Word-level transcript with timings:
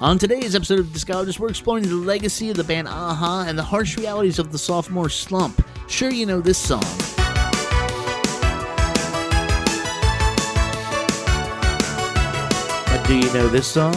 On 0.00 0.16
today's 0.16 0.54
episode 0.54 0.78
of 0.78 0.92
Discologist, 0.92 1.40
we're 1.40 1.48
exploring 1.48 1.82
the 1.82 1.94
legacy 1.96 2.50
of 2.50 2.56
the 2.56 2.62
band 2.62 2.86
a-ha 2.86 3.46
and 3.48 3.58
the 3.58 3.64
harsh 3.64 3.96
realities 3.96 4.38
of 4.38 4.52
the 4.52 4.58
sophomore 4.58 5.08
slump. 5.08 5.60
Sure, 5.88 6.08
you 6.08 6.24
know 6.24 6.40
this 6.40 6.56
song. 6.56 6.84
Do 13.08 13.16
you 13.16 13.32
know 13.32 13.48
this 13.48 13.66
song? 13.66 13.94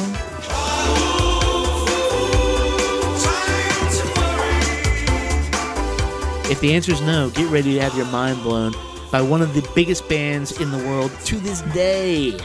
If 6.50 6.62
the 6.62 6.74
answer 6.74 6.94
is 6.94 7.02
no, 7.02 7.30
get 7.30 7.52
ready 7.52 7.74
to 7.76 7.82
have 7.82 7.96
your 7.96 8.06
mind 8.08 8.42
blown 8.42 8.74
by 9.12 9.22
one 9.22 9.42
of 9.42 9.54
the 9.54 9.70
biggest 9.76 10.08
bands 10.08 10.60
in 10.62 10.72
the 10.72 10.78
world 10.78 11.12
to 11.26 11.36
this 11.36 11.62
day. 11.74 12.40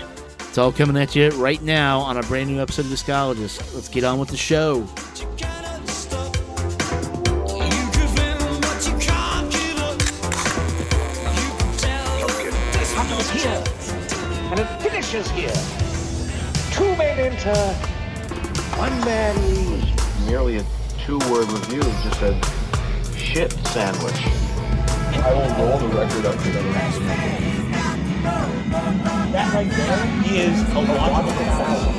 It's 0.56 0.62
all 0.62 0.72
coming 0.72 0.96
at 0.96 1.14
you 1.14 1.28
right 1.32 1.60
now 1.60 2.00
on 2.00 2.16
a 2.16 2.22
brand 2.22 2.48
new 2.48 2.62
episode 2.62 2.86
of 2.86 2.90
Discologist. 2.90 3.74
Let's 3.74 3.90
get 3.90 4.04
on 4.04 4.18
with 4.18 4.30
the 4.30 4.38
show. 4.38 4.88
and 14.48 14.58
it 14.58 14.80
finishes 14.80 15.28
here. 15.32 15.52
Two 16.72 16.96
men 16.96 17.18
enter, 17.18 17.54
one 18.78 18.98
man 19.04 19.36
leaves. 19.52 20.26
merely 20.26 20.56
a 20.56 20.64
two-word 21.04 21.52
review 21.52 21.82
just 21.82 22.18
said 22.18 22.42
shit 23.14 23.52
sandwich. 23.52 24.22
I 25.22 25.34
will 25.34 25.68
roll 25.68 25.78
the 25.80 25.88
record 25.94 26.24
up 26.24 26.42
to 26.42 26.50
the 26.50 26.62
next 26.62 27.65
That 29.36 29.52
right 29.52 29.68
there 29.68 30.00
is 30.34 30.62
a 30.72 30.80
logical 30.80 31.44
fallacy. 31.44 31.92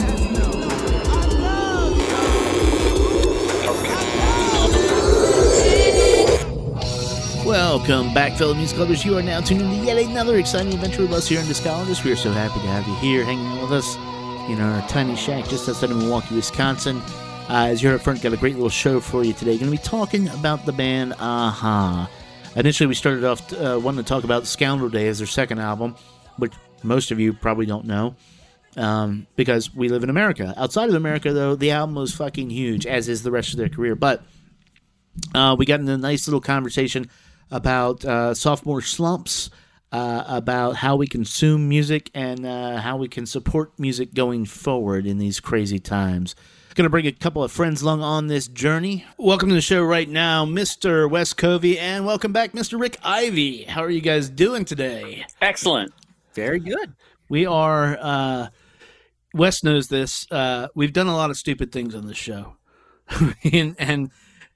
Welcome 7.47 8.11
back, 8.15 8.33
fellow 8.33 8.55
music 8.55 8.79
lovers. 8.79 9.05
You 9.05 9.19
are 9.19 9.21
now 9.21 9.41
tuned 9.41 9.61
in 9.61 9.69
to 9.69 9.75
yet 9.85 9.97
another 9.97 10.39
exciting 10.39 10.73
adventure 10.73 11.03
with 11.03 11.13
us 11.13 11.27
here 11.27 11.39
in 11.39 11.45
Discologist. 11.45 12.03
We 12.03 12.11
are 12.11 12.15
so 12.15 12.31
happy 12.31 12.59
to 12.59 12.65
have 12.65 12.87
you 12.87 12.95
here 12.95 13.23
hanging 13.23 13.61
with 13.61 13.71
us 13.71 13.95
in 14.49 14.59
our 14.59 14.81
tiny 14.87 15.15
shack 15.15 15.47
just 15.47 15.69
outside 15.69 15.91
of 15.91 15.97
Milwaukee, 15.97 16.33
Wisconsin. 16.33 16.97
Uh, 17.49 17.67
as 17.69 17.83
you 17.83 17.89
heard 17.89 17.97
up 17.97 18.01
front, 18.01 18.23
got 18.23 18.33
a 18.33 18.37
great 18.37 18.55
little 18.55 18.67
show 18.67 18.99
for 18.99 19.23
you 19.23 19.33
today. 19.33 19.59
Going 19.59 19.71
to 19.71 19.77
be 19.77 19.83
talking 19.83 20.27
about 20.29 20.65
the 20.65 20.73
band 20.73 21.11
a-ha. 21.11 22.09
Initially, 22.55 22.87
we 22.87 22.95
started 22.95 23.23
off 23.23 23.53
uh, 23.53 23.79
wanting 23.79 24.03
to 24.03 24.09
talk 24.09 24.23
about 24.23 24.47
Scoundrel 24.47 24.89
Day 24.89 25.07
as 25.07 25.19
their 25.19 25.27
second 25.27 25.59
album, 25.59 25.95
which 26.37 26.53
most 26.83 27.11
of 27.11 27.19
you 27.19 27.33
probably 27.33 27.65
don't 27.65 27.85
know 27.85 28.15
um, 28.77 29.27
because 29.35 29.73
we 29.73 29.89
live 29.89 30.03
in 30.03 30.09
America. 30.09 30.53
Outside 30.55 30.89
of 30.89 30.95
America, 30.95 31.33
though, 31.33 31.55
the 31.55 31.71
album 31.71 31.95
was 31.95 32.13
fucking 32.13 32.49
huge, 32.49 32.85
as 32.85 33.09
is 33.09 33.23
the 33.23 33.31
rest 33.31 33.51
of 33.51 33.57
their 33.57 33.69
career. 33.69 33.95
But 33.95 34.23
uh, 35.33 35.55
we 35.57 35.65
got 35.65 35.79
in 35.79 35.89
a 35.89 35.97
nice 35.97 36.27
little 36.27 36.41
conversation 36.41 37.09
about 37.49 38.05
uh, 38.05 38.33
sophomore 38.33 38.81
slumps, 38.81 39.49
uh, 39.91 40.23
about 40.27 40.75
how 40.75 40.95
we 40.95 41.07
consume 41.07 41.67
music, 41.67 42.11
and 42.13 42.45
uh, 42.45 42.77
how 42.77 42.97
we 42.97 43.07
can 43.07 43.25
support 43.25 43.77
music 43.79 44.13
going 44.13 44.45
forward 44.45 45.05
in 45.05 45.17
these 45.17 45.39
crazy 45.39 45.79
times. 45.79 46.35
Going 46.75 46.83
to 46.85 46.91
bring 46.91 47.07
a 47.07 47.11
couple 47.11 47.43
of 47.43 47.51
friends 47.51 47.81
along 47.81 48.03
on 48.03 48.27
this 48.27 48.47
journey. 48.47 49.03
Welcome 49.17 49.49
to 49.49 49.55
the 49.55 49.61
show 49.61 49.81
right 49.81 50.07
now, 50.07 50.45
Mr. 50.45 51.09
Wes 51.09 51.33
Covey, 51.33 51.79
and 51.79 52.05
welcome 52.05 52.31
back, 52.31 52.51
Mr. 52.51 52.79
Rick 52.79 52.97
Ivy. 53.01 53.63
How 53.63 53.83
are 53.83 53.89
you 53.89 54.01
guys 54.01 54.29
doing 54.29 54.63
today? 54.63 55.25
Excellent. 55.41 55.91
Very 56.37 56.59
good. 56.59 56.93
We 57.29 57.47
are. 57.47 57.97
Uh, 57.99 58.47
Wes 59.33 59.63
knows 59.63 59.87
this. 59.87 60.27
Uh, 60.29 60.67
we've 60.75 60.93
done 60.93 61.07
a 61.07 61.15
lot 61.15 61.31
of 61.31 61.37
stupid 61.37 61.71
things 61.71 61.95
on 61.95 62.05
this 62.05 62.15
show, 62.15 62.57
and 63.51 63.75
and 63.79 64.11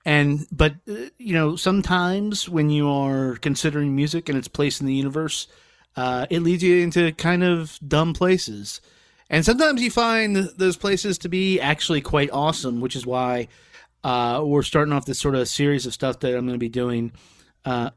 and 0.06 0.46
but 0.52 0.76
uh, 0.88 1.10
you 1.18 1.34
know 1.34 1.56
sometimes 1.56 2.48
when 2.48 2.70
you 2.70 2.88
are 2.88 3.36
considering 3.38 3.96
music 3.96 4.30
and 4.30 4.38
its 4.38 4.48
place 4.48 4.80
in 4.80 4.86
the 4.86 4.94
universe, 4.94 5.48
uh, 5.96 6.28
it 6.30 6.44
leads 6.44 6.62
you 6.62 6.84
into 6.84 7.12
kind 7.14 7.44
of 7.44 7.80
dumb 7.86 8.14
places, 8.14 8.80
and 9.28 9.44
sometimes 9.44 9.82
you 9.82 9.90
find 9.90 10.36
those 10.36 10.78
places 10.78 11.18
to 11.18 11.30
be 11.30 11.60
actually 11.60 12.02
quite 12.02 12.30
awesome, 12.32 12.80
which 12.80 12.96
is 12.96 13.08
why 13.08 13.48
uh, 14.04 14.40
we're 14.46 14.62
starting 14.62 14.94
off 14.94 15.06
this 15.06 15.20
sort 15.20 15.34
of 15.34 15.48
series 15.48 15.88
of 15.88 15.94
stuff 15.96 16.20
that 16.20 16.38
I'm 16.38 16.46
going 16.46 16.54
to 16.54 16.60
be 16.60 16.70
doing, 16.70 17.12
uh, 17.66 17.90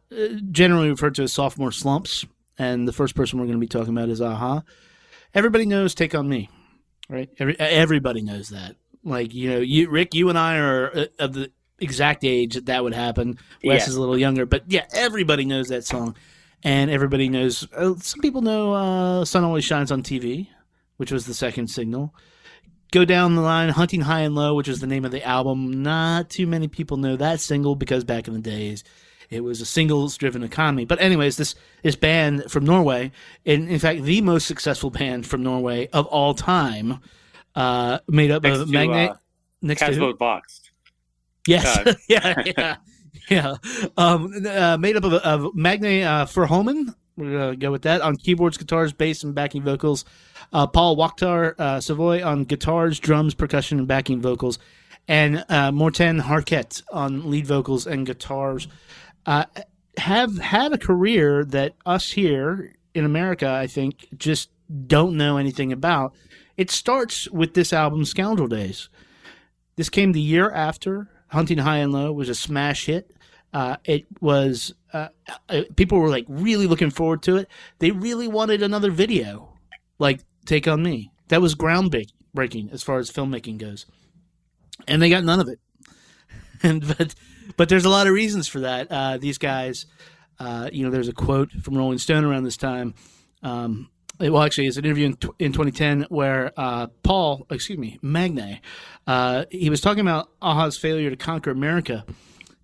generally 0.50 0.88
referred 0.88 1.16
to 1.16 1.24
as 1.24 1.34
sophomore 1.34 1.70
slumps. 1.70 2.24
And 2.58 2.86
the 2.86 2.92
first 2.92 3.14
person 3.16 3.38
we're 3.38 3.46
going 3.46 3.58
to 3.58 3.60
be 3.60 3.66
talking 3.66 3.96
about 3.96 4.08
is 4.08 4.20
a-ha. 4.20 4.62
Everybody 5.34 5.66
knows 5.66 5.94
"Take 5.94 6.14
on 6.14 6.28
Me," 6.28 6.48
right? 7.08 7.28
Every, 7.38 7.58
everybody 7.58 8.22
knows 8.22 8.50
that. 8.50 8.76
Like 9.02 9.34
you 9.34 9.50
know, 9.50 9.58
you 9.58 9.90
Rick, 9.90 10.14
you 10.14 10.28
and 10.28 10.38
I 10.38 10.58
are 10.58 10.96
uh, 10.96 11.06
of 11.18 11.32
the 11.32 11.50
exact 11.80 12.24
age 12.24 12.54
that 12.54 12.66
that 12.66 12.84
would 12.84 12.94
happen. 12.94 13.38
Wes 13.64 13.82
Yeah. 13.82 13.88
is 13.88 13.96
a 13.96 14.00
little 14.00 14.16
younger, 14.16 14.46
but 14.46 14.62
yeah, 14.68 14.86
everybody 14.94 15.44
knows 15.44 15.68
that 15.68 15.84
song, 15.84 16.16
and 16.62 16.90
everybody 16.90 17.28
knows. 17.28 17.66
Uh, 17.76 17.94
some 17.98 18.20
people 18.20 18.42
know 18.42 18.72
uh, 18.74 19.24
"Sun 19.24 19.42
Always 19.44 19.64
Shines 19.64 19.90
on 19.90 20.02
TV," 20.04 20.48
which 20.96 21.10
was 21.10 21.26
the 21.26 21.34
second 21.34 21.66
signal. 21.68 22.14
Go 22.92 23.04
down 23.04 23.34
the 23.34 23.42
line, 23.42 23.70
"Hunting 23.70 24.02
High 24.02 24.20
and 24.20 24.36
Low," 24.36 24.54
which 24.54 24.68
is 24.68 24.78
the 24.80 24.86
name 24.86 25.04
of 25.04 25.10
the 25.10 25.26
album. 25.26 25.82
Not 25.82 26.30
too 26.30 26.46
many 26.46 26.68
people 26.68 26.96
know 26.96 27.16
that 27.16 27.40
single 27.40 27.74
because 27.74 28.04
back 28.04 28.28
in 28.28 28.34
the 28.34 28.40
days, 28.40 28.84
it 29.34 29.42
was 29.44 29.60
a 29.60 29.66
singles-driven 29.66 30.42
economy. 30.42 30.84
But 30.84 31.00
anyways, 31.00 31.36
this 31.36 31.54
this 31.82 31.96
band 31.96 32.50
from 32.50 32.64
Norway, 32.64 33.12
in 33.44 33.68
in 33.68 33.78
fact, 33.78 34.02
the 34.02 34.20
most 34.20 34.46
successful 34.46 34.90
band 34.90 35.26
from 35.26 35.42
Norway 35.42 35.88
of 35.92 36.06
all 36.06 36.34
time, 36.34 37.00
uh, 37.54 37.98
made 38.08 38.30
up 38.30 38.42
Next 38.42 38.58
of 38.58 38.68
to, 38.68 38.72
Magne. 38.72 39.10
uh, 39.10 39.16
next 39.62 39.80
to? 39.80 39.86
Casboat 39.86 40.18
Box. 40.18 40.60
Yes. 41.46 41.76
Uh, 41.76 41.94
yeah, 42.08 42.42
yeah, 42.56 42.76
yeah. 43.28 43.54
Um, 43.96 44.32
uh, 44.46 44.76
made 44.78 44.96
up 44.96 45.04
of, 45.04 45.12
of 45.14 45.54
Magne 45.54 46.02
uh. 46.02 46.26
We're 47.16 47.30
gonna 47.30 47.56
go 47.56 47.70
with 47.70 47.82
that 47.82 48.00
on 48.00 48.16
keyboards, 48.16 48.56
guitars, 48.56 48.92
bass, 48.92 49.22
and 49.22 49.34
backing 49.34 49.62
vocals. 49.62 50.04
Uh, 50.52 50.66
Paul 50.66 50.96
Waaktaar 50.96 51.54
uh, 51.58 51.80
Savoy 51.80 52.24
on 52.24 52.44
guitars, 52.44 52.98
drums, 52.98 53.34
percussion, 53.34 53.78
and 53.78 53.86
backing 53.86 54.20
vocals, 54.20 54.58
and 55.06 55.44
uh, 55.48 55.70
Morten 55.70 56.18
Harket 56.18 56.82
on 56.92 57.30
lead 57.30 57.46
vocals 57.46 57.86
and 57.86 58.04
guitars. 58.04 58.66
Uh, 59.26 59.44
have 59.98 60.38
had 60.38 60.72
a 60.72 60.78
career 60.78 61.44
that 61.44 61.74
us 61.86 62.12
here 62.12 62.74
in 62.94 63.04
America, 63.04 63.48
I 63.48 63.66
think, 63.66 64.08
just 64.16 64.50
don't 64.86 65.16
know 65.16 65.36
anything 65.36 65.72
about. 65.72 66.14
It 66.56 66.70
starts 66.70 67.28
with 67.30 67.54
this 67.54 67.72
album, 67.72 68.04
Scoundrel 68.04 68.48
Days. 68.48 68.88
This 69.76 69.88
came 69.88 70.12
the 70.12 70.20
year 70.20 70.50
after 70.50 71.08
Hunting 71.28 71.58
High 71.58 71.78
and 71.78 71.92
Low 71.92 72.12
was 72.12 72.28
a 72.28 72.34
smash 72.34 72.86
hit. 72.86 73.10
Uh, 73.52 73.76
it 73.84 74.06
was 74.20 74.74
uh, 74.92 75.08
uh, 75.48 75.62
people 75.76 75.98
were 75.98 76.08
like 76.08 76.24
really 76.28 76.66
looking 76.66 76.90
forward 76.90 77.22
to 77.22 77.36
it. 77.36 77.48
They 77.78 77.90
really 77.90 78.28
wanted 78.28 78.62
another 78.62 78.90
video, 78.90 79.52
like 79.98 80.20
Take 80.44 80.66
on 80.68 80.82
Me. 80.82 81.10
That 81.28 81.42
was 81.42 81.54
groundbreaking 81.54 82.10
breaking 82.32 82.70
as 82.72 82.82
far 82.82 82.98
as 82.98 83.10
filmmaking 83.10 83.58
goes, 83.58 83.86
and 84.88 85.00
they 85.00 85.08
got 85.08 85.24
none 85.24 85.40
of 85.40 85.48
it. 85.48 85.60
and 86.62 86.86
but 86.96 87.14
but 87.56 87.68
there's 87.68 87.84
a 87.84 87.88
lot 87.90 88.06
of 88.06 88.12
reasons 88.12 88.48
for 88.48 88.60
that. 88.60 88.88
Uh, 88.90 89.18
these 89.18 89.38
guys, 89.38 89.86
uh, 90.38 90.68
you 90.72 90.84
know, 90.84 90.90
there's 90.90 91.08
a 91.08 91.12
quote 91.12 91.50
from 91.50 91.76
Rolling 91.76 91.98
Stone 91.98 92.24
around 92.24 92.44
this 92.44 92.56
time. 92.56 92.94
Um, 93.42 93.90
it- 94.20 94.30
well, 94.30 94.42
actually, 94.42 94.66
it's 94.66 94.76
an 94.76 94.84
interview 94.84 95.06
in, 95.06 95.18
in 95.38 95.52
2010 95.52 96.06
where 96.08 96.52
uh, 96.56 96.86
Paul, 97.02 97.46
excuse 97.50 97.78
me, 97.78 97.98
Magne, 98.02 98.60
uh, 99.06 99.44
he 99.50 99.70
was 99.70 99.80
talking 99.80 100.00
about 100.00 100.30
Aha's 100.40 100.78
failure 100.78 101.10
to 101.10 101.16
conquer 101.16 101.50
America. 101.50 102.04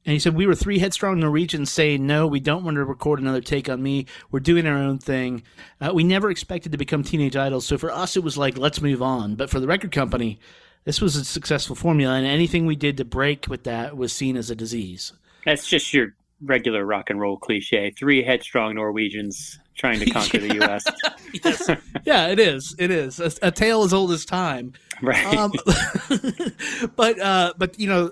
And 0.06 0.14
he 0.14 0.18
said, 0.18 0.34
We 0.34 0.46
were 0.46 0.54
three 0.54 0.78
headstrong 0.78 1.20
Norwegians 1.20 1.70
saying, 1.70 2.06
No, 2.06 2.26
we 2.26 2.40
don't 2.40 2.64
want 2.64 2.76
to 2.76 2.84
record 2.84 3.20
another 3.20 3.42
take 3.42 3.68
on 3.68 3.82
me. 3.82 4.06
We're 4.30 4.40
doing 4.40 4.66
our 4.66 4.76
own 4.78 4.98
thing. 4.98 5.42
Uh, 5.78 5.90
we 5.92 6.04
never 6.04 6.30
expected 6.30 6.72
to 6.72 6.78
become 6.78 7.02
teenage 7.04 7.36
idols. 7.36 7.66
So 7.66 7.76
for 7.76 7.90
us, 7.90 8.16
it 8.16 8.24
was 8.24 8.38
like, 8.38 8.56
Let's 8.56 8.80
move 8.80 9.02
on. 9.02 9.34
But 9.34 9.50
for 9.50 9.60
the 9.60 9.66
record 9.66 9.92
company, 9.92 10.40
this 10.84 11.00
was 11.00 11.16
a 11.16 11.24
successful 11.24 11.76
formula. 11.76 12.14
And 12.14 12.26
anything 12.26 12.66
we 12.66 12.76
did 12.76 12.96
to 12.98 13.04
break 13.04 13.46
with 13.48 13.64
that 13.64 13.96
was 13.96 14.12
seen 14.12 14.36
as 14.36 14.50
a 14.50 14.56
disease. 14.56 15.12
That's 15.44 15.66
just 15.66 15.92
your 15.92 16.14
regular 16.42 16.84
rock 16.84 17.10
and 17.10 17.20
roll 17.20 17.36
cliche. 17.36 17.90
Three 17.90 18.22
headstrong 18.22 18.74
Norwegians 18.74 19.58
trying 19.76 20.00
to 20.00 20.06
conquer 20.10 20.38
the 20.38 20.54
U.S. 20.56 20.84
yes. 21.44 21.70
Yeah, 22.04 22.28
it 22.28 22.38
is. 22.38 22.74
It 22.78 22.90
is. 22.90 23.20
A, 23.20 23.32
a 23.42 23.50
tale 23.50 23.82
as 23.82 23.92
old 23.92 24.10
as 24.12 24.24
time. 24.24 24.72
Right. 25.02 25.36
Um, 25.36 25.52
but 26.96 27.18
uh, 27.20 27.54
but 27.56 27.78
you 27.78 27.88
know, 27.88 28.10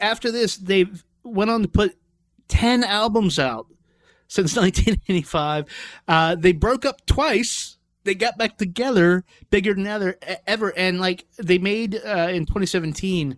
after 0.00 0.30
this, 0.30 0.56
they 0.56 0.86
went 1.24 1.50
on 1.50 1.62
to 1.62 1.68
put 1.68 1.96
ten 2.48 2.84
albums 2.84 3.38
out 3.38 3.66
since 4.28 4.54
1985. 4.54 5.64
Uh, 6.06 6.34
they 6.34 6.52
broke 6.52 6.84
up 6.84 7.04
twice. 7.06 7.77
They 8.04 8.14
got 8.14 8.38
back 8.38 8.56
together, 8.58 9.24
bigger 9.50 9.74
than 9.74 9.86
ever, 9.86 10.16
ever, 10.46 10.72
and 10.76 11.00
like 11.00 11.24
they 11.36 11.58
made 11.58 11.94
uh, 11.96 12.28
in 12.30 12.46
2017. 12.46 13.36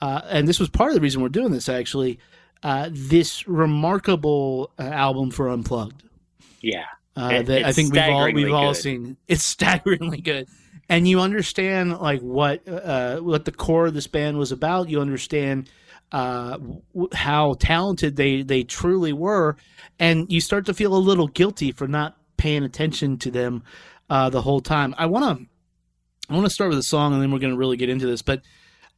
Uh, 0.00 0.20
and 0.28 0.46
this 0.46 0.60
was 0.60 0.68
part 0.68 0.90
of 0.90 0.94
the 0.94 1.00
reason 1.00 1.22
we're 1.22 1.28
doing 1.30 1.50
this 1.52 1.68
actually. 1.68 2.18
Uh, 2.62 2.88
this 2.92 3.46
remarkable 3.48 4.70
uh, 4.78 4.82
album 4.82 5.30
for 5.30 5.50
Unplugged 5.50 6.02
yeah. 6.62 6.84
uh, 7.16 7.30
It- 7.34 7.46
that 7.46 7.64
I 7.64 7.72
think 7.72 7.92
we've 7.92 8.02
all 8.02 8.32
we've 8.32 8.52
all 8.52 8.72
good. 8.72 8.80
seen. 8.80 9.16
It's 9.28 9.42
staggeringly 9.56 10.20
good, 10.20 10.48
and 10.88 11.06
you 11.08 11.20
understand 11.20 11.98
like 11.98 12.20
what 12.20 12.66
uh, 12.68 13.18
what 13.18 13.44
the 13.44 13.52
core 13.52 13.86
of 13.86 13.94
this 13.94 14.06
band 14.06 14.38
was 14.38 14.50
about. 14.52 14.88
You 14.88 15.00
understand 15.00 15.68
uh, 16.12 16.58
how 17.12 17.54
talented 17.58 18.16
they 18.16 18.42
they 18.42 18.62
truly 18.62 19.12
were, 19.12 19.56
and 19.98 20.30
you 20.32 20.40
start 20.40 20.64
to 20.66 20.74
feel 20.74 20.94
a 20.94 20.98
little 20.98 21.28
guilty 21.28 21.70
for 21.72 21.86
not 21.88 22.16
paying 22.36 22.64
attention 22.64 23.18
to 23.18 23.30
them 23.30 23.62
uh, 24.10 24.30
the 24.30 24.42
whole 24.42 24.60
time. 24.60 24.94
I 24.98 25.06
want 25.06 25.38
to 25.38 25.46
I 26.30 26.34
want 26.34 26.46
to 26.46 26.50
start 26.50 26.70
with 26.70 26.78
a 26.78 26.82
song, 26.82 27.12
and 27.12 27.22
then 27.22 27.30
we're 27.30 27.38
going 27.38 27.52
to 27.52 27.58
really 27.58 27.76
get 27.76 27.88
into 27.88 28.06
this, 28.06 28.22
but. 28.22 28.42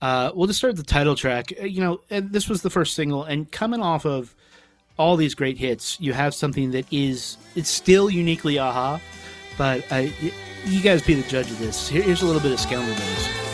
Uh, 0.02 0.30
we'll 0.34 0.46
just 0.46 0.58
start 0.58 0.76
the 0.76 0.82
title 0.82 1.14
track. 1.14 1.54
Uh, 1.58 1.64
You 1.64 1.80
know, 1.80 2.00
this 2.10 2.50
was 2.50 2.60
the 2.60 2.68
first 2.68 2.94
single, 2.94 3.24
and 3.24 3.50
coming 3.50 3.80
off 3.80 4.04
of 4.04 4.34
all 4.98 5.16
these 5.16 5.34
great 5.34 5.56
hits, 5.56 5.98
you 6.00 6.12
have 6.12 6.34
something 6.34 6.72
that 6.72 6.84
is 6.92 7.38
it's 7.54 7.70
still 7.70 8.10
uniquely 8.10 8.58
aha, 8.58 9.00
but 9.56 9.84
uh, 9.90 10.06
you 10.66 10.82
guys 10.82 11.02
be 11.02 11.14
the 11.14 11.28
judge 11.28 11.50
of 11.50 11.58
this. 11.58 11.88
Here, 11.88 12.02
here's 12.02 12.22
a 12.22 12.26
little 12.26 12.42
bit 12.42 12.52
of 12.52 12.70
Days. 12.70 13.45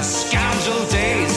Scoundrel 0.00 0.86
days. 0.86 1.31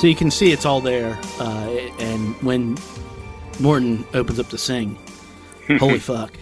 So 0.00 0.06
you 0.06 0.16
can 0.16 0.30
see 0.30 0.50
it's 0.50 0.64
all 0.64 0.80
there, 0.80 1.18
uh, 1.38 1.68
and 1.98 2.34
when 2.42 2.78
Morten 3.58 4.06
opens 4.14 4.40
up 4.40 4.48
to 4.48 4.56
sing, 4.56 4.98
holy 5.78 5.98
fuck! 6.12 6.32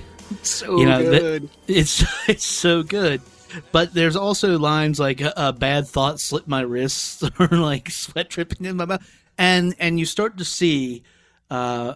So 0.42 0.78
you 0.78 0.86
know, 0.86 1.02
that- 1.02 1.48
it's 1.66 2.04
it's 2.28 2.44
so 2.44 2.84
good. 2.84 3.20
But 3.72 3.94
there's 3.94 4.14
also 4.14 4.60
lines 4.60 5.00
like 5.00 5.20
a, 5.20 5.32
a 5.36 5.52
bad 5.52 5.88
thought 5.88 6.20
slipped 6.20 6.46
my 6.46 6.60
wrists 6.60 7.20
or 7.40 7.48
like 7.48 7.90
sweat 7.90 8.28
dripping 8.28 8.64
in 8.64 8.76
my 8.76 8.84
mouth, 8.84 9.04
and 9.36 9.74
and 9.80 9.98
you 9.98 10.06
start 10.06 10.38
to 10.38 10.44
see 10.44 11.02
uh, 11.50 11.94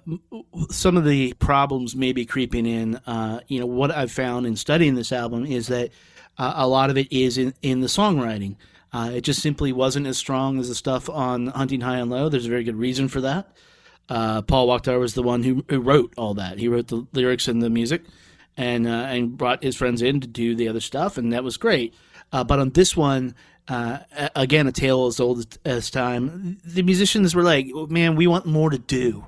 some 0.71 0.97
of 0.97 1.05
the 1.05 1.33
problems 1.35 1.95
maybe 1.95 2.27
creeping 2.27 2.67
in. 2.67 2.97
Uh, 3.07 3.39
you 3.47 3.61
know 3.61 3.67
what 3.67 3.93
I've 3.93 4.11
found 4.11 4.47
in 4.47 4.57
studying 4.57 4.97
this 4.97 5.13
album 5.13 5.47
is 5.47 5.69
that 5.69 5.91
uh, 6.39 6.55
a 6.57 6.67
lot 6.67 6.91
of 6.91 6.99
it 6.99 7.13
is 7.13 7.39
in 7.39 7.55
in 7.63 7.83
the 7.83 7.87
songwriting. 7.87 8.57
Uh, 8.93 9.11
it 9.15 9.23
just 9.23 9.41
simply 9.41 9.73
wasn't 9.73 10.07
as 10.07 10.19
strong 10.19 10.59
as 10.59 10.69
the 10.69 10.75
stuff 10.75 11.09
on 11.09 11.47
Hunting 11.49 11.81
High 11.81 11.99
and 11.99 12.11
Low. 12.11 12.29
There's 12.29 12.47
a 12.47 12.51
very 12.51 12.65
good 12.65 12.77
reason 12.77 13.09
for 13.09 13.23
that. 13.23 13.57
Uh, 14.09 14.43
Paul 14.43 14.69
Waaktaar 14.69 14.99
was 15.01 15.15
the 15.15 15.23
one 15.23 15.43
who, 15.43 15.65
who 15.69 15.81
wrote 15.81 16.13
all 16.19 16.35
that. 16.35 16.59
He 16.59 16.69
wrote 16.69 16.89
the 16.89 17.07
lyrics 17.13 17.49
and 17.49 17.63
the 17.63 17.71
music, 17.71 18.03
and 18.57 18.87
uh, 18.87 18.91
and 18.91 19.37
brought 19.37 19.63
his 19.63 19.77
friends 19.77 20.03
in 20.03 20.21
to 20.21 20.27
do 20.27 20.55
the 20.55 20.69
other 20.69 20.81
stuff, 20.81 21.17
and 21.17 21.33
that 21.33 21.45
was 21.45 21.57
great. 21.57 21.95
Uh, 22.33 22.45
but 22.45 22.59
on 22.59 22.71
this 22.71 22.97
one, 22.97 23.35
uh, 23.69 23.99
again, 24.35 24.67
a 24.67 24.73
tale 24.73 25.07
as 25.07 25.21
old 25.21 25.59
as, 25.65 25.91
time. 25.91 26.59
The 26.65 26.83
musicians 26.83 27.35
were 27.35 27.43
like, 27.43 27.69
"Man, 27.89 28.17
we 28.17 28.27
want 28.27 28.45
more 28.45 28.71
to 28.71 28.79
do," 28.79 29.25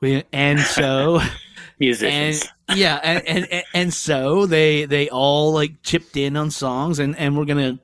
we, 0.00 0.22
and 0.32 0.60
so 0.60 1.18
and 1.18 1.32
musicians. 1.80 2.44
yeah, 2.74 3.00
and, 3.02 3.26
and 3.26 3.48
and 3.50 3.64
and 3.74 3.94
so 3.94 4.46
they 4.46 4.84
they 4.84 5.08
all 5.08 5.52
like 5.52 5.82
chipped 5.82 6.16
in 6.16 6.36
on 6.36 6.50
songs, 6.50 6.98
and 6.98 7.16
and 7.16 7.36
we're 7.36 7.46
gonna 7.46 7.78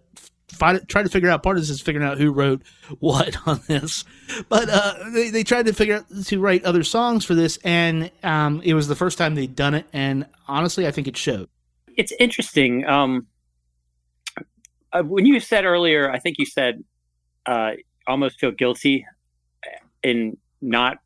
find, 0.61 0.89
try 0.89 1.03
to 1.03 1.09
figure 1.09 1.29
out 1.29 1.43
part 1.43 1.57
of 1.57 1.63
this 1.63 1.71
is 1.71 1.81
figuring 1.81 2.07
out 2.07 2.19
who 2.19 2.31
wrote 2.31 2.63
what 3.01 3.37
on 3.49 3.61
this. 3.67 4.05
But 4.49 4.69
uh, 4.69 4.95
they 5.13 5.31
they 5.31 5.43
tried 5.43 5.67
to 5.67 5.73
figure 5.73 5.97
out 5.97 6.25
to 6.27 6.39
write 6.39 6.65
other 6.65 6.85
songs 6.85 7.25
for 7.25 7.35
this, 7.35 7.59
and 7.65 8.13
um, 8.23 8.61
it 8.63 8.75
was 8.75 8.87
the 8.87 8.95
first 8.95 9.19
time 9.19 9.35
they'd 9.35 9.57
done 9.57 9.75
it, 9.75 9.87
and 9.93 10.27
honestly, 10.47 10.87
I 10.87 10.93
think 10.93 11.09
it 11.09 11.17
showed. 11.17 11.49
it's 11.97 12.13
interesting. 12.21 12.87
Um, 12.87 13.27
uh, 14.93 15.03
when 15.03 15.27
you 15.27 15.41
said 15.41 15.65
earlier, 15.65 16.11
I 16.11 16.19
think 16.19 16.37
you 16.39 16.47
said 16.47 16.85
uh, 17.47 17.73
almost 18.07 18.39
feel 18.39 18.53
guilty 18.53 19.07
in 20.03 20.37
not 20.61 20.99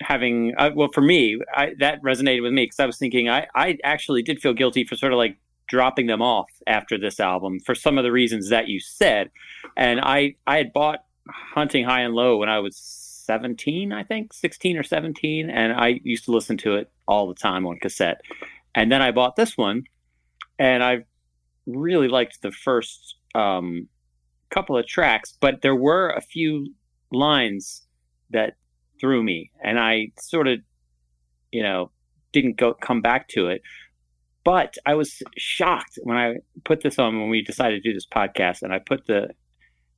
having. 0.00 0.54
Uh, 0.56 0.70
well, 0.74 0.88
for 0.92 1.00
me, 1.00 1.40
I, 1.54 1.74
that 1.78 2.02
resonated 2.02 2.42
with 2.42 2.52
me 2.52 2.64
because 2.64 2.80
I 2.80 2.86
was 2.86 2.98
thinking 2.98 3.28
I, 3.28 3.46
I 3.54 3.78
actually 3.84 4.22
did 4.22 4.40
feel 4.40 4.54
guilty 4.54 4.84
for 4.84 4.96
sort 4.96 5.12
of 5.12 5.18
like 5.18 5.36
dropping 5.68 6.06
them 6.06 6.22
off 6.22 6.50
after 6.66 6.98
this 6.98 7.20
album 7.20 7.60
for 7.60 7.74
some 7.74 7.98
of 7.98 8.04
the 8.04 8.12
reasons 8.12 8.48
that 8.48 8.68
you 8.68 8.80
said, 8.80 9.30
and 9.76 10.00
I 10.00 10.36
I 10.46 10.56
had 10.56 10.72
bought 10.72 11.04
Hunting 11.28 11.84
High 11.84 12.00
and 12.00 12.14
Low 12.14 12.38
when 12.38 12.48
I 12.48 12.58
was. 12.58 13.04
17 13.28 13.92
i 13.92 14.02
think 14.02 14.32
16 14.32 14.78
or 14.78 14.82
17 14.82 15.50
and 15.50 15.74
i 15.74 16.00
used 16.02 16.24
to 16.24 16.30
listen 16.30 16.56
to 16.56 16.76
it 16.76 16.90
all 17.06 17.28
the 17.28 17.34
time 17.34 17.66
on 17.66 17.78
cassette 17.78 18.22
and 18.74 18.90
then 18.90 19.02
i 19.02 19.10
bought 19.10 19.36
this 19.36 19.54
one 19.54 19.84
and 20.58 20.82
I 20.82 21.04
really 21.66 22.08
liked 22.08 22.42
the 22.42 22.50
first 22.50 23.16
um, 23.34 23.88
couple 24.50 24.76
of 24.76 24.86
tracks, 24.86 25.36
but 25.40 25.62
there 25.62 25.76
were 25.76 26.10
a 26.10 26.20
few 26.20 26.74
lines 27.12 27.82
that 28.30 28.56
threw 29.00 29.22
me, 29.22 29.50
and 29.62 29.78
I 29.78 30.08
sort 30.18 30.48
of, 30.48 30.58
you 31.52 31.62
know, 31.62 31.90
didn't 32.32 32.56
go 32.56 32.74
come 32.74 33.00
back 33.00 33.28
to 33.28 33.48
it. 33.48 33.62
But 34.48 34.78
I 34.86 34.94
was 34.94 35.22
shocked 35.36 35.98
when 36.04 36.16
I 36.16 36.36
put 36.64 36.80
this 36.80 36.98
on 36.98 37.20
when 37.20 37.28
we 37.28 37.42
decided 37.42 37.82
to 37.82 37.86
do 37.86 37.92
this 37.92 38.06
podcast, 38.06 38.62
and 38.62 38.72
I 38.72 38.78
put 38.78 39.06
the 39.06 39.28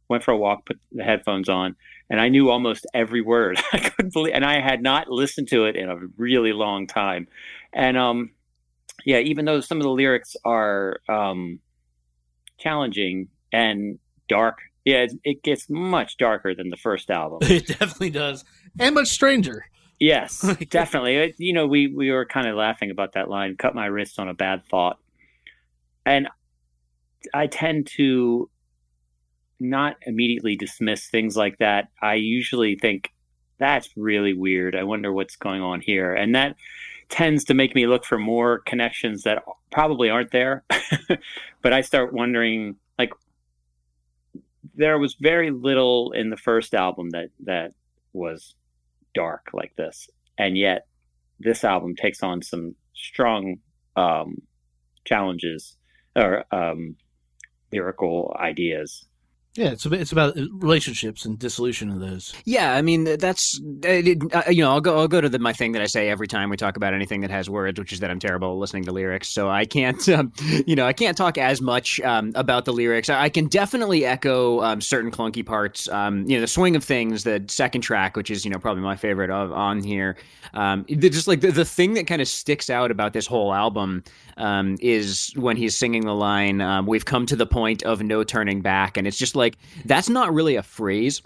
went 0.08 0.24
for 0.24 0.32
a 0.32 0.36
walk, 0.36 0.66
put 0.66 0.80
the 0.90 1.04
headphones 1.04 1.48
on, 1.48 1.76
and 2.10 2.20
I 2.20 2.30
knew 2.30 2.50
almost 2.50 2.84
every 2.92 3.20
word. 3.20 3.62
I 3.72 3.78
couldn't 3.78 4.12
believe, 4.12 4.34
and 4.34 4.44
I 4.44 4.60
had 4.60 4.82
not 4.82 5.08
listened 5.08 5.46
to 5.50 5.66
it 5.66 5.76
in 5.76 5.88
a 5.88 5.98
really 6.16 6.52
long 6.52 6.88
time, 6.88 7.28
and 7.72 7.96
um, 7.96 8.32
yeah, 9.04 9.18
even 9.18 9.44
though 9.44 9.60
some 9.60 9.78
of 9.78 9.84
the 9.84 9.90
lyrics 9.90 10.34
are 10.44 10.98
um, 11.08 11.60
challenging 12.58 13.28
and 13.52 14.00
dark, 14.28 14.58
yeah, 14.84 15.02
it, 15.02 15.12
it 15.22 15.42
gets 15.44 15.70
much 15.70 16.16
darker 16.16 16.56
than 16.56 16.70
the 16.70 16.76
first 16.76 17.08
album. 17.08 17.38
It 17.42 17.68
definitely 17.68 18.10
does, 18.10 18.44
and 18.80 18.96
much 18.96 19.10
stranger. 19.10 19.64
Yes, 20.00 20.40
definitely. 20.70 21.16
It- 21.16 21.34
you 21.38 21.52
know, 21.52 21.66
we 21.66 21.86
we 21.88 22.10
were 22.10 22.26
kind 22.26 22.48
of 22.48 22.56
laughing 22.56 22.90
about 22.90 23.12
that 23.12 23.28
line, 23.30 23.56
"Cut 23.56 23.74
my 23.74 23.86
wrist 23.86 24.18
on 24.18 24.28
a 24.28 24.34
bad 24.34 24.64
thought," 24.66 24.98
and 26.04 26.28
I 27.34 27.46
tend 27.46 27.86
to 27.98 28.48
not 29.60 29.96
immediately 30.06 30.56
dismiss 30.56 31.08
things 31.08 31.36
like 31.36 31.58
that. 31.58 31.88
I 32.02 32.14
usually 32.14 32.76
think 32.76 33.12
that's 33.58 33.90
really 33.96 34.32
weird. 34.32 34.74
I 34.74 34.84
wonder 34.84 35.12
what's 35.12 35.36
going 35.36 35.60
on 35.62 35.80
here, 35.82 36.14
and 36.14 36.34
that 36.34 36.56
tends 37.10 37.44
to 37.44 37.54
make 37.54 37.74
me 37.74 37.86
look 37.86 38.04
for 38.04 38.18
more 38.18 38.60
connections 38.60 39.24
that 39.24 39.42
probably 39.70 40.08
aren't 40.08 40.30
there. 40.30 40.64
but 41.62 41.72
I 41.72 41.80
start 41.82 42.12
wondering, 42.14 42.76
like, 42.98 43.10
there 44.74 44.98
was 44.98 45.14
very 45.14 45.50
little 45.50 46.12
in 46.12 46.30
the 46.30 46.36
first 46.36 46.74
album 46.74 47.10
that 47.10 47.30
that 47.40 47.74
was 48.12 48.54
dark 49.14 49.50
like 49.52 49.74
this, 49.76 50.08
and 50.38 50.56
yet 50.56 50.86
this 51.38 51.64
album 51.64 51.96
takes 51.96 52.22
on 52.22 52.42
some 52.42 52.74
strong 52.94 53.56
um, 53.96 54.36
challenges 55.04 55.76
or 56.16 56.44
um, 56.52 56.96
lyrical 57.72 58.36
ideas. 58.38 59.06
Yeah, 59.56 59.70
it's 59.70 59.84
about, 59.84 59.98
it's 59.98 60.12
about 60.12 60.36
relationships 60.52 61.24
and 61.24 61.36
dissolution 61.36 61.90
of 61.90 61.98
those. 61.98 62.32
Yeah, 62.44 62.72
I 62.72 62.82
mean 62.82 63.02
that's 63.02 63.60
uh, 63.84 63.88
you 63.88 64.62
know 64.62 64.70
I'll 64.70 64.80
go 64.80 64.96
I'll 64.96 65.08
go 65.08 65.20
to 65.20 65.28
the, 65.28 65.40
my 65.40 65.52
thing 65.52 65.72
that 65.72 65.82
I 65.82 65.86
say 65.86 66.08
every 66.08 66.28
time 66.28 66.50
we 66.50 66.56
talk 66.56 66.76
about 66.76 66.94
anything 66.94 67.20
that 67.22 67.32
has 67.32 67.50
words, 67.50 67.76
which 67.76 67.92
is 67.92 67.98
that 67.98 68.12
I'm 68.12 68.20
terrible 68.20 68.52
at 68.52 68.58
listening 68.58 68.84
to 68.84 68.92
lyrics. 68.92 69.28
So 69.28 69.50
I 69.50 69.64
can't 69.64 70.08
um, 70.10 70.32
you 70.66 70.76
know 70.76 70.86
I 70.86 70.92
can't 70.92 71.16
talk 71.16 71.36
as 71.36 71.60
much 71.60 72.00
um, 72.02 72.30
about 72.36 72.64
the 72.64 72.72
lyrics. 72.72 73.08
I 73.08 73.28
can 73.28 73.48
definitely 73.48 74.06
echo 74.06 74.60
um, 74.60 74.80
certain 74.80 75.10
clunky 75.10 75.44
parts. 75.44 75.88
Um, 75.88 76.24
you 76.30 76.36
know 76.36 76.42
the 76.42 76.46
swing 76.46 76.76
of 76.76 76.84
things, 76.84 77.24
the 77.24 77.44
second 77.48 77.80
track, 77.80 78.16
which 78.16 78.30
is 78.30 78.44
you 78.44 78.52
know 78.52 78.58
probably 78.58 78.84
my 78.84 78.94
favorite 78.94 79.30
of, 79.30 79.50
on 79.50 79.82
here. 79.82 80.16
Um, 80.54 80.84
just 80.86 81.26
like 81.26 81.40
the, 81.40 81.50
the 81.50 81.64
thing 81.64 81.94
that 81.94 82.06
kind 82.06 82.22
of 82.22 82.28
sticks 82.28 82.70
out 82.70 82.92
about 82.92 83.14
this 83.14 83.26
whole 83.26 83.52
album 83.52 84.04
um, 84.36 84.76
is 84.80 85.32
when 85.34 85.56
he's 85.56 85.76
singing 85.76 86.06
the 86.06 86.14
line, 86.14 86.86
"We've 86.86 87.04
come 87.04 87.26
to 87.26 87.34
the 87.34 87.46
point 87.46 87.82
of 87.82 88.00
no 88.00 88.22
turning 88.22 88.60
back," 88.60 88.96
and 88.96 89.08
it's 89.08 89.18
just 89.18 89.34
like 89.40 89.56
that's 89.84 90.08
not 90.08 90.32
really 90.32 90.54
a 90.54 90.62
phrase. 90.62 91.22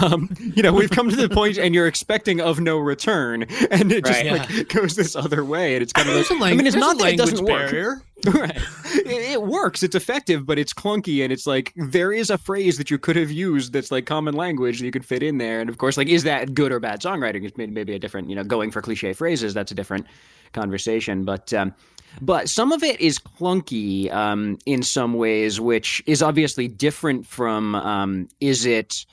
um, 0.00 0.34
you 0.54 0.62
know, 0.62 0.72
we've 0.72 0.90
come 0.90 1.10
to 1.10 1.16
the 1.16 1.28
point, 1.28 1.58
and 1.58 1.74
you're 1.74 1.86
expecting 1.86 2.40
of 2.40 2.58
no 2.60 2.78
return, 2.78 3.42
and 3.70 3.92
it 3.92 4.04
just 4.04 4.22
Right. 4.24 4.32
like 4.50 4.68
goes 4.68 4.96
this 4.96 5.14
other 5.14 5.44
way, 5.44 5.74
and 5.74 5.82
it's 5.82 5.92
kind 5.92 6.08
of 6.08 6.14
There's 6.14 6.30
like 6.30 6.40
lang- 6.40 6.52
I 6.52 6.56
mean, 6.56 6.66
it's 6.66 6.76
not 6.76 6.96
that 6.98 7.02
it 7.02 7.18
language 7.18 7.30
doesn't 7.30 7.44
work. 7.46 7.70
barrier. 7.70 8.02
right. 8.32 8.56
It, 8.94 9.32
it 9.32 9.42
works. 9.42 9.82
It's 9.82 9.94
effective, 9.94 10.46
but 10.46 10.58
it's 10.58 10.72
clunky, 10.72 11.22
and 11.22 11.30
it's 11.32 11.46
like 11.46 11.72
there 11.76 12.12
is 12.12 12.30
a 12.30 12.38
phrase 12.38 12.78
that 12.78 12.90
you 12.90 12.96
could 12.98 13.16
have 13.16 13.30
used 13.30 13.72
that's 13.74 13.90
like 13.90 14.06
common 14.06 14.34
language 14.34 14.78
that 14.78 14.84
you 14.86 14.90
could 14.90 15.04
fit 15.04 15.22
in 15.22 15.36
there. 15.38 15.60
And 15.60 15.68
of 15.68 15.76
course, 15.78 15.96
like 15.98 16.08
is 16.08 16.22
that 16.24 16.54
good 16.54 16.72
or 16.72 16.80
bad 16.80 17.02
songwriting? 17.02 17.44
It's 17.44 17.56
maybe, 17.58 17.72
maybe 17.72 17.94
a 17.94 17.98
different, 17.98 18.30
you 18.30 18.34
know, 18.36 18.44
going 18.44 18.70
for 18.70 18.80
cliche 18.80 19.12
phrases. 19.12 19.52
That's 19.52 19.70
a 19.70 19.74
different 19.74 20.06
conversation. 20.52 21.24
But 21.24 21.52
um, 21.52 21.74
but 22.20 22.48
some 22.48 22.72
of 22.72 22.82
it 22.82 23.00
is 23.00 23.18
clunky 23.18 24.12
um, 24.12 24.58
in 24.66 24.82
some 24.82 25.14
ways, 25.14 25.60
which 25.60 26.02
is 26.06 26.22
obviously 26.22 26.68
different 26.68 27.26
from 27.26 27.74
um, 27.74 28.28
is 28.40 28.66
it 28.66 29.04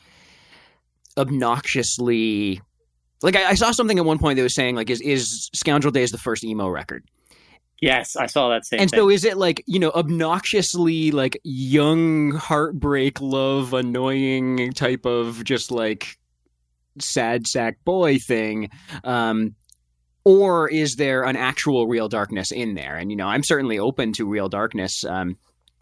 obnoxiously 1.18 2.60
like 3.24 3.36
I, 3.36 3.50
I 3.50 3.54
saw 3.56 3.72
something 3.72 3.98
at 3.98 4.06
one 4.06 4.20
point 4.20 4.38
that 4.38 4.44
was 4.44 4.54
saying 4.54 4.76
like 4.76 4.90
is 4.90 5.02
is 5.02 5.50
Scoundrel 5.54 5.92
Days 5.92 6.12
the 6.12 6.18
first 6.18 6.44
emo 6.44 6.68
record? 6.68 7.06
Yes, 7.82 8.16
I 8.16 8.28
saw 8.28 8.50
that 8.50 8.66
same 8.66 8.82
and 8.82 8.90
thing. 8.90 9.00
so 9.00 9.10
is 9.10 9.26
it 9.26 9.38
like 9.38 9.64
you 9.66 9.80
know 9.80 9.92
obnoxiously 9.92 11.12
like 11.12 11.40
young 11.44 12.32
heartbreak 12.32 13.20
love 13.20 13.74
annoying 13.74 14.72
type 14.74 15.06
of 15.06 15.44
just 15.44 15.72
like 15.72 16.18
sad 17.00 17.48
sack 17.48 17.78
boy 17.86 18.20
thing 18.20 18.70
um 19.04 19.56
or 20.26 20.70
is 20.70 20.96
there 20.96 21.24
an 21.24 21.36
actual 21.36 21.88
real 21.88 22.08
darkness 22.08 22.52
in 22.52 22.76
there? 22.76 22.98
And 22.98 23.12
you 23.12 23.18
know 23.18 23.28
i'm 23.28 23.44
certainly 23.44 23.78
open 23.78 24.12
to 24.14 24.28
real 24.28 24.50
darkness 24.50 25.04
um 25.06 25.38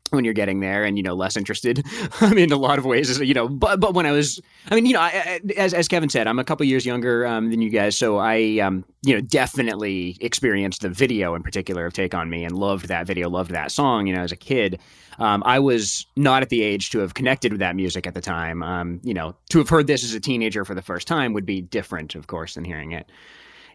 when 0.10 0.26
you're 0.26 0.34
getting 0.34 0.60
there 0.60 0.84
and 0.84 0.98
you 0.98 1.04
know 1.04 1.14
less 1.14 1.38
interested 1.38 1.86
i 2.22 2.30
mean 2.34 2.46
in 2.46 2.52
a 2.52 2.58
lot 2.58 2.78
of 2.78 2.84
ways 2.86 3.18
you 3.20 3.34
know 3.34 3.48
but 3.48 3.80
but 3.80 3.94
when 3.94 4.06
i 4.06 4.12
was 4.12 4.42
i 4.70 4.76
mean 4.76 4.86
you 4.86 4.94
know 4.94 5.00
I, 5.00 5.08
I, 5.08 5.40
as 5.56 5.74
as 5.74 5.88
kevin 5.88 6.10
said 6.10 6.28
i'm 6.28 6.40
a 6.40 6.44
couple 6.44 6.66
years 6.66 6.86
younger 6.86 7.26
um, 7.26 7.50
than 7.50 7.62
you 7.62 7.70
guys 7.70 7.96
so 7.96 8.18
i 8.18 8.60
um 8.60 8.84
you 9.04 9.16
know 9.16 9.22
definitely 9.22 10.18
experienced 10.20 10.82
the 10.82 10.90
video 10.90 11.34
in 11.36 11.44
particular 11.44 11.86
of 11.86 11.94
take 11.94 12.14
on 12.14 12.30
me 12.30 12.44
and 12.44 12.58
loved 12.58 12.90
that 12.90 13.08
video 13.08 13.30
loved 13.30 13.52
that 13.52 13.72
song 13.72 14.08
you 14.08 14.14
know 14.14 14.22
as 14.22 14.32
a 14.32 14.38
kid. 14.38 14.80
Um, 15.20 15.44
I 15.46 15.60
was 15.60 16.08
not 16.16 16.42
at 16.42 16.50
the 16.50 16.64
age 16.64 16.90
to 16.92 17.00
have 17.00 17.14
connected 17.14 17.52
with 17.52 17.60
that 17.60 17.76
music 17.76 18.08
at 18.08 18.16
the 18.16 18.22
time. 18.22 18.64
Um, 18.64 19.00
you 19.04 19.14
know, 19.14 19.36
to 19.50 19.60
have 19.60 19.70
heard 19.70 19.86
this 19.86 20.04
as 20.04 20.16
a 20.16 20.20
teenager 20.20 20.66
for 20.66 20.74
the 20.74 20.82
first 20.82 21.08
time 21.08 21.34
would 21.34 21.46
be 21.46 21.62
different, 21.62 22.16
of 22.16 22.26
course, 22.26 22.56
than 22.56 22.64
hearing 22.64 22.92
it 22.94 23.08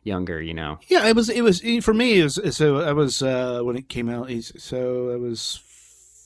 younger. 0.07 0.41
You 0.41 0.55
know, 0.55 0.79
Yeah, 0.89 1.07
it 1.07 1.17
was. 1.17 1.29
It 1.29 1.43
was 1.43 1.61
for 1.83 1.95
me. 1.95 2.21
It 2.21 2.25
was, 2.25 2.57
so 2.57 2.81
I 2.81 2.93
was 2.93 3.23
uh, 3.23 3.61
when 3.63 3.77
it 3.77 3.89
came 3.89 4.09
out. 4.09 4.31
So 4.33 5.11
I 5.13 5.17
was 5.17 5.61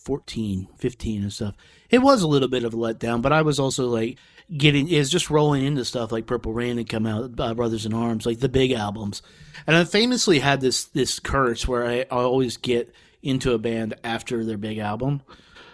14, 0.04 0.68
15 0.78 1.22
and 1.22 1.32
stuff. 1.32 1.54
It 1.88 1.98
was 1.98 2.22
a 2.22 2.28
little 2.28 2.48
bit 2.48 2.64
of 2.64 2.74
a 2.74 2.76
letdown, 2.76 3.22
but 3.22 3.32
I 3.32 3.42
was 3.42 3.58
also 3.58 3.86
like 3.86 4.18
getting 4.56 4.88
is 4.88 5.10
just 5.10 5.30
rolling 5.30 5.64
into 5.64 5.84
stuff 5.84 6.10
like 6.10 6.26
Purple 6.26 6.52
Rain 6.52 6.76
had 6.76 6.88
come 6.88 7.06
out, 7.06 7.38
uh, 7.38 7.54
Brothers 7.54 7.86
in 7.86 7.94
Arms, 7.94 8.26
like 8.26 8.40
the 8.40 8.48
big 8.48 8.72
albums. 8.72 9.22
And 9.66 9.76
I 9.76 9.84
famously 9.84 10.38
had 10.40 10.60
this 10.60 10.84
this 10.84 11.18
curse 11.18 11.68
where 11.68 11.86
I, 11.86 12.00
I 12.10 12.22
always 12.22 12.56
get 12.56 12.92
into 13.22 13.52
a 13.52 13.58
band 13.58 13.94
after 14.02 14.44
their 14.44 14.56
big 14.56 14.78
album. 14.78 15.22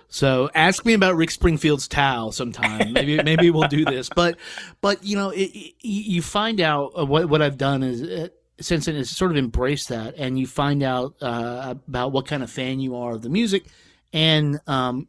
So 0.09 0.51
ask 0.55 0.85
me 0.85 0.95
about 0.95 1.17
Rick 1.17 1.31
Springfield's 1.31 1.89
Tao 1.89 2.31
sometime. 2.31 2.93
Maybe 2.93 3.23
maybe 3.25 3.51
we'll 3.51 3.69
do 3.69 3.85
this. 3.85 4.09
But 4.15 4.39
but 4.81 5.05
you 5.05 5.17
know 5.17 5.31
it, 5.31 5.51
it, 5.53 5.75
you 5.83 6.23
find 6.23 6.61
out 6.61 6.93
uh, 6.99 7.05
what 7.05 7.29
what 7.29 7.43
I've 7.43 7.59
done 7.59 7.83
is 7.83 8.03
uh, 8.03 8.29
since 8.61 8.87
then 8.87 8.97
is 8.97 9.15
sort 9.15 9.31
of 9.31 9.37
embrace 9.37 9.87
that, 9.87 10.15
and 10.17 10.39
you 10.39 10.47
find 10.47 10.83
out 10.83 11.15
uh, 11.21 11.75
about 11.87 12.13
what 12.13 12.27
kind 12.27 12.43
of 12.43 12.51
fan 12.51 12.81
you 12.81 12.97
are 12.97 13.13
of 13.13 13.23
the 13.23 13.29
music. 13.29 13.67
And 14.13 14.61
um, 14.67 15.09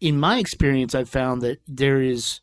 in 0.00 0.18
my 0.18 0.38
experience, 0.38 0.94
I've 0.94 1.08
found 1.08 1.42
that 1.42 1.60
there 1.66 2.02
is 2.02 2.40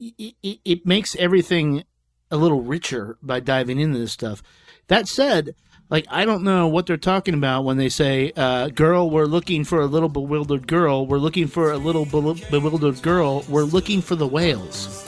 it, 0.00 0.34
it, 0.42 0.58
it 0.64 0.86
makes 0.86 1.14
everything 1.16 1.84
a 2.30 2.36
little 2.36 2.62
richer 2.62 3.16
by 3.22 3.40
diving 3.40 3.78
into 3.78 3.98
this 3.98 4.12
stuff. 4.12 4.42
That 4.88 5.08
said, 5.08 5.54
like 5.94 6.06
I 6.10 6.24
don't 6.24 6.42
know 6.42 6.66
what 6.66 6.86
they're 6.86 6.96
talking 6.96 7.34
about 7.34 7.62
when 7.62 7.76
they 7.76 7.88
say, 7.88 8.32
uh, 8.34 8.66
"Girl, 8.66 9.08
we're 9.08 9.26
looking 9.26 9.62
for 9.62 9.80
a 9.80 9.86
little 9.86 10.08
bewildered 10.08 10.66
girl. 10.66 11.06
We're 11.06 11.18
looking 11.18 11.46
for 11.46 11.70
a 11.70 11.78
little 11.78 12.04
be- 12.04 12.44
bewildered 12.50 13.00
girl. 13.00 13.44
We're 13.48 13.62
looking 13.62 14.02
for 14.02 14.16
the 14.16 14.26
whales." 14.26 15.04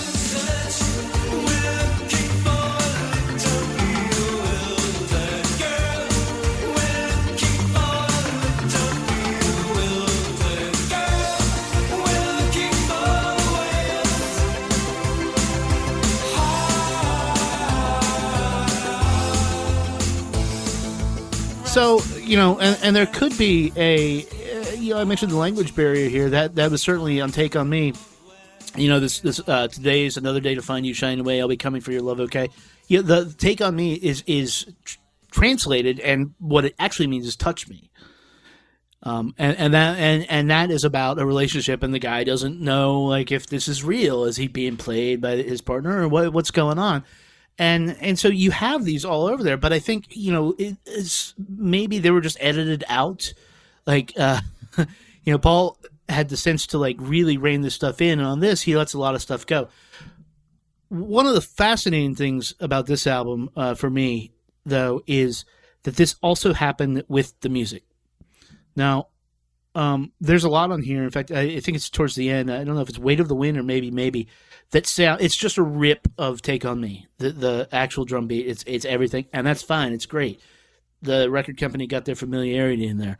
So 21.76 22.00
you 22.16 22.38
know, 22.38 22.58
and, 22.58 22.78
and 22.82 22.96
there 22.96 23.04
could 23.04 23.36
be 23.36 23.70
a, 23.76 24.22
uh, 24.22 24.70
you 24.78 24.94
know, 24.94 24.98
I 24.98 25.04
mentioned 25.04 25.30
the 25.30 25.36
language 25.36 25.76
barrier 25.76 26.08
here. 26.08 26.30
That 26.30 26.54
that 26.54 26.70
was 26.70 26.80
certainly 26.80 27.20
on 27.20 27.32
take 27.32 27.54
on 27.54 27.68
me. 27.68 27.92
You 28.76 28.88
know, 28.88 28.98
this 28.98 29.20
this 29.20 29.46
uh, 29.46 29.68
today 29.68 30.06
is 30.06 30.16
another 30.16 30.40
day 30.40 30.54
to 30.54 30.62
find 30.62 30.86
you 30.86 30.94
shining 30.94 31.20
away. 31.20 31.38
I'll 31.38 31.48
be 31.48 31.58
coming 31.58 31.82
for 31.82 31.92
your 31.92 32.00
love. 32.00 32.18
Okay, 32.18 32.48
yeah. 32.88 33.02
The 33.02 33.30
take 33.36 33.60
on 33.60 33.76
me 33.76 33.92
is 33.92 34.24
is 34.26 34.72
tr- 34.86 34.96
translated, 35.30 36.00
and 36.00 36.32
what 36.38 36.64
it 36.64 36.74
actually 36.78 37.08
means 37.08 37.26
is 37.26 37.36
touch 37.36 37.68
me. 37.68 37.90
Um, 39.02 39.34
and, 39.36 39.54
and 39.58 39.74
that 39.74 39.98
and, 39.98 40.30
and 40.30 40.50
that 40.50 40.70
is 40.70 40.82
about 40.82 41.18
a 41.18 41.26
relationship, 41.26 41.82
and 41.82 41.92
the 41.92 41.98
guy 41.98 42.24
doesn't 42.24 42.58
know 42.58 43.02
like 43.02 43.30
if 43.30 43.48
this 43.48 43.68
is 43.68 43.84
real. 43.84 44.24
Is 44.24 44.38
he 44.38 44.48
being 44.48 44.78
played 44.78 45.20
by 45.20 45.36
his 45.36 45.60
partner, 45.60 46.00
or 46.00 46.08
what, 46.08 46.32
what's 46.32 46.50
going 46.50 46.78
on? 46.78 47.04
And 47.58 47.96
and 48.00 48.18
so 48.18 48.28
you 48.28 48.50
have 48.50 48.84
these 48.84 49.04
all 49.04 49.26
over 49.26 49.42
there 49.42 49.56
but 49.56 49.72
i 49.72 49.78
think 49.78 50.04
you 50.10 50.32
know 50.32 50.54
it 50.58 50.76
is 50.86 51.34
maybe 51.48 51.98
they 51.98 52.10
were 52.10 52.20
just 52.20 52.38
edited 52.40 52.84
out. 52.88 53.32
Like 53.86 54.12
uh 54.16 54.40
you 55.24 55.32
know 55.32 55.38
paul 55.38 55.78
had 56.08 56.28
the 56.28 56.36
sense 56.36 56.66
to 56.68 56.78
like 56.78 56.96
really 56.98 57.36
rein 57.36 57.62
this 57.62 57.74
stuff 57.74 58.00
in 58.00 58.18
and 58.18 58.28
on 58.28 58.40
this 58.40 58.62
he 58.62 58.76
lets 58.76 58.94
a 58.94 58.98
lot 58.98 59.14
of 59.14 59.22
stuff 59.22 59.46
go. 59.46 59.68
One 60.88 61.26
of 61.26 61.34
the 61.34 61.40
fascinating 61.40 62.14
things 62.14 62.54
about 62.60 62.86
this 62.86 63.06
album 63.06 63.50
uh, 63.56 63.74
for 63.74 63.90
me 63.90 64.32
though 64.64 65.02
is 65.06 65.44
that 65.82 65.96
this 65.96 66.16
also 66.22 66.52
happened 66.52 67.04
with 67.08 67.38
the 67.40 67.48
music. 67.48 67.84
Now 68.76 69.08
um, 69.76 70.10
there's 70.22 70.44
a 70.44 70.48
lot 70.48 70.72
on 70.72 70.80
here. 70.80 71.04
In 71.04 71.10
fact, 71.10 71.30
I, 71.30 71.60
think 71.60 71.76
it's 71.76 71.90
towards 71.90 72.14
the 72.14 72.30
end. 72.30 72.50
I 72.50 72.64
don't 72.64 72.74
know 72.74 72.80
if 72.80 72.88
it's 72.88 72.98
"Weight 72.98 73.20
of 73.20 73.28
the 73.28 73.34
Wind" 73.34 73.58
or 73.58 73.62
maybe 73.62 73.90
maybe 73.90 74.26
that 74.70 74.86
sound. 74.86 75.20
It's 75.20 75.36
just 75.36 75.58
a 75.58 75.62
rip 75.62 76.08
of 76.16 76.40
"Take 76.40 76.64
on 76.64 76.80
Me." 76.80 77.06
The 77.18 77.30
the 77.30 77.68
actual 77.70 78.06
drum 78.06 78.26
beat. 78.26 78.46
It's 78.46 78.64
it's 78.66 78.86
everything, 78.86 79.26
and 79.34 79.46
that's 79.46 79.62
fine. 79.62 79.92
It's 79.92 80.06
great. 80.06 80.40
The 81.02 81.30
record 81.30 81.58
company 81.58 81.86
got 81.86 82.06
their 82.06 82.14
familiarity 82.14 82.86
in 82.86 82.96
there, 82.96 83.18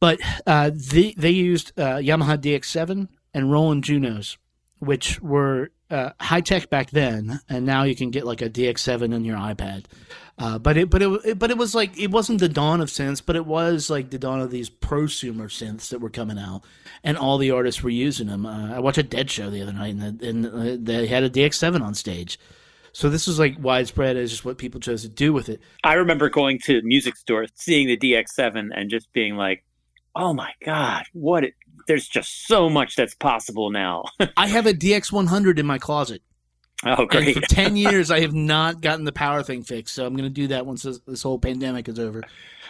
but 0.00 0.18
uh, 0.46 0.70
they 0.72 1.12
they 1.14 1.30
used 1.30 1.78
uh, 1.78 1.96
Yamaha 1.96 2.38
DX7 2.38 3.08
and 3.34 3.52
Roland 3.52 3.84
Junos, 3.84 4.38
which 4.78 5.20
were 5.20 5.72
uh, 5.90 6.12
high 6.20 6.40
tech 6.40 6.70
back 6.70 6.88
then, 6.88 7.40
and 7.50 7.66
now 7.66 7.82
you 7.82 7.94
can 7.94 8.10
get 8.10 8.24
like 8.24 8.40
a 8.40 8.48
DX7 8.48 9.14
on 9.14 9.26
your 9.26 9.36
iPad. 9.36 9.84
Uh, 10.36 10.58
but 10.58 10.76
it, 10.76 10.90
but 10.90 11.00
it, 11.00 11.38
but 11.38 11.50
it 11.50 11.56
was 11.56 11.74
like 11.74 11.96
it 11.98 12.10
wasn't 12.10 12.40
the 12.40 12.48
dawn 12.48 12.80
of 12.80 12.88
synths, 12.88 13.22
but 13.24 13.36
it 13.36 13.46
was 13.46 13.88
like 13.88 14.10
the 14.10 14.18
dawn 14.18 14.40
of 14.40 14.50
these 14.50 14.68
prosumer 14.68 15.46
synths 15.46 15.88
that 15.90 16.00
were 16.00 16.10
coming 16.10 16.38
out, 16.38 16.62
and 17.04 17.16
all 17.16 17.38
the 17.38 17.52
artists 17.52 17.84
were 17.84 17.90
using 17.90 18.26
them. 18.26 18.44
Uh, 18.44 18.74
I 18.74 18.80
watched 18.80 18.98
a 18.98 19.04
Dead 19.04 19.30
show 19.30 19.48
the 19.48 19.62
other 19.62 19.72
night, 19.72 19.94
and, 19.94 20.18
the, 20.18 20.28
and 20.28 20.86
they 20.86 21.06
had 21.06 21.22
a 21.22 21.30
DX7 21.30 21.80
on 21.80 21.94
stage. 21.94 22.38
So 22.92 23.10
this 23.10 23.28
was 23.28 23.38
like 23.38 23.56
widespread 23.60 24.16
as 24.16 24.30
just 24.30 24.44
what 24.44 24.58
people 24.58 24.80
chose 24.80 25.02
to 25.02 25.08
do 25.08 25.32
with 25.32 25.48
it. 25.48 25.60
I 25.84 25.94
remember 25.94 26.28
going 26.28 26.58
to 26.64 26.80
the 26.80 26.86
music 26.86 27.16
stores, 27.16 27.50
seeing 27.54 27.86
the 27.86 27.96
DX7, 27.96 28.70
and 28.74 28.90
just 28.90 29.12
being 29.12 29.36
like, 29.36 29.64
"Oh 30.16 30.32
my 30.32 30.50
god, 30.64 31.04
what? 31.12 31.44
It, 31.44 31.54
there's 31.86 32.08
just 32.08 32.46
so 32.46 32.68
much 32.68 32.96
that's 32.96 33.14
possible 33.14 33.70
now." 33.70 34.04
I 34.36 34.48
have 34.48 34.66
a 34.66 34.72
DX100 34.74 35.60
in 35.60 35.66
my 35.66 35.78
closet. 35.78 36.22
Oh, 36.84 37.06
And 37.10 37.34
for 37.34 37.40
10 37.40 37.76
years, 37.76 38.10
I 38.10 38.20
have 38.20 38.34
not 38.34 38.80
gotten 38.80 39.04
the 39.04 39.12
power 39.12 39.42
thing 39.42 39.62
fixed. 39.62 39.94
So 39.94 40.06
I'm 40.06 40.14
going 40.14 40.28
to 40.28 40.34
do 40.34 40.48
that 40.48 40.66
once 40.66 40.82
this, 40.82 40.98
this 41.06 41.22
whole 41.22 41.38
pandemic 41.38 41.88
is 41.88 41.98
over. 41.98 42.22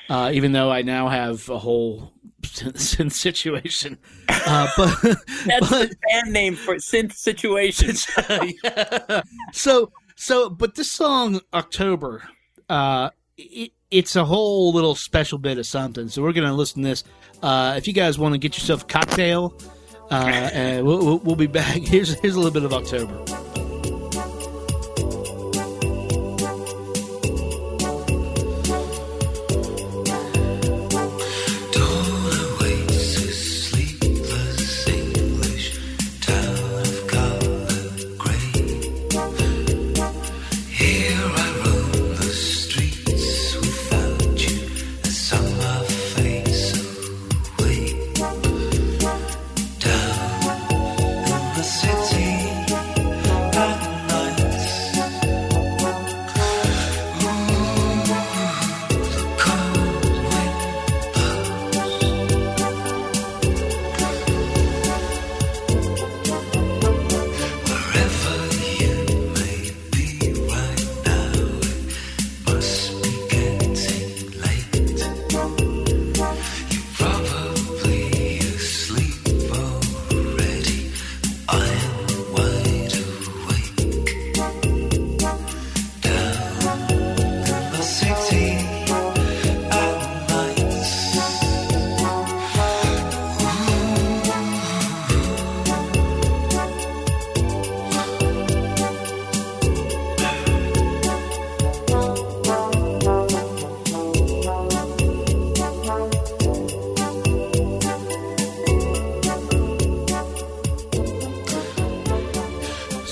Uh, 0.09 0.30
even 0.35 0.52
though 0.52 0.71
I 0.71 0.83
now 0.83 1.09
have 1.09 1.49
a 1.49 1.59
whole 1.59 2.12
synth 2.42 3.12
situation. 3.12 3.99
Uh, 4.28 4.68
but, 4.76 5.00
That's 5.47 5.71
but 5.71 5.90
the 5.90 5.97
band 6.11 6.33
name 6.33 6.56
for 6.56 6.76
synth 6.76 7.14
situation. 7.14 7.94
yeah. 8.62 9.23
So, 9.52 9.90
so, 10.16 10.50
but 10.50 10.75
this 10.75 10.90
song, 10.90 11.40
October, 11.54 12.23
uh, 12.68 13.11
it, 13.38 13.73
it's 13.90 14.14
a 14.16 14.25
whole 14.25 14.73
little 14.73 14.94
special 14.94 15.38
bit 15.38 15.56
of 15.59 15.66
something. 15.66 16.09
So 16.09 16.23
we're 16.23 16.33
going 16.33 16.47
to 16.49 16.54
listen 16.54 16.83
to 16.83 16.88
this. 16.88 17.04
Uh, 17.42 17.75
if 17.76 17.87
you 17.88 17.94
guys 17.94 18.18
want 18.18 18.35
to 18.35 18.38
get 18.38 18.56
yourself 18.59 18.83
a 18.83 18.87
cocktail, 18.87 19.59
uh, 20.11 20.50
and 20.52 20.87
we'll, 20.87 20.99
we'll, 21.04 21.18
we'll 21.18 21.37
be 21.37 21.47
back. 21.47 21.80
Here's, 21.80 22.18
here's 22.21 22.35
a 22.35 22.40
little 22.40 22.52
bit 22.52 22.64
of 22.64 22.75
October. 22.75 23.44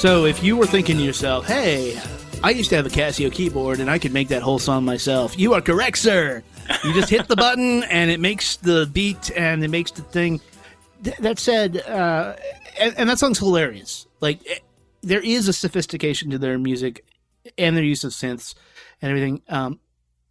So 0.02 0.24
if 0.24 0.42
you 0.42 0.56
were 0.56 0.66
thinking 0.66 0.96
to 0.96 1.02
yourself, 1.04 1.46
hey, 1.46 1.96
I 2.42 2.50
used 2.50 2.70
to 2.70 2.76
have 2.76 2.86
a 2.86 2.88
Casio 2.88 3.30
keyboard 3.30 3.78
and 3.78 3.88
I 3.88 4.00
could 4.00 4.12
make 4.12 4.26
that 4.30 4.42
whole 4.42 4.58
song 4.58 4.84
myself, 4.84 5.38
you 5.38 5.54
are 5.54 5.60
correct, 5.60 5.96
sir. 5.96 6.42
You 6.82 6.92
just 6.92 7.08
hit 7.08 7.28
the 7.28 7.36
button 7.36 7.84
and 7.88 8.10
it 8.10 8.18
makes 8.18 8.56
the 8.56 8.90
beat 8.92 9.30
and 9.36 9.62
it 9.62 9.68
makes 9.68 9.92
the 9.92 10.02
thing. 10.02 10.40
Th- 11.04 11.16
that 11.18 11.38
said, 11.38 11.82
uh, 11.82 12.34
and, 12.80 12.98
and 12.98 13.08
that 13.10 13.20
song's 13.20 13.38
hilarious. 13.38 14.08
Like, 14.20 14.40
eh, 14.50 14.58
there 15.02 15.20
is 15.20 15.46
a 15.46 15.52
sophistication 15.52 16.30
to 16.30 16.38
their 16.38 16.58
music 16.58 17.04
and 17.56 17.76
their 17.76 17.84
use 17.84 18.02
of 18.02 18.10
synths 18.10 18.56
and 19.00 19.08
everything. 19.08 19.40
Um, 19.48 19.78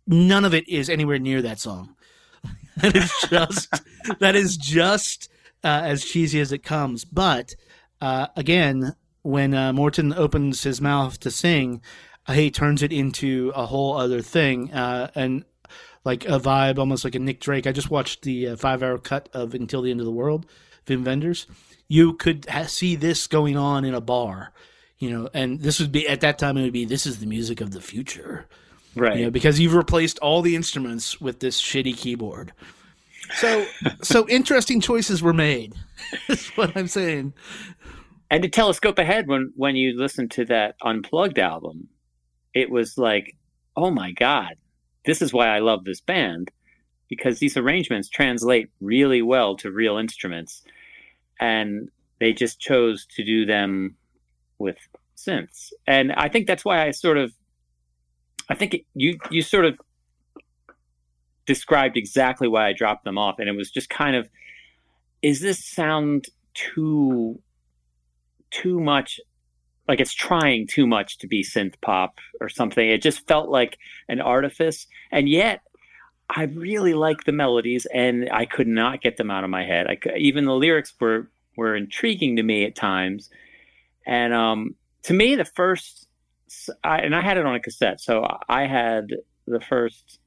none 0.05 0.43
of 0.43 0.53
it 0.53 0.67
is 0.67 0.89
anywhere 0.89 1.17
near 1.17 1.41
that 1.43 1.59
song. 1.59 1.95
that 2.81 2.97
is 2.97 3.09
just 3.29 3.81
that 4.19 4.35
is 4.35 4.57
just 4.57 5.31
uh, 5.63 5.83
as 5.85 6.03
cheesy 6.03 6.41
as 6.41 6.51
it 6.51 6.61
comes. 6.61 7.05
But 7.05 7.55
uh, 8.01 8.27
again, 8.35 8.95
when 9.23 9.53
uh, 9.53 9.73
Morten 9.73 10.13
opens 10.13 10.63
his 10.63 10.81
mouth 10.81 11.19
to 11.21 11.31
sing, 11.31 11.81
uh, 12.27 12.33
he 12.33 12.51
turns 12.51 12.81
it 12.83 12.91
into 12.91 13.51
a 13.55 13.65
whole 13.65 13.97
other 13.97 14.21
thing, 14.21 14.71
uh, 14.73 15.09
and 15.15 15.45
like 16.03 16.25
a 16.25 16.39
vibe, 16.39 16.77
almost 16.79 17.03
like 17.03 17.15
a 17.15 17.19
Nick 17.19 17.39
Drake. 17.39 17.67
I 17.67 17.71
just 17.71 17.91
watched 17.91 18.23
the 18.23 18.49
uh, 18.49 18.55
five-hour 18.55 18.97
cut 18.99 19.29
of 19.33 19.53
"Until 19.53 19.81
the 19.81 19.91
End 19.91 19.99
of 19.99 20.05
the 20.05 20.11
World," 20.11 20.45
Wim 20.87 21.05
Wenders. 21.05 21.47
You 21.87 22.13
could 22.13 22.45
ha- 22.49 22.65
see 22.65 22.95
this 22.95 23.27
going 23.27 23.57
on 23.57 23.83
in 23.85 23.93
a 23.93 24.01
bar, 24.01 24.53
you 24.97 25.09
know, 25.09 25.29
and 25.33 25.59
this 25.61 25.79
would 25.79 25.91
be 25.91 26.07
at 26.07 26.21
that 26.21 26.39
time 26.39 26.57
it 26.57 26.63
would 26.63 26.73
be 26.73 26.85
this 26.85 27.05
is 27.05 27.19
the 27.19 27.25
music 27.27 27.59
of 27.61 27.71
the 27.71 27.81
future 27.81 28.47
Right. 28.95 29.17
you 29.19 29.25
know, 29.25 29.31
because 29.31 29.59
you've 29.59 29.73
replaced 29.73 30.17
all 30.19 30.41
the 30.41 30.55
instruments 30.55 31.19
with 31.21 31.39
this 31.39 31.61
shitty 31.61 31.95
keyboard. 31.97 32.51
So, 33.35 33.65
so 34.01 34.27
interesting 34.27 34.81
choices 34.81 35.21
were 35.21 35.33
made. 35.33 35.73
That's 36.27 36.49
what 36.57 36.75
I'm 36.75 36.87
saying. 36.87 37.33
And 38.31 38.41
to 38.41 38.49
telescope 38.49 38.97
ahead 38.97 39.27
when 39.27 39.53
when 39.55 39.75
you 39.75 39.95
listen 39.95 40.27
to 40.29 40.45
that 40.45 40.75
unplugged 40.81 41.37
album 41.37 41.87
it 42.55 42.71
was 42.71 42.97
like 42.97 43.35
oh 43.77 43.91
my 43.91 44.11
god 44.11 44.55
this 45.05 45.21
is 45.21 45.31
why 45.31 45.47
i 45.47 45.59
love 45.59 45.83
this 45.85 46.01
band 46.01 46.51
because 47.11 47.39
these 47.39 47.57
arrangements 47.57 48.07
translate 48.07 48.69
really 48.79 49.21
well 49.21 49.57
to 49.57 49.69
real 49.69 49.97
instruments. 49.97 50.63
And 51.41 51.89
they 52.21 52.31
just 52.31 52.57
chose 52.57 53.05
to 53.17 53.23
do 53.25 53.45
them 53.45 53.97
with 54.59 54.77
synths. 55.17 55.73
And 55.85 56.13
i 56.13 56.29
think 56.29 56.47
that's 56.47 56.63
why 56.63 56.87
i 56.87 56.91
sort 56.91 57.17
of 57.17 57.31
i 58.49 58.55
think 58.55 58.73
it, 58.73 58.81
you 58.95 59.19
you 59.29 59.41
sort 59.41 59.65
of 59.65 59.77
described 61.45 61.97
exactly 61.97 62.47
why 62.47 62.67
i 62.67 62.73
dropped 62.73 63.03
them 63.03 63.17
off. 63.17 63.39
And 63.39 63.49
it 63.49 63.57
was 63.57 63.69
just 63.69 63.89
kind 63.89 64.15
of 64.15 64.29
is 65.21 65.41
this 65.41 65.63
sound 65.63 66.25
too 66.53 67.39
too 68.51 68.79
much 68.79 69.19
like 69.87 69.99
it's 69.99 70.13
trying 70.13 70.67
too 70.67 70.87
much 70.87 71.17
to 71.17 71.27
be 71.27 71.43
synth 71.43 71.73
pop 71.81 72.19
or 72.39 72.47
something. 72.47 72.87
It 72.87 73.01
just 73.01 73.27
felt 73.27 73.49
like 73.49 73.77
an 74.07 74.21
artifice. 74.21 74.87
And 75.11 75.27
yet 75.27 75.61
i 76.33 76.43
really 76.43 76.93
like 76.93 77.25
the 77.25 77.31
melodies 77.33 77.85
and 77.93 78.29
i 78.31 78.45
could 78.45 78.67
not 78.67 79.01
get 79.01 79.17
them 79.17 79.29
out 79.29 79.43
of 79.43 79.49
my 79.49 79.65
head. 79.65 79.87
I 79.87 79.95
could, 79.95 80.17
even 80.17 80.45
the 80.45 80.55
lyrics 80.55 80.93
were 80.99 81.29
were 81.57 81.75
intriguing 81.75 82.37
to 82.37 82.43
me 82.43 82.63
at 82.65 82.75
times. 82.75 83.29
And 84.05 84.33
um 84.33 84.75
to 85.03 85.13
me 85.13 85.35
the 85.35 85.45
first 85.45 86.07
I, 86.83 86.99
and 86.99 87.15
i 87.15 87.21
had 87.21 87.37
it 87.37 87.45
on 87.45 87.55
a 87.55 87.59
cassette 87.59 88.01
so 88.01 88.25
i 88.49 88.65
had 88.65 89.07
the 89.47 89.59
first 89.61 90.19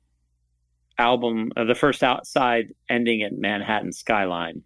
album 0.98 1.52
uh, 1.56 1.64
the 1.64 1.74
first 1.74 2.02
outside 2.02 2.74
ending 2.88 3.22
at 3.22 3.32
manhattan 3.32 3.92
skyline. 3.92 4.62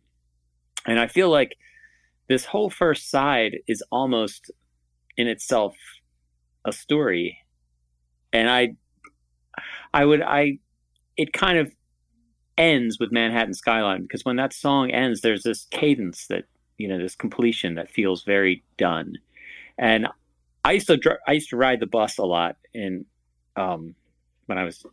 And 0.87 0.99
i 0.99 1.07
feel 1.07 1.31
like 1.31 1.57
this 2.29 2.45
whole 2.45 2.71
first 2.71 3.11
side 3.11 3.59
is 3.67 3.83
almost 3.91 4.51
in 5.17 5.27
itself 5.27 5.75
a 6.65 6.73
story. 6.73 7.39
And 8.33 8.49
i 8.51 8.75
i 9.95 10.05
would 10.05 10.21
i 10.23 10.59
it 11.17 11.33
kind 11.33 11.59
of 11.59 11.73
ends 12.59 12.99
with 13.01 13.11
manhattan 13.11 13.55
skyline 13.55 14.03
because 14.03 14.25
when 14.25 14.37
that 14.37 14.53
song 14.53 14.91
ends 14.91 15.23
there's 15.23 15.43
this 15.43 15.67
cadence 15.71 16.27
that 16.27 16.45
you 16.77 16.87
know 16.87 16.99
this 16.99 17.15
completion 17.15 17.75
that 17.75 17.91
feels 17.91 18.23
very 18.25 18.63
done. 18.77 19.15
And 19.79 20.09
i 20.65 20.73
used 20.73 20.89
to 20.89 21.19
i 21.27 21.33
used 21.33 21.51
to 21.51 21.57
ride 21.57 21.81
the 21.81 21.87
bus 21.87 22.19
a 22.19 22.25
lot 22.25 22.57
in 22.75 23.05
um 23.57 23.95
when 24.47 24.59
i 24.59 24.65
was 24.65 24.85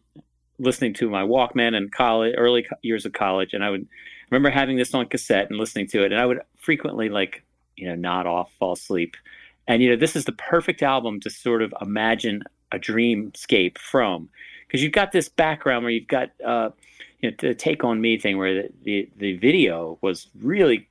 listening 0.57 0.93
to 0.93 1.09
my 1.09 1.21
walkman 1.21 1.75
in 1.75 1.89
college 1.89 2.33
early 2.37 2.65
years 2.81 3.05
of 3.05 3.13
college 3.13 3.53
and 3.53 3.63
i 3.63 3.69
would 3.69 3.87
remember 4.29 4.49
having 4.49 4.77
this 4.77 4.93
on 4.93 5.05
cassette 5.05 5.49
and 5.49 5.59
listening 5.59 5.87
to 5.87 6.03
it 6.03 6.11
and 6.11 6.21
i 6.21 6.25
would 6.25 6.39
frequently 6.57 7.09
like 7.09 7.43
you 7.75 7.87
know 7.87 7.95
nod 7.95 8.25
off 8.25 8.51
fall 8.59 8.73
asleep. 8.73 9.15
And 9.67 9.81
you 9.81 9.89
know 9.89 9.95
this 9.95 10.15
is 10.15 10.25
the 10.25 10.31
perfect 10.31 10.83
album 10.83 11.19
to 11.21 11.29
sort 11.29 11.61
of 11.61 11.73
imagine 11.81 12.43
a 12.71 12.79
dreamscape 12.79 13.77
from 13.77 14.29
because 14.67 14.81
you've 14.81 14.91
got 14.91 15.11
this 15.11 15.29
background 15.29 15.83
where 15.83 15.91
you've 15.91 16.07
got 16.07 16.29
uh 16.45 16.69
you 17.19 17.29
know 17.29 17.35
the 17.39 17.53
take 17.53 17.83
on 17.83 18.01
me 18.01 18.17
thing 18.17 18.37
where 18.37 18.63
the, 18.63 18.69
the 18.83 19.09
the 19.17 19.37
video 19.37 19.97
was 20.01 20.27
really 20.39 20.87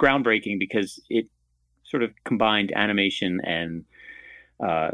groundbreaking 0.00 0.58
because 0.58 1.00
it 1.10 1.26
sort 1.84 2.02
of 2.02 2.12
combined 2.24 2.72
animation 2.74 3.40
and 3.44 3.84
uh 4.64 4.90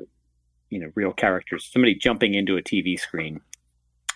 you 0.70 0.78
know 0.80 0.90
real 0.94 1.12
characters 1.12 1.68
somebody 1.70 1.94
jumping 1.94 2.34
into 2.34 2.56
a 2.56 2.62
tv 2.62 2.98
screen 2.98 3.40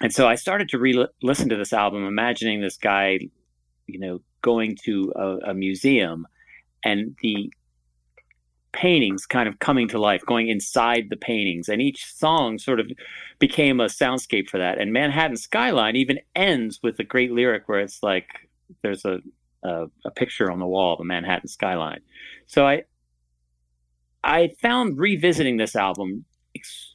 and 0.01 0.13
so 0.13 0.27
i 0.27 0.35
started 0.35 0.69
to 0.69 0.79
re 0.79 1.07
listen 1.23 1.49
to 1.49 1.57
this 1.57 1.73
album 1.73 2.07
imagining 2.07 2.61
this 2.61 2.77
guy 2.77 3.19
you 3.87 3.99
know 3.99 4.21
going 4.43 4.77
to 4.85 5.13
a, 5.17 5.51
a 5.51 5.55
museum 5.55 6.27
and 6.85 7.17
the 7.23 7.53
paintings 8.73 9.27
kind 9.27 9.49
of 9.49 9.59
coming 9.59 9.89
to 9.89 9.99
life, 9.99 10.23
going 10.27 10.49
inside 10.49 11.09
the 11.11 11.17
paintings, 11.17 11.69
and 11.69 11.83
each 11.83 12.05
song 12.15 12.59
sort 12.59 12.81
of 12.81 12.91
became 13.39 13.81
a 13.81 13.87
soundscape 13.87 14.49
for 14.49 14.59
that. 14.59 14.79
And 14.79 14.93
Manhattan 14.93 15.37
Skyline 15.37 15.97
even 15.97 16.21
ends 16.35 16.81
with 16.83 16.99
a 16.99 17.05
great 17.05 17.33
lyric 17.33 17.69
where 17.69 17.81
it's 17.81 18.03
like 18.03 18.29
there's 18.83 19.05
a 19.05 19.19
a, 19.63 19.87
a 20.07 20.11
picture 20.11 20.51
on 20.51 20.59
the 20.59 20.67
wall 20.67 20.95
of 20.95 20.99
the 20.99 21.05
Manhattan 21.05 21.49
skyline. 21.49 22.01
So 22.47 22.67
I 22.67 22.85
I 24.23 24.51
found 24.61 24.99
revisiting 24.99 25.57
this 25.57 25.77
album 25.77 26.25
ex- 26.55 26.90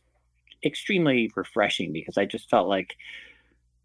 extremely 0.65 1.31
refreshing 1.35 1.93
because 1.93 2.17
I 2.17 2.25
just 2.25 2.49
felt 2.49 2.67
like, 2.67 2.95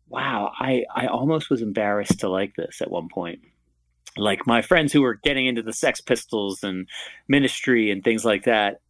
wow, 0.08 0.52
I 0.58 0.84
I 0.94 1.06
almost 1.06 1.50
was 1.50 1.62
embarrassed 1.62 2.20
to 2.20 2.28
like 2.28 2.54
this 2.56 2.80
at 2.80 2.90
one 2.90 3.08
point. 3.08 3.40
Like 4.16 4.46
my 4.46 4.62
friends 4.62 4.92
who 4.92 5.02
were 5.02 5.14
getting 5.14 5.46
into 5.46 5.62
the 5.62 5.72
Sex 5.72 6.00
Pistols 6.00 6.64
and 6.64 6.88
Ministry 7.28 7.90
and 7.90 8.02
things 8.02 8.24
like 8.24 8.44
that, 8.44 8.80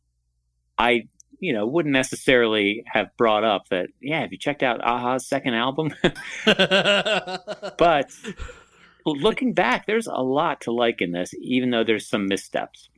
I 0.78 1.08
you 1.40 1.52
know 1.54 1.66
wouldn't 1.66 1.92
necessarily 1.92 2.84
have 2.86 3.08
brought 3.16 3.44
up 3.44 3.68
that 3.70 3.88
yeah 4.00 4.20
have 4.20 4.30
you 4.30 4.38
checked 4.38 4.62
out 4.62 4.80
aha's 4.84 5.26
second 5.26 5.54
album 5.54 5.92
but 6.44 8.10
looking 9.06 9.54
back 9.54 9.86
there's 9.86 10.06
a 10.06 10.22
lot 10.22 10.60
to 10.60 10.70
like 10.70 11.00
in 11.00 11.12
this 11.12 11.34
even 11.40 11.70
though 11.70 11.82
there's 11.82 12.06
some 12.06 12.26
missteps 12.26 12.90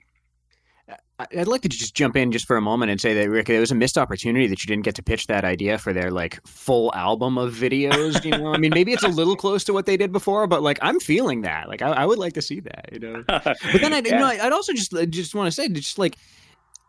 I'd 1.37 1.49
like 1.49 1.63
to 1.63 1.69
just 1.69 1.95
jump 1.95 2.17
in 2.17 2.33
just 2.33 2.47
for 2.47 2.57
a 2.57 2.61
moment 2.61 2.91
and 2.91 3.01
say 3.01 3.15
that 3.15 3.29
Rick, 3.29 3.49
it 3.49 3.61
was 3.61 3.71
a 3.71 3.75
missed 3.75 3.99
opportunity 3.99 4.47
that 4.47 4.63
you 4.63 4.69
didn't 4.69 4.85
get 4.85 4.95
to 4.97 5.03
pitch 5.03 5.27
that 5.27 5.45
idea 5.45 5.79
for 5.79 5.93
their 5.93 6.11
like 6.11 6.45
full 6.47 6.93
album 6.95 7.39
of 7.39 7.55
videos. 7.55 8.25
You 8.25 8.33
know, 8.33 8.53
I 8.53 8.59
mean, 8.59 8.73
maybe 8.75 8.93
it's 8.93 9.03
a 9.03 9.09
little 9.09 9.37
close 9.37 9.65
to 9.65 9.73
what 9.73 9.87
they 9.87 9.97
did 9.97 10.13
before, 10.13 10.47
but 10.47 10.63
like 10.63 10.79
I'm 10.83 11.01
feeling 11.01 11.43
that. 11.43 11.69
Like 11.69 11.83
I, 11.83 11.91
I 11.91 12.07
would 12.07 12.19
like 12.19 12.33
to 12.35 12.43
see 12.43 12.61
that. 12.61 12.91
You 12.93 12.99
know, 12.99 13.25
but 13.29 13.59
then 13.81 13.93
I, 13.93 13.99
you 13.99 14.13
know, 14.13 14.27
I'd 14.27 14.53
also 14.53 14.73
just 14.73 14.95
just 15.11 15.35
want 15.35 15.47
to 15.47 15.53
say, 15.53 15.69
just 15.69 15.99
like 15.99 16.17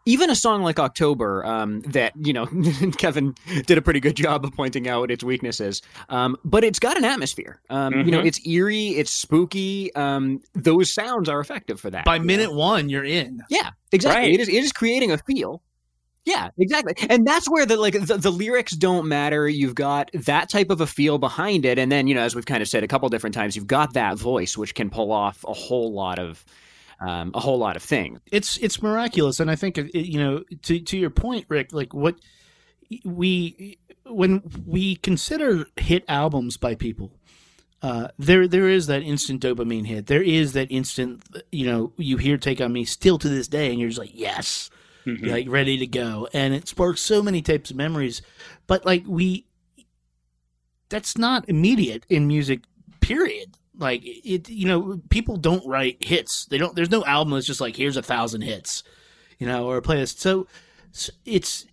even 0.06 0.30
a 0.30 0.36
song 0.36 0.64
like 0.64 0.80
October, 0.80 1.46
um, 1.46 1.82
that 1.82 2.14
you 2.16 2.34
know 2.34 2.46
Kevin 2.98 3.36
did 3.66 3.78
a 3.78 3.82
pretty 3.82 4.00
good 4.00 4.16
job 4.16 4.44
of 4.46 4.52
pointing 4.54 4.88
out 4.88 5.12
its 5.12 5.24
weaknesses, 5.24 5.82
um, 6.10 6.38
but 6.44 6.64
it's 6.64 6.80
got 6.80 6.98
an 6.98 7.06
atmosphere. 7.06 7.62
Um, 7.70 7.94
You 8.06 8.12
know, 8.12 8.22
Mhm. 8.22 8.26
it's 8.28 8.46
eerie, 8.48 8.90
it's 8.90 9.12
spooky. 9.12 9.94
Um, 9.96 10.42
those 10.54 10.94
sounds 10.94 11.30
are 11.30 11.40
effective 11.40 11.80
for 11.80 11.90
that. 11.92 12.06
By 12.06 12.16
you 12.16 12.20
know? 12.22 12.26
minute 12.26 12.54
one, 12.54 12.90
you're 12.90 13.06
in. 13.06 13.42
Yeah, 13.50 13.70
exactly. 13.92 14.22
Right. 14.24 14.34
It 14.34 14.40
is 14.42 14.48
it 14.50 14.56
is 14.64 14.72
creating 14.72 15.12
a 15.12 15.18
feel. 15.18 15.62
Yeah, 16.26 16.50
exactly. 16.58 16.94
And 17.10 17.28
that's 17.28 17.50
where 17.50 17.66
the 17.66 17.76
like 17.76 17.94
the, 18.06 18.18
the 18.18 18.32
lyrics 18.32 18.72
don't 18.78 19.08
matter. 19.10 19.48
You've 19.50 19.76
got 19.76 20.10
that 20.14 20.48
type 20.50 20.70
of 20.70 20.80
a 20.80 20.88
feel 20.88 21.18
behind 21.18 21.66
it, 21.66 21.78
and 21.78 21.92
then 21.92 22.08
you 22.08 22.16
know, 22.16 22.22
as 22.22 22.34
we've 22.34 22.46
kind 22.46 22.62
of 22.62 22.70
said 22.70 22.82
a 22.84 22.88
couple 22.88 23.10
different 23.10 23.34
times, 23.34 23.56
you've 23.58 23.68
got 23.68 23.94
that 23.94 24.18
voice 24.18 24.58
which 24.58 24.74
can 24.74 24.90
pull 24.90 25.12
off 25.12 25.44
a 25.46 25.54
whole 25.54 25.92
lot 25.94 26.20
of 26.20 26.46
um, 27.08 27.32
a 27.34 27.40
whole 27.40 27.58
lot 27.58 27.76
of 27.76 27.84
things. 27.84 28.20
it's 28.32 28.58
it's 28.58 28.82
miraculous. 28.82 29.40
And 29.40 29.52
i 29.52 29.56
think 29.56 29.78
you 29.94 30.20
know 30.20 30.44
to 30.64 30.80
to 30.80 30.98
your 30.98 31.10
point 31.10 31.46
rick 31.50 31.74
like 31.74 31.94
what 31.94 32.16
we 33.04 33.78
when 34.06 34.42
we 34.66 34.96
consider 34.98 35.66
hit 35.78 36.04
albums 36.08 36.58
by 36.58 36.76
people 36.76 37.12
uh, 37.82 38.08
there 38.18 38.48
there 38.48 38.70
is 38.70 38.88
that 38.88 39.02
instant 39.04 39.42
dopamine 39.44 39.86
hit. 39.86 40.08
There 40.08 40.24
is 40.24 40.54
that 40.54 40.72
instant 40.72 41.22
you 41.52 41.66
know 41.66 41.92
you 41.98 42.16
hear 42.18 42.38
take 42.38 42.62
on 42.62 42.72
me 42.72 42.86
still 42.86 43.18
to 43.18 43.28
this 43.28 43.50
day 43.50 43.72
and 43.72 43.80
you're 43.80 43.90
just 43.90 44.00
like 44.00 44.12
yes. 44.14 44.70
Mhm. 45.06 45.28
like 45.30 45.50
ready 45.50 45.78
to 45.80 45.88
go. 45.88 46.30
And 46.34 46.54
it 46.54 46.70
sparks 46.70 47.02
so 47.02 47.22
many 47.22 47.42
types 47.42 47.72
of 47.72 47.76
memories. 47.76 48.22
But 48.68 48.86
like 48.86 49.04
we 49.06 49.48
that's 50.88 51.18
not 51.18 51.50
immediate 51.50 52.06
in 52.08 52.26
music 52.26 52.62
period 53.02 53.58
like 53.78 54.02
it 54.04 54.50
you 54.50 54.68
know 54.68 55.02
people 55.10 55.38
don't 55.38 55.66
write 55.68 56.04
hits. 56.04 56.46
They 56.46 56.58
don't 56.58 56.76
there's 56.76 56.92
no 56.92 57.04
album 57.06 57.34
that's 57.34 57.48
just 57.48 57.62
like 57.62 57.76
here's 57.76 57.98
a 57.98 58.04
thousand 58.04 58.42
hits 58.42 58.84
you 59.40 59.48
know 59.48 59.68
or 59.68 59.78
a 59.78 59.82
playlist. 59.82 60.20
So, 60.20 60.48
so 60.92 61.12
it's 61.26 61.66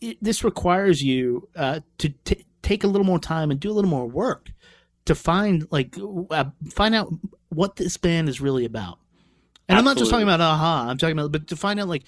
it, 0.00 0.18
this 0.20 0.44
requires 0.44 1.02
you 1.02 1.48
uh, 1.56 1.80
to 1.98 2.08
t- 2.24 2.46
take 2.62 2.84
a 2.84 2.86
little 2.86 3.06
more 3.06 3.18
time 3.18 3.50
and 3.50 3.60
do 3.60 3.70
a 3.70 3.74
little 3.74 3.90
more 3.90 4.06
work 4.06 4.50
to 5.04 5.14
find 5.14 5.66
like 5.70 5.96
uh, 6.30 6.46
find 6.70 6.94
out 6.94 7.12
what 7.50 7.76
this 7.76 7.96
band 7.96 8.28
is 8.28 8.40
really 8.40 8.64
about. 8.64 8.98
And 9.68 9.78
i'm 9.78 9.84
not 9.84 9.96
just 9.96 10.10
talking 10.10 10.26
about 10.26 10.42
aha. 10.42 10.86
I'm 10.88 10.98
talking 10.98 11.18
about 11.18 11.32
but 11.32 11.46
to 11.46 11.56
find 11.56 11.80
out 11.80 11.88
like 11.88 12.04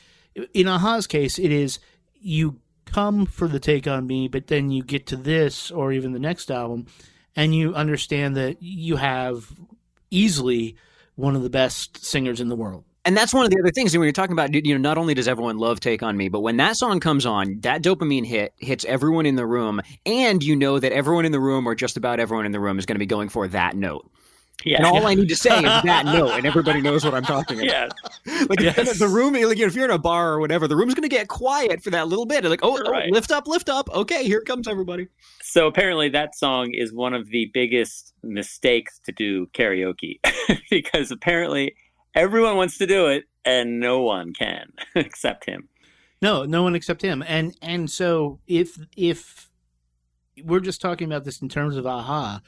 in 0.52 0.68
aha's 0.68 1.06
case 1.06 1.38
it 1.38 1.50
is 1.50 1.78
you 2.20 2.61
come 2.85 3.24
for 3.24 3.48
the 3.48 3.59
take 3.59 3.87
on 3.87 4.06
me 4.06 4.28
but 4.28 4.48
then 4.48 4.70
you 4.70 4.82
get 4.82 5.06
to 5.06 5.16
this 5.16 5.70
or 5.70 5.90
even 5.92 6.12
the 6.12 6.18
next 6.18 6.50
album 6.50 6.87
and 7.37 7.55
you 7.55 7.75
understand 7.75 8.37
that 8.37 8.57
you 8.61 8.96
have 8.96 9.53
easily 10.11 10.77
one 11.14 11.37
of 11.37 11.42
the 11.42 11.51
best 11.51 12.05
singers 12.05 12.40
in 12.40 12.49
the 12.49 12.57
world 12.57 12.85
And 13.05 13.16
that's 13.16 13.33
one 13.33 13.44
of 13.44 13.51
the 13.53 13.59
other 13.61 13.70
things. 13.70 13.94
And 13.94 14.01
when 14.01 14.07
you're 14.07 14.12
talking 14.12 14.33
about, 14.33 14.53
you 14.53 14.75
know, 14.75 14.81
not 14.81 14.99
only 14.99 15.14
does 15.14 15.29
everyone 15.29 15.59
love 15.59 15.79
"Take 15.79 16.03
on 16.03 16.16
Me," 16.16 16.29
but 16.29 16.40
when 16.40 16.57
that 16.57 16.77
song 16.77 16.99
comes 16.99 17.25
on, 17.25 17.61
that 17.61 17.81
dopamine 17.83 18.27
hit 18.27 18.53
hits 18.59 18.85
everyone 18.85 19.27
in 19.27 19.37
the 19.37 19.46
room, 19.46 19.81
and 20.05 20.42
you 20.42 20.57
know 20.57 20.81
that 20.81 20.90
everyone 20.90 21.25
in 21.25 21.31
the 21.31 21.40
room, 21.40 21.68
or 21.68 21.77
just 21.77 21.96
about 21.96 22.18
everyone 22.18 22.46
in 22.46 22.53
the 22.53 22.59
room, 22.59 22.81
is 22.81 22.87
going 22.87 22.96
to 22.96 22.99
be 22.99 23.07
going 23.07 23.29
for 23.29 23.46
that 23.49 23.77
note. 23.77 24.11
Yeah 24.64 24.79
And 24.79 24.87
all 24.87 25.07
I 25.07 25.14
need 25.14 25.29
to 25.29 25.37
say 25.37 25.57
is 25.57 25.62
that 25.85 26.05
note, 26.07 26.31
and 26.31 26.47
everybody 26.47 26.81
knows 26.81 27.05
what 27.05 27.14
I'm 27.14 27.23
talking 27.25 27.59
about. 27.61 27.92
yeah 28.27 28.45
Like 28.49 28.61
Yes. 28.61 28.99
the 28.99 29.09
room, 29.09 29.35
like 29.35 29.59
if 29.59 29.75
you're 29.75 29.85
in 29.85 29.90
a 29.90 29.99
bar 29.99 30.33
or 30.33 30.40
whatever, 30.40 30.66
the 30.66 30.77
room's 30.77 30.95
going 30.95 31.09
to 31.09 31.14
get 31.14 31.29
quiet 31.29 31.83
for 31.83 31.90
that 31.90 32.09
little 32.09 32.27
bit. 32.27 32.45
Like, 32.45 32.61
oh, 32.62 32.79
oh, 32.85 33.01
lift 33.11 33.31
up, 33.31 33.47
lift 33.47 33.69
up. 33.69 33.88
Okay, 33.95 34.25
here 34.25 34.40
comes 34.40 34.66
everybody. 34.69 35.09
So 35.42 35.66
apparently, 35.66 36.09
that 36.11 36.35
song 36.35 36.73
is 36.73 36.92
one 36.92 37.14
of 37.14 37.29
the 37.31 37.51
biggest 37.55 38.12
mistakes 38.23 38.99
to 39.05 39.12
do 39.12 39.47
karaoke 39.49 40.19
because 40.71 41.11
apparently 41.11 41.75
everyone 42.14 42.57
wants 42.57 42.79
to 42.79 42.87
do 42.87 43.07
it 43.07 43.25
and 43.45 43.79
no 43.79 44.01
one 44.01 44.33
can 44.33 44.73
except 44.97 45.45
him. 45.45 45.69
No, 46.23 46.45
no 46.45 46.62
one 46.62 46.75
except 46.75 47.03
him. 47.03 47.23
And 47.27 47.57
and 47.62 47.90
so 47.90 48.40
if 48.47 48.79
if 48.97 49.51
we're 50.45 50.61
just 50.61 50.81
talking 50.81 51.07
about 51.07 51.25
this 51.25 51.40
in 51.40 51.49
terms 51.49 51.77
of 51.77 51.87
aha, 51.87 52.40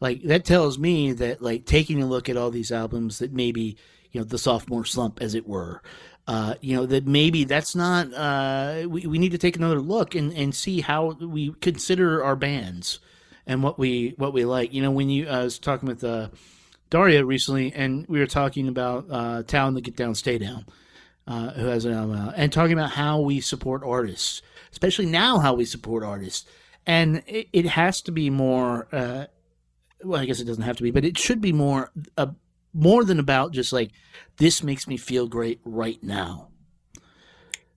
like 0.00 0.22
that 0.22 0.44
tells 0.44 0.78
me 0.78 1.12
that 1.12 1.42
like 1.42 1.64
taking 1.64 2.02
a 2.02 2.06
look 2.06 2.28
at 2.28 2.36
all 2.36 2.50
these 2.50 2.72
albums 2.72 3.18
that 3.18 3.32
maybe 3.32 3.76
you 4.10 4.20
know 4.20 4.24
the 4.24 4.38
sophomore 4.38 4.84
slump 4.84 5.20
as 5.20 5.34
it 5.34 5.46
were, 5.46 5.82
uh, 6.26 6.54
you 6.60 6.76
know 6.76 6.86
that 6.86 7.06
maybe 7.06 7.44
that's 7.44 7.74
not. 7.74 8.12
Uh, 8.12 8.86
we 8.88 9.06
we 9.06 9.18
need 9.18 9.32
to 9.32 9.38
take 9.38 9.56
another 9.56 9.80
look 9.80 10.14
and 10.14 10.32
and 10.32 10.54
see 10.54 10.80
how 10.80 11.12
we 11.12 11.52
consider 11.60 12.24
our 12.24 12.36
bands 12.36 13.00
and 13.46 13.62
what 13.62 13.78
we 13.78 14.14
what 14.16 14.32
we 14.32 14.44
like. 14.44 14.72
You 14.72 14.82
know 14.82 14.90
when 14.90 15.10
you 15.10 15.28
I 15.28 15.44
was 15.44 15.58
talking 15.58 15.88
with 15.88 16.02
uh, 16.02 16.28
Daria 16.88 17.24
recently 17.24 17.72
and 17.72 18.06
we 18.08 18.18
were 18.18 18.26
talking 18.26 18.68
about 18.68 19.06
uh, 19.10 19.42
Town 19.42 19.74
the 19.74 19.80
Get 19.80 19.96
Down 19.96 20.14
Stay 20.14 20.38
Down 20.38 20.64
uh, 21.30 21.50
who 21.50 21.66
has 21.66 21.84
an 21.84 21.92
album 21.92 22.16
out, 22.16 22.34
and 22.36 22.52
talking 22.52 22.72
about 22.72 22.90
how 22.90 23.20
we 23.20 23.40
support 23.40 23.82
artists, 23.84 24.42
especially 24.72 25.06
now 25.06 25.38
how 25.38 25.54
we 25.54 25.64
support 25.64 26.02
artists. 26.02 26.48
And 26.86 27.22
it, 27.26 27.48
it 27.52 27.66
has 27.66 28.00
to 28.02 28.12
be 28.12 28.30
more, 28.30 28.88
uh, 28.90 29.26
well, 30.04 30.20
I 30.20 30.26
guess 30.26 30.40
it 30.40 30.44
doesn't 30.44 30.62
have 30.62 30.76
to 30.76 30.82
be, 30.82 30.90
but 30.90 31.04
it 31.04 31.18
should 31.18 31.40
be 31.40 31.52
more, 31.52 31.90
uh, 32.16 32.28
more 32.72 33.04
than 33.04 33.18
about 33.18 33.52
just 33.52 33.72
like, 33.72 33.90
this 34.36 34.62
makes 34.62 34.86
me 34.86 34.96
feel 34.96 35.26
great 35.26 35.60
right 35.64 36.02
now. 36.02 36.48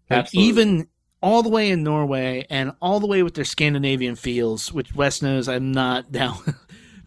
Like, 0.09 0.33
even 0.33 0.88
all 1.21 1.41
the 1.41 1.49
way 1.49 1.69
in 1.71 1.83
Norway 1.83 2.45
and 2.49 2.73
all 2.81 2.99
the 2.99 3.07
way 3.07 3.23
with 3.23 3.33
their 3.33 3.45
Scandinavian 3.45 4.15
feels, 4.15 4.73
which 4.73 4.93
Wes 4.93 5.21
knows 5.21 5.47
I'm 5.47 5.71
not 5.71 6.12
down. 6.12 6.55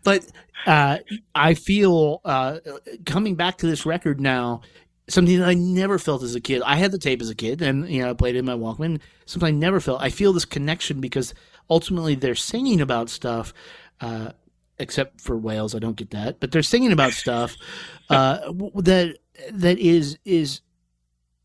but 0.05 0.27
uh, 0.67 0.99
I 1.35 1.55
feel 1.55 2.21
uh, 2.25 2.59
coming 3.05 3.35
back 3.35 3.59
to 3.59 3.67
this 3.67 3.87
record 3.87 4.21
now, 4.21 4.63
something 5.09 5.39
that 5.39 5.49
I 5.49 5.55
never 5.55 5.99
felt 5.99 6.23
as 6.23 6.35
a 6.35 6.41
kid. 6.41 6.63
I 6.65 6.77
had 6.77 6.93
the 6.93 6.99
tape 6.99 7.21
as 7.21 7.31
a 7.31 7.35
kid, 7.35 7.63
and 7.63 7.89
you 7.89 8.03
know 8.03 8.11
I 8.11 8.15
played 8.15 8.35
it 8.35 8.41
in 8.41 8.45
my 8.47 8.55
Walkman. 8.55 9.01
Something 9.27 9.49
I 9.49 9.59
never 9.59 9.81
felt. 9.81 10.01
I 10.03 10.11
feel 10.11 10.33
this 10.33 10.45
connection 10.45 11.01
because 11.01 11.35
ultimately 11.71 12.15
they're 12.15 12.35
singing 12.35 12.81
about 12.81 13.11
stuff. 13.11 13.53
Uh, 14.01 14.33
except 14.79 15.21
for 15.21 15.37
whales, 15.37 15.75
I 15.75 15.79
don't 15.79 15.97
get 15.97 16.11
that. 16.11 16.41
But 16.41 16.53
they're 16.53 16.63
singing 16.63 16.93
about 16.93 17.13
stuff 17.13 17.57
uh, 18.11 18.39
that 18.75 19.17
that 19.53 19.79
is 19.79 20.19
is 20.25 20.61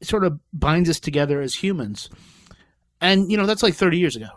sort 0.01 0.23
of 0.23 0.39
binds 0.53 0.89
us 0.89 0.99
together 0.99 1.41
as 1.41 1.55
humans. 1.55 2.09
And 2.99 3.31
you 3.31 3.37
know 3.37 3.45
that's 3.45 3.63
like 3.63 3.73
30 3.73 3.97
years 3.97 4.15
ago. 4.15 4.27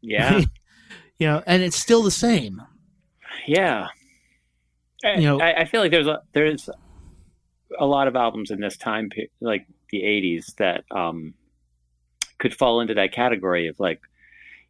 Yeah. 0.00 0.40
you 1.18 1.26
know, 1.26 1.42
and 1.46 1.62
it's 1.62 1.76
still 1.76 2.02
the 2.02 2.10
same. 2.10 2.62
Yeah. 3.46 3.88
I, 5.04 5.14
You 5.14 5.22
know- 5.22 5.40
I, 5.40 5.60
I 5.60 5.64
feel 5.64 5.80
like 5.80 5.90
there's 5.90 6.06
a 6.06 6.22
there's 6.32 6.68
a 7.78 7.86
lot 7.86 8.08
of 8.08 8.16
albums 8.16 8.50
in 8.50 8.60
this 8.60 8.76
time 8.76 9.08
period, 9.08 9.30
like 9.40 9.66
the 9.90 10.02
'80s, 10.02 10.54
that 10.56 10.84
um, 10.90 11.34
could 12.38 12.54
fall 12.54 12.80
into 12.80 12.94
that 12.94 13.12
category 13.12 13.68
of 13.68 13.78
like 13.80 14.00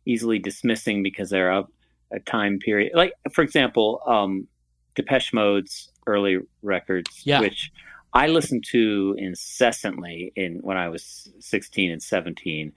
easily 0.07 0.39
dismissing 0.39 1.03
because 1.03 1.31
they're 1.31 1.51
of 1.53 1.69
a 2.13 2.21
time 2.21 2.59
period. 2.59 2.93
Like, 2.95 3.13
for 3.33 3.43
example, 3.43 4.01
um, 4.07 4.47
Depeche 4.95 5.33
Mode's 5.33 5.91
early 6.07 6.39
records, 6.63 7.23
Yeah. 7.25 7.41
which 7.41 7.71
I 8.13 8.27
listened 8.27 8.65
to 8.73 9.15
incessantly 9.19 10.33
in 10.37 10.57
when 10.63 10.77
I 10.77 10.89
was 10.89 11.33
16 11.41 11.91
and 11.91 12.03
17, 12.03 12.73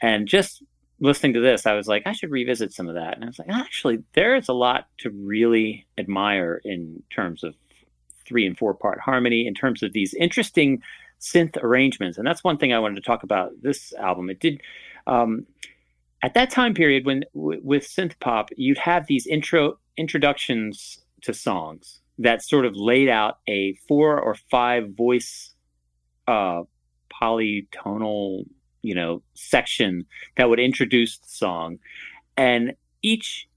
and 0.00 0.28
just 0.28 0.62
listening 1.00 1.32
to 1.34 1.40
this, 1.40 1.64
I 1.66 1.74
was 1.74 1.86
like, 1.88 2.02
I 2.06 2.12
should 2.12 2.30
revisit 2.30 2.72
some 2.72 2.88
of 2.88 2.94
that. 2.96 3.14
And 3.14 3.24
I 3.24 3.28
was 3.28 3.38
like, 3.38 3.48
actually, 3.50 4.02
there 4.14 4.34
is 4.34 4.48
a 4.48 4.52
lot 4.52 4.88
to 4.98 5.10
really 5.10 5.86
admire 5.96 6.60
in 6.64 7.02
terms 7.14 7.44
of 7.44 7.54
three 8.26 8.44
and 8.46 8.58
four 8.58 8.74
part 8.74 9.00
harmony, 9.00 9.46
in 9.46 9.54
terms 9.54 9.82
of 9.82 9.92
these 9.92 10.12
interesting 10.14 10.82
synth 11.20 11.56
arrangements, 11.62 12.18
and 12.18 12.26
that's 12.26 12.44
one 12.44 12.58
thing 12.58 12.72
I 12.72 12.78
wanted 12.78 12.96
to 12.96 13.00
talk 13.00 13.22
about 13.22 13.52
this 13.62 13.92
album. 13.94 14.28
It 14.30 14.40
did. 14.40 14.60
Um, 15.06 15.46
at 16.22 16.34
that 16.34 16.50
time 16.50 16.74
period 16.74 17.04
when 17.06 17.24
w- 17.34 17.60
with 17.62 17.84
synth 17.84 18.18
pop 18.20 18.50
you'd 18.56 18.78
have 18.78 19.06
these 19.06 19.26
intro 19.26 19.78
introductions 19.96 20.98
to 21.22 21.34
songs 21.34 22.00
that 22.18 22.42
sort 22.42 22.64
of 22.64 22.74
laid 22.76 23.08
out 23.08 23.38
a 23.48 23.74
four 23.86 24.20
or 24.20 24.34
five 24.50 24.90
voice 24.96 25.54
uh 26.26 26.62
polytonal 27.20 28.44
you 28.82 28.94
know 28.94 29.22
section 29.34 30.06
that 30.36 30.48
would 30.48 30.60
introduce 30.60 31.18
the 31.18 31.28
song. 31.28 31.78
And 32.36 32.74
each 33.02 33.48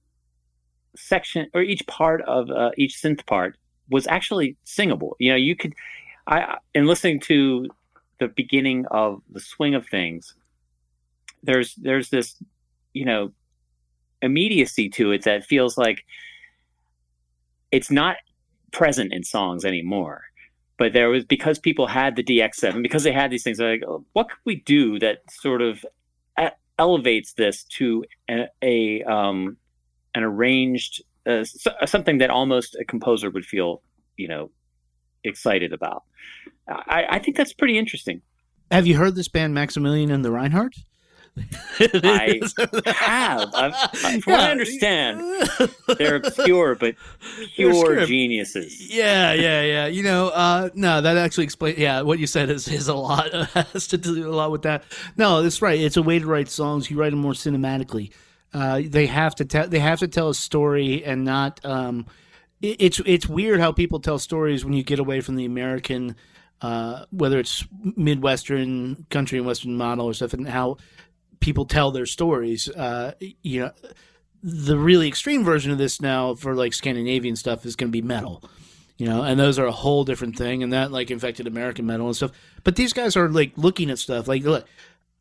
section 0.96 1.48
or 1.54 1.62
each 1.62 1.86
part 1.88 2.22
of 2.24 2.50
uh, 2.50 2.72
each 2.78 2.96
synth 2.96 3.26
part 3.26 3.58
was 3.90 4.08
actually 4.08 4.58
singable. 4.64 5.16
You 5.20 5.32
know 5.32 5.38
you 5.38 5.56
could 5.56 5.74
i 6.28 6.58
in 6.74 6.86
listening 6.86 7.20
to 7.20 7.68
the 8.20 8.28
beginning 8.28 8.86
of 8.92 9.22
the 9.32 9.40
swing 9.40 9.74
of 9.74 9.88
things 9.88 10.36
there's 11.44 11.76
there's 11.76 12.10
this 12.10 12.42
you 12.94 13.06
know 13.06 13.32
immediacy 14.22 14.90
to 14.90 15.12
it 15.12 15.24
that 15.24 15.44
feels 15.44 15.78
like 15.78 16.04
it's 17.72 17.90
not 17.90 18.18
present 18.72 19.14
in 19.14 19.24
songs 19.24 19.66
anymore. 19.66 20.24
But 20.78 20.94
there 20.94 21.10
was 21.10 21.26
because 21.26 21.60
people 21.60 21.86
had 21.88 22.16
the 22.16 22.24
dx7 22.24 22.82
because 22.82 23.04
they 23.04 23.12
had 23.12 23.30
these 23.30 23.44
things 23.44 23.60
like 23.60 23.84
oh, 23.88 24.04
what 24.14 24.30
could 24.30 24.40
we 24.46 24.56
do 24.56 24.98
that 25.00 25.20
sort 25.30 25.62
of 25.62 25.86
elevates 26.80 27.34
this 27.34 27.64
to 27.66 28.04
a, 28.30 28.48
a 28.64 29.04
um 29.04 29.58
an 30.16 30.24
arranged 30.24 31.04
uh, 31.28 31.44
s- 31.46 31.68
something 31.86 32.18
that 32.18 32.32
almost 32.32 32.76
a 32.76 32.84
composer 32.84 33.30
would 33.30 33.46
feel 33.46 33.84
you 34.18 34.28
know 34.28 34.50
excited 35.24 35.72
about? 35.72 36.04
I 36.68 37.06
i 37.10 37.20
think 37.20 37.38
that's 37.38 37.54
pretty 37.54 37.78
interesting. 37.78 38.22
Have 38.72 38.88
you 38.88 38.98
heard 38.98 39.16
this 39.16 39.28
band 39.28 39.54
Maximilian 39.54 40.10
and 40.12 40.26
the 40.26 40.32
Reinhardt? 40.32 40.76
I 41.80 42.40
have. 42.88 43.52
I've, 43.56 43.74
I, 43.74 44.20
from 44.20 44.34
what 44.34 44.42
I 44.42 44.52
understand, 44.52 45.50
they're 45.98 46.20
pure, 46.20 46.76
but 46.76 46.96
pure 47.56 48.06
geniuses. 48.06 48.94
Yeah, 48.94 49.34
yeah, 49.34 49.62
yeah. 49.62 49.86
You 49.88 50.04
know, 50.04 50.30
uh, 50.30 50.70
no, 50.74 51.00
that 51.02 51.18
actually 51.18 51.46
explains. 51.46 51.78
Yeah, 51.78 52.02
what 52.02 52.20
you 52.20 52.28
said 52.28 52.50
is 52.50 52.68
is 52.68 52.88
a 52.90 52.94
lot 52.94 53.32
has 53.54 53.88
to 53.88 53.98
do 53.98 54.28
a 54.28 54.36
lot 54.36 54.52
with 54.52 54.64
that. 54.64 54.84
No, 55.16 55.42
that's 55.42 55.62
right. 55.62 55.80
It's 55.80 55.98
a 55.98 56.04
way 56.04 56.20
to 56.20 56.26
write 56.26 56.50
songs. 56.50 56.92
You 56.92 57.00
write 57.00 57.12
them 57.12 57.20
more 57.20 57.34
cinematically. 57.34 58.12
Uh, 58.54 58.82
they 58.86 59.06
have 59.06 59.34
to 59.36 59.46
tell. 59.46 59.68
They 59.68 59.80
have 59.80 60.00
to 60.00 60.08
tell 60.08 60.30
a 60.30 60.36
story 60.36 61.04
and 61.06 61.24
not. 61.24 61.64
Um, 61.66 62.08
it, 62.62 62.78
it's 62.80 63.02
it's 63.06 63.28
weird 63.28 63.62
how 63.62 63.72
people 63.72 64.02
tell 64.02 64.20
stories 64.20 64.66
when 64.66 64.74
you 64.74 64.84
get 64.84 65.00
away 65.00 65.22
from 65.22 65.38
the 65.38 65.46
American, 65.46 66.18
uh, 66.62 67.06
whether 67.12 67.40
it's 67.40 67.66
Midwestern 67.96 69.06
country 69.10 69.38
and 69.38 69.48
Western 69.48 69.78
model 69.78 70.08
or 70.08 70.14
stuff, 70.14 70.34
and 70.34 70.48
how 70.48 70.78
people 71.42 71.66
tell 71.66 71.92
their 71.92 72.06
stories. 72.06 72.70
Uh, 72.70 73.14
you 73.42 73.62
know, 73.62 73.72
the 74.42 74.78
really 74.78 75.08
extreme 75.08 75.44
version 75.44 75.72
of 75.72 75.78
this 75.78 76.00
now 76.00 76.34
for 76.36 76.56
like 76.56 76.74
Scandinavian 76.74 77.36
stuff 77.36 77.66
is 77.66 77.76
going 77.76 77.90
to 77.90 77.92
be 77.92 78.02
metal, 78.02 78.44
you 78.98 79.06
know, 79.06 79.24
and 79.24 79.40
those 79.40 79.60
are 79.60 79.66
a 79.66 79.72
whole 79.72 80.06
different 80.06 80.38
thing, 80.38 80.64
and 80.64 80.72
that 80.72 80.92
like 80.92 81.12
infected 81.12 81.48
American 81.48 81.86
metal 81.86 82.08
and 82.08 82.16
stuff. 82.16 82.32
But 82.64 82.78
these 82.78 82.94
guys 82.94 83.18
are 83.18 83.28
like 83.28 83.52
looking 83.58 83.90
at 83.90 84.00
stuff 84.00 84.28
like, 84.28 84.44
look, 84.44 84.66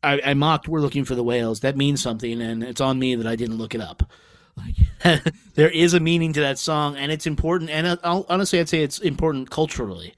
I, 0.01 0.21
I 0.23 0.33
mocked, 0.33 0.67
we're 0.67 0.79
looking 0.79 1.05
for 1.05 1.15
the 1.15 1.23
whales. 1.23 1.59
That 1.59 1.75
means 1.75 2.01
something, 2.01 2.41
and 2.41 2.63
it's 2.63 2.81
on 2.81 2.97
me 2.97 3.15
that 3.15 3.27
I 3.27 3.35
didn't 3.35 3.57
look 3.57 3.75
it 3.75 3.81
up. 3.81 4.09
Like, 4.55 5.23
there 5.55 5.69
is 5.69 5.93
a 5.93 5.99
meaning 5.99 6.33
to 6.33 6.41
that 6.41 6.57
song, 6.57 6.95
and 6.95 7.11
it's 7.11 7.27
important. 7.27 7.69
And 7.69 7.99
I'll, 8.03 8.25
honestly, 8.29 8.59
I'd 8.59 8.69
say 8.69 8.81
it's 8.81 8.99
important 8.99 9.49
culturally. 9.49 10.15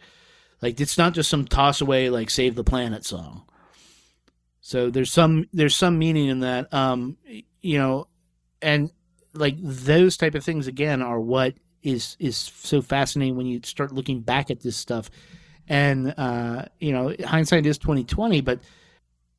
Like 0.63 0.79
it's 0.79 0.97
not 0.97 1.13
just 1.13 1.29
some 1.29 1.45
toss 1.45 1.81
away 1.81 2.09
like 2.09 2.29
save 2.29 2.55
the 2.55 2.63
planet 2.63 3.03
song. 3.03 3.43
So 4.65 4.89
there's 4.89 5.11
some 5.11 5.45
there's 5.51 5.75
some 5.75 5.99
meaning 5.99 6.29
in 6.29 6.39
that. 6.39 6.73
Um, 6.73 7.17
you 7.61 7.77
know, 7.77 8.07
and 8.61 8.89
like 9.33 9.55
those 9.59 10.15
type 10.15 10.35
of 10.35 10.43
things 10.43 10.67
again 10.67 11.01
are 11.01 11.19
what 11.19 11.55
is 11.81 12.15
is 12.17 12.37
so 12.37 12.81
fascinating 12.81 13.35
when 13.35 13.45
you 13.45 13.59
start 13.65 13.91
looking 13.91 14.21
back 14.21 14.49
at 14.49 14.61
this 14.61 14.77
stuff. 14.77 15.11
And 15.67 16.13
uh, 16.17 16.65
you 16.79 16.93
know, 16.93 17.13
hindsight 17.25 17.65
is 17.65 17.77
twenty 17.77 18.05
twenty, 18.05 18.39
but 18.39 18.61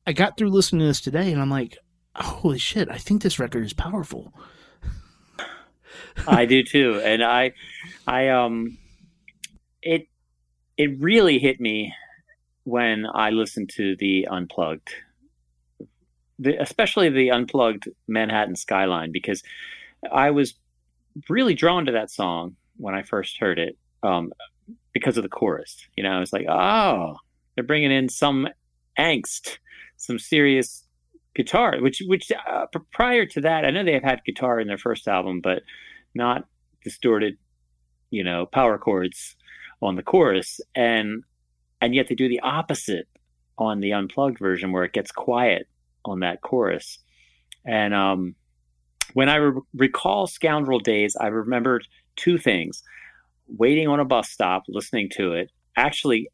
I 0.05 0.13
got 0.13 0.37
through 0.37 0.51
listening 0.51 0.81
to 0.81 0.85
this 0.85 1.01
today, 1.01 1.31
and 1.31 1.41
I'm 1.41 1.49
like, 1.49 1.79
holy 2.15 2.59
shit! 2.59 2.87
I 2.91 2.97
think 2.97 3.23
this 3.23 3.39
record 3.39 3.65
is 3.65 3.73
powerful. 3.73 4.31
I 6.27 6.45
do 6.45 6.61
too, 6.63 7.01
and 7.03 7.23
I, 7.23 7.53
I 8.05 8.29
um, 8.29 8.77
it 9.81 10.07
it 10.77 10.99
really 10.99 11.39
hit 11.39 11.59
me 11.59 11.93
when 12.63 13.05
I 13.11 13.31
listened 13.31 13.71
to 13.77 13.95
the 13.95 14.27
unplugged, 14.29 14.89
the, 16.39 16.55
especially 16.61 17.09
the 17.09 17.31
unplugged 17.31 17.87
Manhattan 18.07 18.55
Skyline, 18.55 19.11
because 19.11 19.43
I 20.11 20.31
was 20.31 20.55
really 21.29 21.53
drawn 21.53 21.85
to 21.85 21.93
that 21.93 22.11
song 22.11 22.55
when 22.77 22.93
I 22.93 23.03
first 23.03 23.37
heard 23.39 23.59
it, 23.59 23.77
um, 24.03 24.33
because 24.93 25.17
of 25.17 25.23
the 25.23 25.29
chorus. 25.29 25.87
You 25.95 26.03
know, 26.03 26.11
I 26.11 26.19
was 26.19 26.33
like, 26.33 26.47
oh, 26.49 27.17
they're 27.55 27.63
bringing 27.63 27.91
in 27.91 28.09
some 28.09 28.47
angst, 28.99 29.57
some 29.97 30.19
serious 30.19 30.85
guitar, 31.35 31.77
which 31.79 32.01
which 32.07 32.31
uh, 32.31 32.65
prior 32.91 33.25
to 33.25 33.41
that, 33.41 33.65
I 33.65 33.71
know 33.71 33.83
they 33.83 33.93
have 33.93 34.03
had 34.03 34.25
guitar 34.25 34.59
in 34.59 34.67
their 34.67 34.77
first 34.77 35.07
album, 35.07 35.41
but 35.41 35.63
not 36.13 36.45
distorted, 36.83 37.37
you 38.09 38.23
know, 38.23 38.45
power 38.45 38.77
chords 38.77 39.35
on 39.81 39.95
the 39.95 40.03
chorus, 40.03 40.59
and 40.75 41.23
and 41.81 41.93
yet 41.93 42.07
they 42.07 42.15
do 42.15 42.29
the 42.29 42.39
opposite 42.41 43.07
on 43.57 43.79
the 43.79 43.93
unplugged 43.93 44.39
version 44.39 44.71
where 44.71 44.83
it 44.83 44.93
gets 44.93 45.11
quiet 45.11 45.67
on 46.07 46.19
that 46.19 46.41
chorus. 46.41 46.99
And 47.65 47.93
um, 47.93 48.35
when 49.13 49.29
I 49.29 49.35
re- 49.35 49.61
recall 49.75 50.27
Scoundrel 50.27 50.79
Days, 50.79 51.15
I 51.19 51.27
remembered 51.27 51.87
two 52.15 52.37
things: 52.37 52.83
waiting 53.47 53.87
on 53.87 53.99
a 53.99 54.05
bus 54.05 54.29
stop, 54.29 54.63
listening 54.67 55.09
to 55.15 55.33
it, 55.33 55.51
actually 55.75 56.29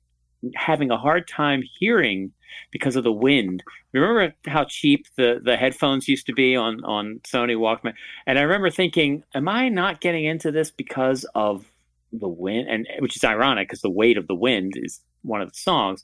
having 0.56 0.92
a 0.92 0.98
hard 0.98 1.28
time 1.28 1.64
hearing 1.80 2.32
because 2.72 2.96
of 2.96 3.04
the 3.04 3.12
wind. 3.12 3.64
Remember 3.94 4.34
how 4.48 4.66
cheap 4.66 5.06
the, 5.16 5.40
the 5.44 5.58
headphones 5.58 6.08
used 6.08 6.26
to 6.28 6.34
be 6.34 6.56
on, 6.56 6.84
on 6.84 7.20
Sony 7.24 7.56
Walkman? 7.56 7.94
And 8.26 8.40
I 8.40 8.42
remember 8.42 8.70
thinking, 8.70 9.24
am 9.34 9.48
I 9.48 9.70
not 9.70 10.02
getting 10.02 10.26
into 10.26 10.52
this 10.52 10.72
because 10.72 11.26
of 11.36 11.66
the 12.12 12.28
wind? 12.28 12.68
And 12.70 12.88
which 13.00 13.16
is 13.16 13.24
ironic 13.24 13.68
because 13.68 13.82
the 13.82 13.90
weight 13.90 14.18
of 14.18 14.28
the 14.28 14.36
wind 14.36 14.74
is 14.76 15.02
one 15.22 15.42
of 15.42 15.50
the 15.50 15.58
songs. 15.58 16.04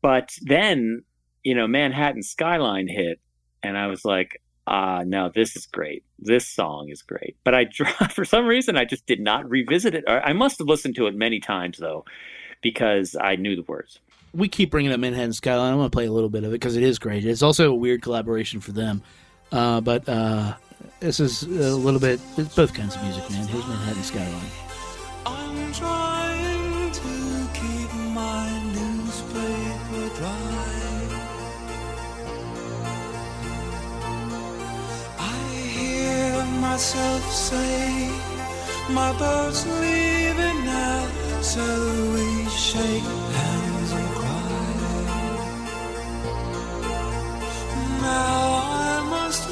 But 0.00 0.36
then, 0.42 1.02
you 1.44 1.54
know, 1.54 1.66
Manhattan 1.66 2.22
Skyline 2.22 2.88
hit, 2.88 3.20
and 3.62 3.76
I 3.76 3.86
was 3.86 4.04
like, 4.04 4.40
ah, 4.66 5.02
no, 5.04 5.30
this 5.34 5.56
is 5.56 5.66
great. 5.66 6.04
This 6.18 6.46
song 6.46 6.88
is 6.88 7.02
great. 7.02 7.36
But 7.44 7.54
I, 7.54 7.68
for 8.10 8.24
some 8.24 8.46
reason, 8.46 8.76
I 8.76 8.84
just 8.84 9.06
did 9.06 9.20
not 9.20 9.48
revisit 9.48 9.94
it. 9.94 10.04
I 10.08 10.32
must 10.32 10.58
have 10.58 10.68
listened 10.68 10.96
to 10.96 11.06
it 11.06 11.14
many 11.14 11.40
times 11.40 11.78
though, 11.78 12.04
because 12.60 13.16
I 13.20 13.36
knew 13.36 13.56
the 13.56 13.62
words 13.62 14.00
we 14.34 14.48
keep 14.48 14.70
bringing 14.70 14.92
up 14.92 15.00
Manhattan 15.00 15.32
Skyline. 15.32 15.72
I'm 15.72 15.78
going 15.78 15.90
to 15.90 15.94
play 15.94 16.06
a 16.06 16.12
little 16.12 16.28
bit 16.28 16.44
of 16.44 16.50
it 16.50 16.54
because 16.54 16.76
it 16.76 16.82
is 16.82 16.98
great. 16.98 17.24
It's 17.24 17.42
also 17.42 17.70
a 17.70 17.74
weird 17.74 18.02
collaboration 18.02 18.60
for 18.60 18.72
them. 18.72 19.02
Uh, 19.50 19.80
but 19.80 20.08
uh, 20.08 20.54
this 21.00 21.20
is 21.20 21.42
a 21.42 21.76
little 21.76 22.00
bit, 22.00 22.20
it's 22.36 22.54
both 22.54 22.74
kinds 22.74 22.96
of 22.96 23.02
music, 23.02 23.28
man. 23.30 23.46
Here's 23.46 23.66
Manhattan 23.66 24.02
Skyline. 24.02 26.01
Myself 36.82 37.32
say, 37.32 38.10
My 38.90 39.16
boat's 39.16 39.64
leaving 39.64 40.64
now, 40.64 41.06
so 41.40 41.64
we 42.12 42.48
shake 42.50 43.08
hands 43.38 43.92
and 43.92 44.08
cry. 44.18 44.52
Now 48.02 48.40
I 48.84 49.06
must 49.14 49.48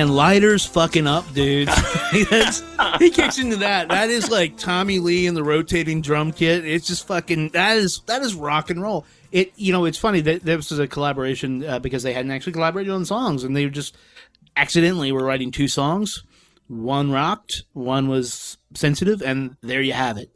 Man, 0.00 0.08
lighters 0.08 0.64
fucking 0.64 1.06
up, 1.06 1.30
dude. 1.34 1.68
He 2.98 3.10
kicks 3.10 3.38
into 3.38 3.56
that. 3.56 3.90
That 3.90 4.08
is 4.08 4.30
like 4.30 4.56
Tommy 4.56 4.98
Lee 4.98 5.26
and 5.26 5.36
the 5.36 5.44
rotating 5.44 6.00
drum 6.00 6.32
kit. 6.32 6.64
It's 6.64 6.86
just 6.86 7.06
fucking 7.06 7.50
that 7.50 7.76
is 7.76 8.00
that 8.06 8.22
is 8.22 8.34
rock 8.34 8.70
and 8.70 8.80
roll. 8.80 9.04
It 9.30 9.52
you 9.56 9.74
know 9.74 9.84
it's 9.84 9.98
funny 9.98 10.22
that 10.22 10.42
this 10.42 10.70
was 10.70 10.78
a 10.78 10.88
collaboration 10.88 11.62
uh, 11.62 11.80
because 11.80 12.02
they 12.02 12.14
hadn't 12.14 12.30
actually 12.30 12.54
collaborated 12.54 12.94
on 12.94 13.04
songs 13.04 13.44
and 13.44 13.54
they 13.54 13.68
just 13.68 13.94
accidentally 14.56 15.12
were 15.12 15.22
writing 15.22 15.50
two 15.50 15.68
songs. 15.68 16.24
One 16.66 17.10
rocked, 17.10 17.64
one 17.74 18.08
was 18.08 18.56
sensitive, 18.74 19.20
and 19.20 19.56
there 19.60 19.82
you 19.82 19.92
have 19.92 20.16
it. 20.16 20.30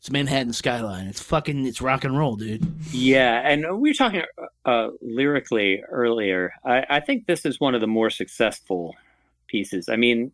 It's 0.00 0.10
Manhattan 0.10 0.54
Skyline. 0.54 1.08
It's 1.08 1.20
fucking 1.20 1.66
it's 1.66 1.82
rock 1.82 2.04
and 2.04 2.16
roll, 2.16 2.34
dude. 2.34 2.66
Yeah, 2.90 3.46
and 3.46 3.78
we 3.78 3.90
were 3.90 3.94
talking 3.94 4.22
uh, 4.64 4.88
lyrically 5.02 5.82
earlier. 5.90 6.54
I, 6.64 6.86
I 6.88 7.00
think 7.00 7.26
this 7.26 7.44
is 7.44 7.60
one 7.60 7.74
of 7.74 7.82
the 7.82 7.86
more 7.86 8.08
successful 8.08 8.96
pieces. 9.46 9.90
I 9.90 9.96
mean, 9.96 10.32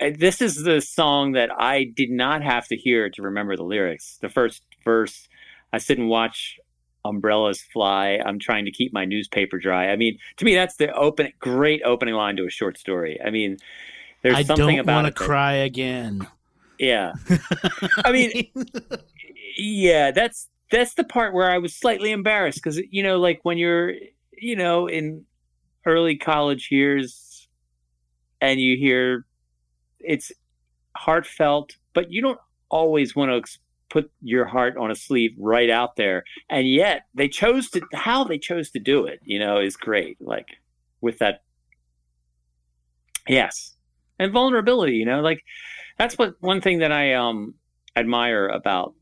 uh, 0.00 0.10
this 0.18 0.42
is 0.42 0.64
the 0.64 0.80
song 0.80 1.32
that 1.32 1.50
I 1.56 1.84
did 1.84 2.10
not 2.10 2.42
have 2.42 2.66
to 2.66 2.76
hear 2.76 3.08
to 3.10 3.22
remember 3.22 3.54
the 3.54 3.62
lyrics. 3.62 4.18
The 4.22 4.28
first 4.28 4.64
verse, 4.84 5.28
I 5.72 5.78
sit 5.78 5.98
and 5.98 6.08
watch 6.08 6.58
umbrellas 7.04 7.62
fly. 7.72 8.20
I'm 8.26 8.40
trying 8.40 8.64
to 8.64 8.72
keep 8.72 8.92
my 8.92 9.04
newspaper 9.04 9.60
dry. 9.60 9.90
I 9.90 9.96
mean, 9.96 10.18
to 10.38 10.44
me, 10.44 10.56
that's 10.56 10.74
the 10.74 10.92
open, 10.94 11.32
great 11.38 11.82
opening 11.84 12.16
line 12.16 12.34
to 12.38 12.44
a 12.44 12.50
short 12.50 12.76
story. 12.76 13.20
I 13.24 13.30
mean, 13.30 13.58
there's 14.22 14.34
I 14.34 14.42
something 14.42 14.66
don't 14.66 14.80
about 14.80 15.04
want 15.04 15.16
to 15.16 15.24
cry 15.24 15.52
again. 15.52 16.26
Yeah. 16.80 17.12
I 18.04 18.10
mean, 18.10 18.50
yeah, 19.56 20.10
that's 20.10 20.48
that's 20.70 20.94
the 20.94 21.04
part 21.04 21.34
where 21.34 21.50
I 21.50 21.58
was 21.58 21.74
slightly 21.74 22.10
embarrassed 22.10 22.60
because 22.62 22.80
you 22.90 23.02
know, 23.02 23.18
like 23.18 23.40
when 23.42 23.58
you're, 23.58 23.92
you 24.32 24.56
know, 24.56 24.86
in 24.86 25.26
early 25.84 26.16
college 26.16 26.68
years, 26.70 27.48
and 28.40 28.58
you 28.58 28.78
hear 28.78 29.26
it's 30.00 30.32
heartfelt, 30.96 31.76
but 31.92 32.10
you 32.10 32.22
don't 32.22 32.40
always 32.70 33.14
want 33.14 33.30
to 33.30 33.36
ex- 33.36 33.58
put 33.90 34.10
your 34.22 34.46
heart 34.46 34.78
on 34.78 34.90
a 34.90 34.94
sleeve 34.94 35.32
right 35.38 35.68
out 35.68 35.96
there, 35.96 36.24
and 36.48 36.66
yet 36.66 37.02
they 37.14 37.28
chose 37.28 37.68
to 37.70 37.82
how 37.92 38.24
they 38.24 38.38
chose 38.38 38.70
to 38.70 38.78
do 38.78 39.04
it. 39.04 39.20
You 39.22 39.38
know, 39.38 39.60
is 39.60 39.76
great. 39.76 40.16
Like 40.18 40.48
with 41.02 41.18
that, 41.18 41.42
yes, 43.28 43.76
and 44.18 44.32
vulnerability. 44.32 44.94
You 44.94 45.04
know, 45.04 45.20
like 45.20 45.44
that's 46.00 46.16
what 46.16 46.34
one 46.40 46.62
thing 46.62 46.78
that 46.78 46.92
I 46.92 47.12
um 47.12 47.52
admire 47.94 48.48
about 48.48 48.94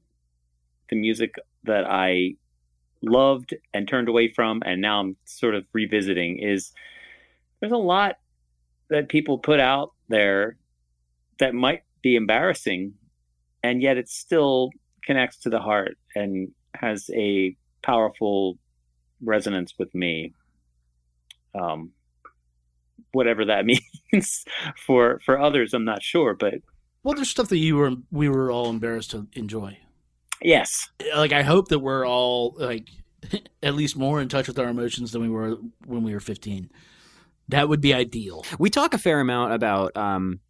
the 0.91 0.97
music 0.97 1.37
that 1.63 1.89
I 1.89 2.35
loved 3.03 3.55
and 3.73 3.87
turned 3.87 4.09
away 4.09 4.33
from 4.33 4.63
and 4.67 4.81
now 4.83 4.99
I'm 4.99 5.17
sort 5.25 5.55
of 5.55 5.65
revisiting 5.73 6.41
is 6.41 6.73
there's 7.61 7.71
a 7.71 7.77
lot 7.77 8.17
that 8.91 9.09
people 9.09 9.39
put 9.39 9.61
out 9.61 9.93
there 10.09 10.57
that 11.39 11.55
might 11.55 11.85
be 12.03 12.17
embarrassing 12.17 12.95
and 13.63 13.81
yet 13.81 13.97
it 13.97 14.09
still 14.09 14.71
connects 15.05 15.37
to 15.43 15.51
the 15.51 15.61
heart 15.61 15.97
and 16.17 16.49
has 16.75 17.09
a 17.15 17.57
powerful 17.85 18.59
resonance 19.23 19.75
with 19.79 19.95
me 19.95 20.33
um 21.55 21.93
whatever 23.13 23.45
that 23.45 23.65
means 24.13 24.45
for 24.77 25.21
for 25.25 25.41
others 25.41 25.73
I'm 25.73 25.85
not 25.85 26.03
sure 26.03 26.35
but 26.35 26.55
Well, 27.03 27.15
there's 27.15 27.31
stuff 27.31 27.49
that 27.49 27.59
you 27.59 27.77
were 27.77 27.93
we 28.11 28.29
were 28.29 28.51
all 28.51 28.71
embarrassed 28.71 29.13
to 29.13 29.27
enjoy. 29.35 29.79
yes 30.43 30.91
Like 31.15 31.33
I 31.33 31.43
hope 31.43 31.69
that 31.69 31.79
we're 31.79 32.07
all 32.07 32.55
like 32.59 32.89
at 33.63 33.75
least 33.75 33.97
more 33.97 34.21
in 34.21 34.29
touch 34.29 34.49
with 34.49 34.59
our 34.59 34.69
emotions 34.69 35.13
than 35.13 35.23
we 35.23 35.29
were 35.29 35.57
when 35.87 36.03
we 36.03 36.13
were 36.13 36.21
15. 36.21 36.71
That 37.49 37.69
would 37.69 37.81
be 37.81 37.95
ideal. 37.95 38.45
We 38.59 38.69
talk 38.71 38.93
a 38.93 38.99
fair 38.99 39.21
amount 39.21 39.55
about 39.55 39.97
um, 39.97 40.41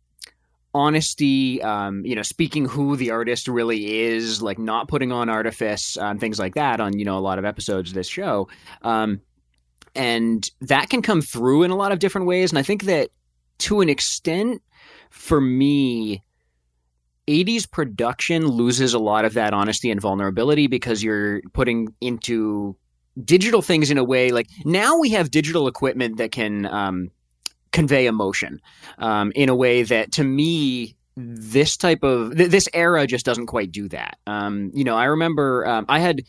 honesty, 0.75 1.63
um, 1.63 2.05
you 2.05 2.15
know, 2.15 2.23
speaking 2.23 2.67
who 2.67 2.97
the 2.97 3.13
artist 3.13 3.47
really 3.47 4.01
is, 4.01 4.43
like 4.43 4.59
not 4.59 4.89
putting 4.89 5.13
on 5.13 5.29
artifice, 5.29 5.97
um, 5.97 6.19
things 6.19 6.39
like 6.39 6.55
that 6.55 6.81
on, 6.81 6.99
you 6.99 7.05
know, 7.05 7.17
a 7.17 7.21
lot 7.21 7.39
of 7.39 7.45
episodes 7.45 7.91
of 7.91 7.95
this 7.95 8.09
show. 8.09 8.49
Um, 8.83 9.21
and 9.95 10.49
that 10.61 10.91
can 10.91 11.03
come 11.03 11.23
through 11.23 11.63
in 11.63 11.71
a 11.71 11.77
lot 11.77 11.93
of 11.93 11.99
different 11.99 12.27
ways. 12.27 12.51
And 12.51 12.59
I 12.59 12.63
think 12.63 12.85
that 12.85 13.11
to 13.59 13.81
an 13.81 13.89
extent, 13.89 14.63
for 15.11 15.41
me, 15.41 16.23
80s 17.29 17.71
production 17.71 18.47
loses 18.47 18.95
a 18.95 18.99
lot 18.99 19.25
of 19.25 19.35
that 19.35 19.53
honesty 19.53 19.91
and 19.91 20.01
vulnerability 20.01 20.67
because 20.67 21.03
you're 21.03 21.43
putting 21.53 21.95
into 22.01 22.77
digital 23.25 23.63
things 23.63 23.91
in 23.91 23.99
a 23.99 24.05
way 24.05 24.31
like 24.31 24.49
now 24.65 24.99
we 24.99 25.11
have 25.11 25.31
digital 25.31 25.67
equipment 25.69 26.17
that 26.17 26.33
can 26.33 26.67
um, 26.67 27.11
convey 27.73 28.07
emotion 28.07 28.61
um, 28.99 29.33
in 29.35 29.49
a 29.49 29.55
way 29.55 29.83
that 29.83 30.13
to 30.13 30.25
me 30.25 30.95
this 31.17 31.77
type 31.77 32.03
of 32.05 32.37
th- 32.37 32.51
this 32.51 32.69
era 32.73 33.07
just 33.07 33.27
doesn't 33.27 33.47
quite 33.47 33.73
do 33.73 33.89
that. 33.89 34.19
Um, 34.27 34.71
you 34.73 34.85
know 34.85 34.97
i 34.97 35.05
remember 35.05 35.67
um, 35.67 35.85
i 35.89 35.99
had 35.99 36.23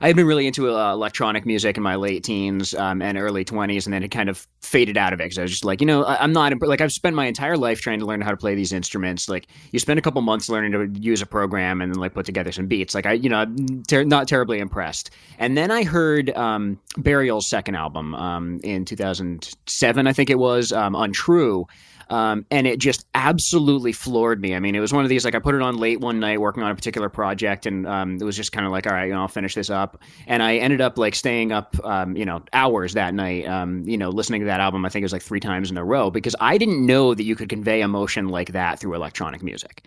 I 0.00 0.08
had 0.08 0.16
been 0.16 0.26
really 0.26 0.46
into 0.46 0.74
uh, 0.74 0.92
electronic 0.92 1.46
music 1.46 1.76
in 1.76 1.82
my 1.82 1.96
late 1.96 2.24
teens 2.24 2.74
um, 2.74 3.00
and 3.00 3.16
early 3.16 3.44
20s, 3.44 3.86
and 3.86 3.92
then 3.92 4.02
it 4.02 4.10
kind 4.10 4.28
of 4.28 4.46
faded 4.60 4.96
out 4.96 5.12
of 5.12 5.20
it 5.20 5.24
because 5.24 5.38
I 5.38 5.42
was 5.42 5.50
just 5.50 5.64
like, 5.64 5.80
you 5.80 5.86
know, 5.86 6.04
I, 6.04 6.22
I'm 6.22 6.32
not, 6.32 6.52
like, 6.60 6.80
I've 6.80 6.92
spent 6.92 7.16
my 7.16 7.26
entire 7.26 7.56
life 7.56 7.80
trying 7.80 8.00
to 8.00 8.06
learn 8.06 8.20
how 8.20 8.30
to 8.30 8.36
play 8.36 8.54
these 8.54 8.72
instruments. 8.72 9.28
Like, 9.28 9.46
you 9.72 9.78
spend 9.78 9.98
a 9.98 10.02
couple 10.02 10.20
months 10.22 10.48
learning 10.48 10.72
to 10.72 11.00
use 11.00 11.22
a 11.22 11.26
program 11.26 11.80
and 11.80 11.92
then, 11.92 12.00
like, 12.00 12.14
put 12.14 12.26
together 12.26 12.52
some 12.52 12.66
beats. 12.66 12.94
Like, 12.94 13.06
I, 13.06 13.12
you 13.12 13.28
know, 13.28 13.46
ter- 13.88 14.04
not 14.04 14.28
terribly 14.28 14.58
impressed. 14.58 15.10
And 15.38 15.56
then 15.56 15.70
I 15.70 15.84
heard 15.84 16.30
um, 16.36 16.78
Burial's 16.96 17.46
second 17.46 17.76
album 17.76 18.14
um, 18.14 18.60
in 18.62 18.84
2007, 18.84 20.06
I 20.06 20.12
think 20.12 20.30
it 20.30 20.38
was, 20.38 20.72
um, 20.72 20.94
Untrue. 20.94 21.66
Um, 22.08 22.46
and 22.50 22.66
it 22.66 22.78
just 22.78 23.06
absolutely 23.14 23.92
floored 23.92 24.40
me. 24.40 24.54
I 24.54 24.60
mean, 24.60 24.74
it 24.74 24.80
was 24.80 24.92
one 24.92 25.04
of 25.04 25.08
these 25.08 25.24
like 25.24 25.34
I 25.34 25.38
put 25.40 25.54
it 25.54 25.62
on 25.62 25.76
late 25.76 26.00
one 26.00 26.20
night 26.20 26.40
working 26.40 26.62
on 26.62 26.70
a 26.70 26.74
particular 26.74 27.08
project, 27.08 27.66
and 27.66 27.86
um, 27.86 28.16
it 28.16 28.22
was 28.22 28.36
just 28.36 28.52
kind 28.52 28.64
of 28.64 28.72
like, 28.72 28.86
all 28.86 28.92
right, 28.92 29.06
you 29.06 29.12
know, 29.12 29.22
I'll 29.22 29.28
finish 29.28 29.54
this 29.54 29.70
up. 29.70 30.00
And 30.26 30.42
I 30.42 30.56
ended 30.56 30.80
up 30.80 30.98
like 30.98 31.14
staying 31.14 31.52
up, 31.52 31.76
um, 31.84 32.16
you 32.16 32.24
know, 32.24 32.42
hours 32.52 32.94
that 32.94 33.14
night, 33.14 33.46
um, 33.46 33.82
you 33.88 33.96
know, 33.96 34.10
listening 34.10 34.40
to 34.42 34.46
that 34.46 34.60
album. 34.60 34.84
I 34.84 34.88
think 34.88 35.02
it 35.02 35.06
was 35.06 35.12
like 35.12 35.22
three 35.22 35.40
times 35.40 35.70
in 35.70 35.76
a 35.76 35.84
row 35.84 36.10
because 36.10 36.36
I 36.40 36.58
didn't 36.58 36.84
know 36.84 37.14
that 37.14 37.24
you 37.24 37.34
could 37.34 37.48
convey 37.48 37.80
emotion 37.80 38.28
like 38.28 38.52
that 38.52 38.78
through 38.78 38.94
electronic 38.94 39.42
music. 39.42 39.82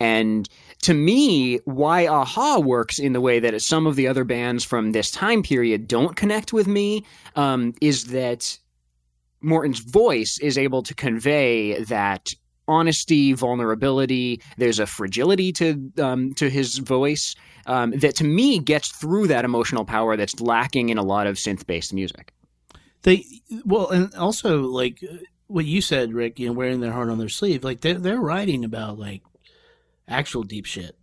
And 0.00 0.48
to 0.82 0.94
me, 0.94 1.58
why 1.66 2.06
Aha 2.06 2.58
works 2.58 2.98
in 2.98 3.12
the 3.12 3.20
way 3.20 3.38
that 3.38 3.60
some 3.60 3.86
of 3.86 3.96
the 3.96 4.08
other 4.08 4.24
bands 4.24 4.64
from 4.64 4.92
this 4.92 5.10
time 5.10 5.42
period 5.42 5.86
don't 5.86 6.16
connect 6.16 6.54
with 6.54 6.66
me 6.66 7.04
um, 7.36 7.74
is 7.82 8.06
that 8.06 8.58
Morten's 9.42 9.80
voice 9.80 10.38
is 10.40 10.58
able 10.58 10.82
to 10.82 10.94
convey 10.94 11.82
that 11.84 12.28
honesty, 12.68 13.32
vulnerability. 13.32 14.40
There's 14.56 14.78
a 14.78 14.86
fragility 14.86 15.52
to 15.54 15.92
um, 15.98 16.34
to 16.34 16.48
his 16.48 16.78
voice 16.78 17.34
um, 17.66 17.90
that, 17.92 18.16
to 18.16 18.24
me, 18.24 18.58
gets 18.58 18.88
through 18.88 19.28
that 19.28 19.44
emotional 19.44 19.84
power 19.84 20.16
that's 20.16 20.40
lacking 20.40 20.88
in 20.88 20.98
a 20.98 21.02
lot 21.02 21.26
of 21.26 21.36
synth 21.36 21.66
based 21.66 21.92
music. 21.92 22.32
They 23.02 23.24
well, 23.64 23.88
and 23.90 24.14
also 24.14 24.62
like 24.62 25.02
uh, 25.02 25.16
what 25.46 25.64
you 25.64 25.80
said, 25.80 26.12
Rick. 26.12 26.38
You 26.38 26.48
know, 26.48 26.52
wearing 26.52 26.80
their 26.80 26.92
heart 26.92 27.08
on 27.08 27.18
their 27.18 27.28
sleeve. 27.28 27.64
Like 27.64 27.80
they're 27.80 27.98
they're 27.98 28.20
writing 28.20 28.64
about 28.64 28.98
like 28.98 29.22
actual 30.08 30.42
deep 30.42 30.66
shit. 30.66 30.96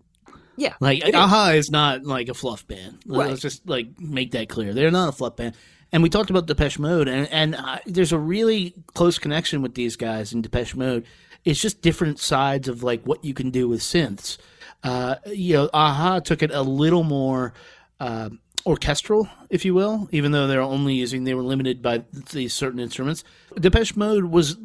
Yeah, 0.59 0.73
Like 0.79 1.03
it 1.05 1.09
is. 1.09 1.15
Aha 1.15 1.51
is 1.51 1.69
not 1.69 2.03
like 2.03 2.29
a 2.29 2.33
fluff 2.33 2.67
band. 2.67 2.97
Right. 3.05 3.29
Let's 3.29 3.41
just 3.41 3.69
like 3.69 3.99
make 3.99 4.31
that 4.31 4.49
clear. 4.49 4.73
They're 4.73 4.89
not 4.89 5.09
a 5.09 5.11
fluff 5.11 5.35
band. 5.35 5.55
And 5.91 6.03
we 6.03 6.09
talked 6.09 6.29
about 6.29 6.47
Depeche 6.47 6.79
Mode, 6.79 7.07
and 7.07 7.27
and 7.31 7.55
I, 7.55 7.81
there's 7.85 8.11
a 8.11 8.19
really 8.19 8.73
close 8.93 9.19
connection 9.19 9.61
with 9.61 9.75
these 9.75 9.95
guys 9.95 10.33
in 10.33 10.41
Depeche 10.41 10.75
Mode. 10.75 11.05
It's 11.45 11.61
just 11.61 11.81
different 11.81 12.19
sides 12.19 12.67
of 12.67 12.83
like 12.83 13.03
what 13.03 13.23
you 13.23 13.33
can 13.33 13.51
do 13.51 13.69
with 13.69 13.79
synths. 13.79 14.37
Uh, 14.83 15.15
you 15.27 15.53
know, 15.53 15.69
Aha 15.73 16.19
took 16.19 16.43
it 16.43 16.51
a 16.51 16.61
little 16.61 17.03
more 17.03 17.53
uh, 17.99 18.29
orchestral, 18.65 19.29
if 19.49 19.63
you 19.63 19.73
will, 19.73 20.09
even 20.11 20.33
though 20.33 20.45
they're 20.45 20.61
only 20.61 20.93
using 20.93 21.23
they 21.23 21.33
were 21.33 21.41
limited 21.41 21.81
by 21.81 22.03
these 22.31 22.53
certain 22.53 22.79
instruments. 22.79 23.23
Depeche 23.55 23.95
Mode 23.95 24.25
was 24.25 24.57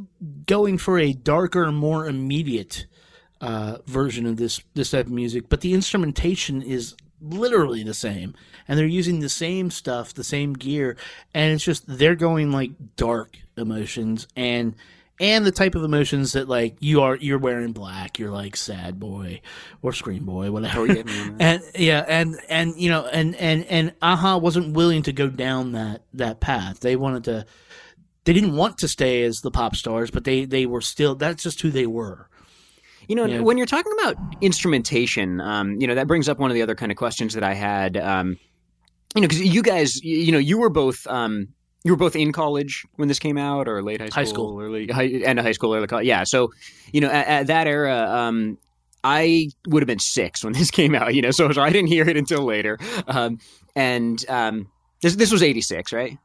going 0.47 0.77
for 0.77 0.99
a 0.99 1.13
darker, 1.13 1.71
more 1.71 2.07
immediate 2.07 2.87
uh, 3.41 3.79
version 3.87 4.27
of 4.27 4.37
this 4.37 4.61
this 4.75 4.91
type 4.91 5.07
of 5.07 5.13
music, 5.13 5.49
but 5.49 5.61
the 5.61 5.73
instrumentation 5.73 6.63
is 6.63 6.97
literally 7.21 7.85
the 7.85 7.95
same, 7.95 8.35
and 8.73 8.79
they're 8.79 8.87
using 8.87 9.21
the 9.21 9.29
same 9.29 9.71
stuff, 9.71 10.15
the 10.15 10.25
same 10.25 10.55
gear, 10.55 10.97
and 11.35 11.53
it's 11.53 11.63
just 11.63 11.85
they're 11.87 12.15
going 12.15 12.53
like 12.53 12.71
dark 12.97 13.37
emotions 13.59 14.27
and 14.35 14.75
and 15.21 15.45
the 15.45 15.53
type 15.53 15.75
of 15.75 15.85
emotions 15.85 16.33
that 16.33 16.49
like 16.49 16.77
you 16.81 17.03
are 17.03 17.17
you're 17.17 17.39
wearing 17.39 17.73
black, 17.73 18.19
you're 18.19 18.31
like 18.31 18.57
sad 18.57 18.99
boy 18.99 19.43
or 19.83 19.93
scream 19.93 20.25
boy, 20.25 20.51
whatever. 20.51 20.87
and 21.39 21.63
yeah, 21.79 22.03
and 22.09 22.41
and 22.49 22.75
you 22.79 22.89
know, 22.89 23.05
and 23.05 23.37
and 23.37 23.67
and 23.67 23.93
Aha 24.01 24.39
wasn't 24.39 24.73
willing 24.75 25.03
to 25.03 25.13
go 25.13 25.29
down 25.29 25.73
that 25.73 26.01
that 26.15 26.41
path. 26.41 26.81
They 26.81 26.97
wanted 26.97 27.25
to. 27.25 27.45
They 28.25 28.33
didn't 28.33 28.57
want 28.57 28.79
to 28.79 28.89
stay 28.89 29.23
as 29.25 29.43
the 29.43 29.51
pop 29.51 29.77
stars, 29.77 30.11
but 30.11 30.25
they 30.25 30.47
they 30.47 30.65
were 30.65 30.81
still. 30.81 31.15
That's 31.15 31.43
just 31.43 31.61
who 31.61 31.71
they 31.71 31.87
were. 31.87 32.27
You 33.07 33.17
know, 33.17 33.27
Yeah. 33.27 33.41
when 33.41 33.59
you're 33.59 33.67
talking 33.67 33.93
about 34.01 34.17
instrumentation, 34.41 35.43
um, 35.43 35.77
you 35.79 35.87
know, 35.87 35.97
that 35.97 36.07
brings 36.07 36.27
up 36.29 36.39
one 36.39 36.51
of 36.51 36.55
the 36.55 36.63
other 36.63 36.75
kind 36.75 36.91
of 36.91 36.97
questions 36.97 37.35
that 37.35 37.43
I 37.45 37.53
had. 37.53 37.99
Um, 37.99 38.39
you 39.15 39.21
know, 39.23 39.29
because 39.29 39.43
you 39.43 39.63
guys, 39.63 40.03
you 40.03 40.33
know, 40.33 40.39
you 40.39 40.59
were 40.59 40.71
both 40.71 41.07
um, 41.07 41.49
you 41.85 41.93
were 41.93 41.97
both 41.97 42.15
in 42.17 42.33
college 42.33 42.85
when 42.97 43.09
this 43.09 43.19
came 43.19 43.37
out, 43.37 43.69
or 43.69 43.83
late 43.83 44.01
high 44.01 44.09
school, 44.09 44.21
High 44.23 44.25
school. 44.29 44.61
early 44.63 44.87
high, 44.87 45.07
end 45.07 45.39
of 45.39 45.45
high 45.45 45.53
school, 45.53 45.75
early 45.75 45.87
college. 45.87 46.07
Yeah, 46.07 46.25
so 46.25 46.53
you 46.93 47.01
know, 47.01 47.09
at, 47.09 47.27
at 47.27 47.47
that 47.49 47.67
era, 47.67 48.09
um, 48.09 48.59
I 49.05 49.49
would 49.67 49.83
have 49.83 49.89
been 49.89 49.99
six 49.99 50.45
when 50.45 50.53
this 50.53 50.71
came 50.79 50.95
out. 50.95 51.15
You 51.15 51.23
know, 51.23 51.31
so, 51.31 51.51
so 51.53 51.63
I 51.63 51.71
didn't 51.71 51.89
hear 51.89 52.09
it 52.09 52.17
until 52.17 52.45
later. 52.45 52.79
Um, 53.09 53.39
and 53.75 54.25
um, 54.29 54.69
this 55.03 55.17
this 55.17 55.33
was 55.33 55.43
eighty 55.43 55.61
six, 55.63 55.93
right? 55.93 56.17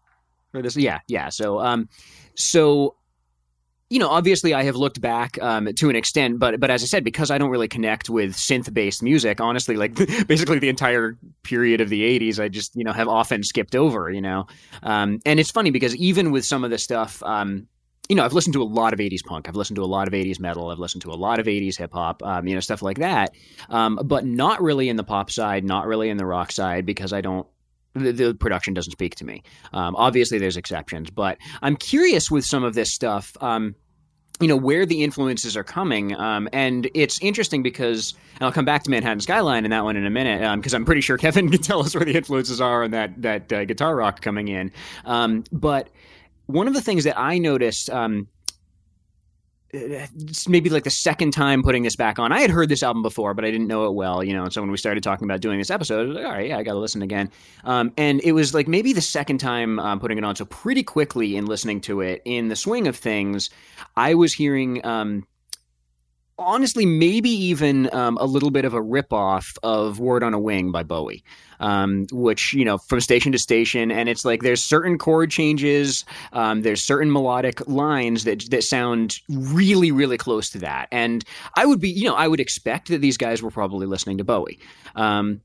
Or 0.54 0.62
this, 0.62 0.78
yeah, 0.78 1.00
yeah. 1.08 1.30
So, 1.30 1.60
um, 1.60 1.90
so 2.36 2.96
you 3.90 4.00
know, 4.00 4.10
obviously 4.10 4.54
I 4.54 4.64
have 4.64 4.76
looked 4.76 5.00
back 5.00 5.42
um, 5.42 5.74
to 5.74 5.90
an 5.90 5.96
extent, 5.96 6.40
but 6.40 6.60
but 6.60 6.70
as 6.70 6.84
I 6.84 6.88
said, 6.88 7.04
because 7.04 7.32
I 7.32 7.38
don't 7.38 7.50
really 7.50 7.70
connect 7.70 8.10
with 8.10 8.36
synth 8.36 8.74
based 8.74 9.02
music, 9.02 9.40
honestly, 9.40 9.78
like 9.78 9.96
basically 10.28 10.60
the 10.60 10.70
entire 10.70 11.18
period 11.44 11.80
of 11.80 11.90
the 11.90 12.02
'80s, 12.20 12.40
I 12.40 12.50
just 12.50 12.76
you 12.76 12.84
know 12.84 12.92
have 12.92 13.08
often 13.08 13.44
skipped 13.44 13.76
over. 13.76 14.12
You 14.12 14.22
know, 14.22 14.48
um, 14.84 15.20
and 15.26 15.40
it's 15.40 15.52
funny 15.52 15.72
because 15.72 15.96
even 15.96 16.32
with 16.32 16.46
some 16.46 16.64
of 16.64 16.72
the 16.72 16.78
stuff. 16.78 17.24
Um, 17.24 17.68
you 18.10 18.16
know, 18.16 18.24
I've 18.24 18.32
listened 18.32 18.54
to 18.54 18.62
a 18.62 18.64
lot 18.64 18.94
of 18.94 19.00
80s 19.00 19.22
punk. 19.26 19.50
I've 19.50 19.58
listened 19.58 19.76
to 19.76 19.84
a 19.84 19.86
lot 19.86 20.08
of 20.08 20.14
80s 20.14 20.40
metal. 20.40 20.70
I've 20.70 20.80
listened 20.80 21.02
to 21.02 21.12
a 21.12 21.20
lot 21.20 21.40
of 21.40 21.46
80s 21.46 21.78
hip 21.78 21.92
hop, 21.92 22.24
um, 22.24 22.48
you 22.48 22.54
know, 22.54 22.62
stuff 22.62 22.82
like 22.82 23.00
that. 23.00 23.36
Um, 23.70 24.00
but 24.02 24.26
not 24.26 24.62
really 24.62 24.88
in 24.88 24.96
the 24.96 25.04
pop 25.04 25.30
side, 25.30 25.66
not 25.66 25.88
really 25.88 26.10
in 26.10 26.16
the 26.16 26.26
rock 26.26 26.54
side 26.54 26.86
because 26.86 27.12
I 27.12 27.20
don't 27.20 27.46
the, 27.94 28.12
the 28.12 28.34
production 28.36 28.74
doesn't 28.74 28.92
speak 28.92 29.16
to 29.16 29.26
me. 29.26 29.44
Um, 29.74 29.96
obviously, 29.96 30.38
there's 30.38 30.58
exceptions, 30.58 31.10
but 31.10 31.38
I'm 31.62 31.76
curious 31.76 32.30
with 32.30 32.46
some 32.46 32.64
of 32.64 32.76
this 32.76 32.94
stuff. 32.94 33.36
Um, 33.42 33.76
you 34.40 34.48
know 34.48 34.56
where 34.56 34.86
the 34.86 35.04
influences 35.04 35.58
are 35.58 35.64
coming, 35.64 36.16
um, 36.16 36.48
and 36.54 36.90
it's 36.94 37.20
interesting 37.22 37.64
because 37.64 38.14
and 38.36 38.44
I'll 38.44 38.52
come 38.52 38.66
back 38.66 38.84
to 38.84 38.92
Manhattan 38.92 39.20
Skyline 39.20 39.64
and 39.64 39.74
that 39.74 39.84
one 39.84 39.96
in 39.96 40.06
a 40.06 40.12
minute 40.12 40.56
because 40.58 40.76
I'm 40.76 40.86
pretty 40.86 41.02
sure 41.02 41.18
Kevin 41.18 41.50
can 41.50 41.62
tell 41.62 41.80
us 41.80 41.96
where 41.96 42.06
the 42.06 42.16
influences 42.16 42.62
are 42.62 42.84
on 42.84 42.92
that 42.92 43.20
that 43.24 43.52
uh, 43.52 43.66
guitar 43.66 43.96
rock 43.96 44.22
coming 44.22 44.48
in. 44.48 44.72
Um, 45.06 45.44
but 45.52 45.90
one 46.46 46.68
of 46.68 46.74
the 46.74 46.82
things 46.82 47.04
that 47.06 47.18
I 47.18 47.38
noticed. 47.40 47.90
It's 49.72 50.48
maybe 50.48 50.70
like 50.70 50.84
the 50.86 50.90
second 50.90 51.32
time 51.32 51.62
putting 51.62 51.84
this 51.84 51.96
back 51.96 52.20
on. 52.20 52.32
I 52.32 52.40
had 52.40 52.50
heard 52.50 52.70
this 52.70 52.84
album 52.84 53.02
before, 53.02 53.34
but 53.34 53.44
I 53.44 53.52
didn't 53.52 53.68
know 53.68 53.86
it 53.86 53.94
well, 53.94 54.24
you 54.24 54.34
know. 54.34 54.44
And 54.44 54.54
so 54.54 54.62
when 54.62 54.72
we 54.72 54.78
started 54.78 55.04
talking 55.04 55.26
about 55.26 55.42
doing 55.42 55.58
this 55.58 55.70
episode, 55.70 56.00
I 56.00 56.08
was 56.08 56.16
like, 56.16 56.26
all 56.26 56.32
right, 56.32 56.48
yeah, 56.48 56.58
I 56.58 56.64
got 56.64 56.74
to 56.74 56.80
listen 56.80 57.02
again. 57.02 57.30
Um, 57.66 57.92
and 57.98 58.22
it 58.24 58.32
was 58.32 58.54
like 58.54 58.68
maybe 58.68 58.94
the 58.94 59.02
second 59.02 59.40
time 59.40 59.80
um, 59.80 60.00
putting 60.00 60.18
it 60.18 60.24
on. 60.24 60.36
So 60.36 60.46
pretty 60.46 60.84
quickly 60.84 61.36
in 61.36 61.46
listening 61.46 61.82
to 61.82 62.02
it, 62.02 62.22
in 62.24 62.48
the 62.48 62.56
swing 62.56 62.88
of 62.88 62.96
things, 62.96 63.50
I 63.96 64.14
was 64.14 64.34
hearing. 64.34 64.86
Um, 64.86 65.28
honestly, 66.40 66.86
maybe 66.86 67.30
even 67.30 67.94
um, 67.94 68.18
a 68.20 68.26
little 68.26 68.52
bit 68.52 68.66
of 68.66 68.74
a 68.74 68.82
ripoff 68.82 69.58
of 69.64 70.00
"Word 70.00 70.24
on 70.24 70.34
a 70.34 70.40
Wing" 70.40 70.72
by 70.72 70.84
Bowie, 70.84 71.24
um, 71.60 72.06
which 72.12 72.54
you 72.54 72.66
know 72.66 72.78
from 72.78 73.02
station 73.02 73.32
to 73.32 73.40
station, 73.40 73.92
and 73.92 74.10
it's 74.10 74.26
like 74.26 74.42
there's 74.42 74.64
certain 74.64 74.98
chord 74.98 75.32
changes, 75.32 76.06
um, 76.34 76.62
there's 76.62 76.82
certain 76.82 77.12
melodic 77.12 77.68
lines 77.68 78.24
that 78.24 78.50
that 78.52 78.64
sound 78.64 79.20
really, 79.30 79.92
really 79.92 80.18
close 80.18 80.50
to 80.52 80.60
that, 80.60 80.88
and 80.92 81.24
I 81.56 81.66
would 81.66 81.80
be, 81.80 81.90
you 81.90 82.06
know, 82.06 82.16
I 82.16 82.28
would 82.28 82.40
expect 82.40 82.90
that 82.90 83.02
these 83.02 83.18
guys 83.18 83.42
were 83.42 83.52
probably 83.52 83.88
listening 83.88 84.18
to 84.20 84.24
Bowie. 84.24 84.60
Um, 84.96 85.42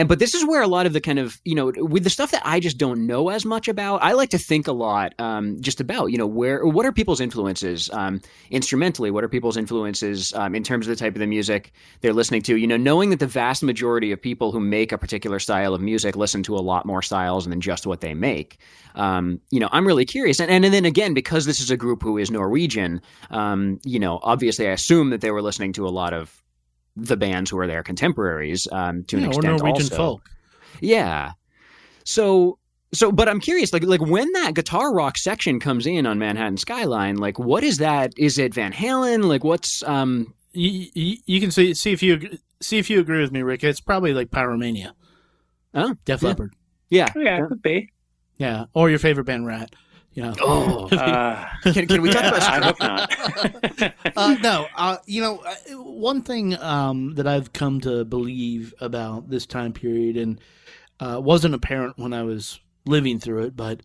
and 0.00 0.08
but 0.08 0.18
this 0.18 0.34
is 0.34 0.46
where 0.46 0.62
a 0.62 0.66
lot 0.66 0.86
of 0.86 0.94
the 0.94 1.00
kind 1.00 1.18
of 1.18 1.38
you 1.44 1.54
know 1.54 1.70
with 1.76 2.04
the 2.04 2.10
stuff 2.10 2.30
that 2.30 2.40
I 2.42 2.58
just 2.58 2.78
don't 2.78 3.06
know 3.06 3.28
as 3.28 3.44
much 3.44 3.68
about. 3.68 4.02
I 4.02 4.12
like 4.12 4.30
to 4.30 4.38
think 4.38 4.66
a 4.66 4.72
lot 4.72 5.12
um, 5.18 5.60
just 5.60 5.78
about 5.78 6.06
you 6.06 6.16
know 6.16 6.26
where 6.26 6.66
what 6.66 6.86
are 6.86 6.92
people's 6.92 7.20
influences 7.20 7.90
um, 7.90 8.22
instrumentally. 8.50 9.10
What 9.10 9.24
are 9.24 9.28
people's 9.28 9.58
influences 9.58 10.32
um, 10.32 10.54
in 10.54 10.64
terms 10.64 10.86
of 10.86 10.96
the 10.96 10.96
type 10.96 11.14
of 11.14 11.20
the 11.20 11.26
music 11.26 11.72
they're 12.00 12.14
listening 12.14 12.40
to? 12.42 12.56
You 12.56 12.66
know, 12.66 12.78
knowing 12.78 13.10
that 13.10 13.18
the 13.18 13.26
vast 13.26 13.62
majority 13.62 14.10
of 14.10 14.22
people 14.22 14.52
who 14.52 14.60
make 14.60 14.90
a 14.90 14.96
particular 14.96 15.38
style 15.38 15.74
of 15.74 15.82
music 15.82 16.16
listen 16.16 16.42
to 16.44 16.56
a 16.56 16.64
lot 16.64 16.86
more 16.86 17.02
styles 17.02 17.44
than 17.44 17.60
just 17.60 17.86
what 17.86 18.00
they 18.00 18.14
make. 18.14 18.56
Um, 18.94 19.42
you 19.50 19.60
know, 19.60 19.68
I'm 19.70 19.86
really 19.86 20.06
curious. 20.06 20.40
And, 20.40 20.50
and 20.50 20.64
and 20.64 20.72
then 20.72 20.86
again, 20.86 21.12
because 21.12 21.44
this 21.44 21.60
is 21.60 21.70
a 21.70 21.76
group 21.76 22.02
who 22.02 22.16
is 22.16 22.30
Norwegian, 22.30 23.02
um, 23.30 23.78
you 23.84 23.98
know, 23.98 24.18
obviously 24.22 24.66
I 24.66 24.72
assume 24.72 25.10
that 25.10 25.20
they 25.20 25.30
were 25.30 25.42
listening 25.42 25.74
to 25.74 25.86
a 25.86 25.90
lot 25.90 26.14
of 26.14 26.40
the 26.96 27.16
bands 27.16 27.50
who 27.50 27.58
are 27.58 27.66
their 27.66 27.82
contemporaries 27.82 28.66
um, 28.72 29.04
to 29.04 29.16
an 29.16 29.22
Yeah, 29.22 29.28
or 29.28 29.30
extent 29.32 29.58
Norwegian 29.58 29.84
also. 29.86 29.96
folk. 29.96 30.30
Yeah. 30.80 31.32
So 32.04 32.58
so 32.92 33.12
but 33.12 33.28
I'm 33.28 33.40
curious 33.40 33.72
like 33.72 33.84
like 33.84 34.00
when 34.00 34.30
that 34.32 34.54
guitar 34.54 34.92
rock 34.92 35.16
section 35.18 35.60
comes 35.60 35.86
in 35.86 36.06
on 36.06 36.18
Manhattan 36.18 36.56
Skyline 36.56 37.16
like 37.16 37.38
what 37.38 37.62
is 37.62 37.78
that 37.78 38.12
is 38.18 38.38
it 38.38 38.52
Van 38.54 38.72
Halen 38.72 39.24
like 39.24 39.44
what's 39.44 39.82
um 39.84 40.34
You, 40.52 40.88
you, 40.94 41.16
you 41.26 41.40
can 41.40 41.50
see 41.52 41.72
see 41.74 41.92
if 41.92 42.02
you 42.02 42.38
see 42.60 42.78
if 42.78 42.90
you 42.90 42.98
agree 42.98 43.20
with 43.20 43.30
me, 43.30 43.42
Rick. 43.42 43.62
It's 43.62 43.80
probably 43.80 44.12
like 44.12 44.30
Pyromania, 44.30 44.92
oh 45.74 45.94
Def 46.04 46.22
Yeah. 46.22 46.28
Leppard, 46.28 46.54
yeah. 46.88 47.06
Yeah, 47.14 47.44
it 47.44 47.48
could 47.48 47.62
be. 47.62 47.90
yeah, 48.38 48.64
or 48.74 48.90
your 48.90 48.98
favorite 48.98 49.24
band, 49.24 49.46
Ratt. 49.46 49.72
You 50.12 50.24
know, 50.24 50.34
Oh, 50.40 50.88
Uh, 50.88 51.48
can, 51.62 51.86
can 51.86 52.02
we 52.02 52.10
talk 52.10 52.24
about 52.24 52.42
I 52.42 52.66
hope 52.66 52.80
not. 52.80 53.94
uh, 54.16 54.34
no, 54.42 54.66
uh, 54.76 54.96
you 55.06 55.20
know, 55.20 55.38
uh, 55.38 55.54
one 55.82 56.22
thing 56.22 56.58
um, 56.58 57.14
that 57.14 57.28
I've 57.28 57.52
come 57.52 57.80
to 57.82 58.04
believe 58.04 58.74
about 58.80 59.30
this 59.30 59.46
time 59.46 59.72
period, 59.72 60.16
and 60.16 60.40
uh, 60.98 61.20
wasn't 61.22 61.54
apparent 61.54 61.96
when 61.96 62.12
I 62.12 62.24
was 62.24 62.58
living 62.86 63.20
through 63.20 63.44
it, 63.44 63.56
but 63.56 63.82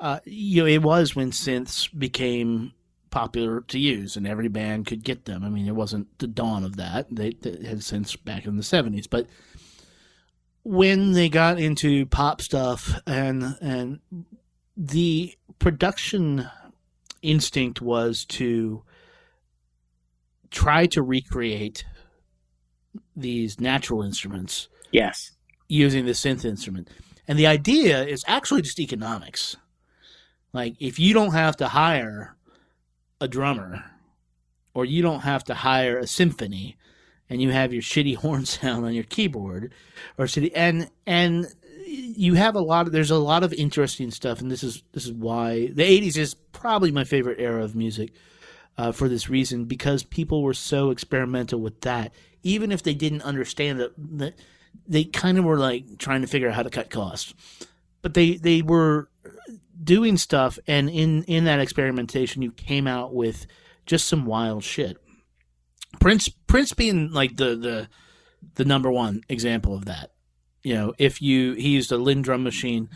uh, 0.00 0.20
you 0.24 0.62
know, 0.62 0.68
it 0.68 0.82
was 0.82 1.16
when 1.16 1.30
synths 1.30 1.88
became 1.98 2.72
popular 3.10 3.62
to 3.62 3.78
use, 3.78 4.16
and 4.16 4.26
every 4.26 4.48
band 4.48 4.86
could 4.86 5.02
get 5.02 5.24
them. 5.24 5.44
I 5.44 5.48
mean, 5.48 5.66
it 5.66 5.74
wasn't 5.74 6.18
the 6.18 6.26
dawn 6.26 6.64
of 6.64 6.76
that; 6.76 7.06
they, 7.10 7.30
they 7.30 7.66
had 7.66 7.78
synths 7.78 8.22
back 8.22 8.44
in 8.44 8.58
the 8.58 8.62
seventies, 8.62 9.06
but 9.06 9.26
when 10.62 11.12
they 11.12 11.28
got 11.28 11.58
into 11.58 12.04
pop 12.06 12.42
stuff 12.42 13.00
and 13.06 13.56
and 13.60 14.00
the 14.76 15.34
production 15.64 16.46
instinct 17.22 17.80
was 17.80 18.26
to 18.26 18.82
try 20.50 20.84
to 20.84 21.00
recreate 21.00 21.86
these 23.16 23.58
natural 23.58 24.02
instruments 24.02 24.68
yes. 24.90 25.30
using 25.66 26.04
the 26.04 26.12
synth 26.12 26.44
instrument. 26.44 26.90
And 27.26 27.38
the 27.38 27.46
idea 27.46 28.04
is 28.04 28.22
actually 28.26 28.60
just 28.60 28.78
economics. 28.78 29.56
Like 30.52 30.74
if 30.80 30.98
you 30.98 31.14
don't 31.14 31.32
have 31.32 31.56
to 31.56 31.68
hire 31.68 32.36
a 33.18 33.26
drummer 33.26 33.82
or 34.74 34.84
you 34.84 35.00
don't 35.00 35.20
have 35.20 35.44
to 35.44 35.54
hire 35.54 35.96
a 35.96 36.06
symphony 36.06 36.76
and 37.30 37.40
you 37.40 37.52
have 37.52 37.72
your 37.72 37.80
shitty 37.80 38.16
horn 38.22 38.44
sound 38.44 38.84
on 38.84 38.92
your 38.92 39.04
keyboard 39.04 39.72
or 40.18 40.26
shitty 40.26 40.52
and 40.54 40.90
and 41.06 41.46
you 41.94 42.34
have 42.34 42.54
a 42.54 42.60
lot 42.60 42.86
of 42.86 42.92
there's 42.92 43.10
a 43.10 43.18
lot 43.18 43.42
of 43.42 43.52
interesting 43.52 44.10
stuff 44.10 44.40
and 44.40 44.50
this 44.50 44.62
is 44.62 44.82
this 44.92 45.04
is 45.04 45.12
why 45.12 45.66
the 45.66 45.82
80s 45.82 46.16
is 46.16 46.34
probably 46.34 46.90
my 46.90 47.04
favorite 47.04 47.40
era 47.40 47.62
of 47.62 47.74
music 47.74 48.12
uh, 48.76 48.92
for 48.92 49.08
this 49.08 49.28
reason 49.28 49.64
because 49.64 50.02
people 50.02 50.42
were 50.42 50.54
so 50.54 50.90
experimental 50.90 51.60
with 51.60 51.80
that. 51.82 52.12
Even 52.42 52.72
if 52.72 52.82
they 52.82 52.94
didn't 52.94 53.22
understand 53.22 53.80
that 53.80 54.34
they 54.86 55.04
kind 55.04 55.38
of 55.38 55.44
were 55.44 55.58
like 55.58 55.98
trying 55.98 56.20
to 56.20 56.26
figure 56.26 56.48
out 56.48 56.54
how 56.54 56.62
to 56.62 56.70
cut 56.70 56.90
costs. 56.90 57.34
But 58.02 58.14
they 58.14 58.36
they 58.36 58.62
were 58.62 59.08
doing 59.82 60.16
stuff 60.16 60.58
and 60.66 60.88
in 60.88 61.24
in 61.24 61.44
that 61.44 61.60
experimentation 61.60 62.42
you 62.42 62.52
came 62.52 62.86
out 62.86 63.14
with 63.14 63.46
just 63.86 64.06
some 64.06 64.26
wild 64.26 64.62
shit. 64.64 64.98
Prince 66.00 66.28
prince 66.28 66.72
being 66.74 67.10
like 67.12 67.36
the 67.36 67.56
the 67.56 67.88
the 68.56 68.64
number 68.64 68.90
one 68.90 69.22
example 69.28 69.74
of 69.74 69.86
that 69.86 70.10
you 70.64 70.74
know 70.74 70.92
if 70.98 71.22
you 71.22 71.52
he 71.52 71.68
used 71.68 71.92
a 71.92 71.96
Linn 71.96 72.22
drum 72.22 72.42
machine 72.42 72.88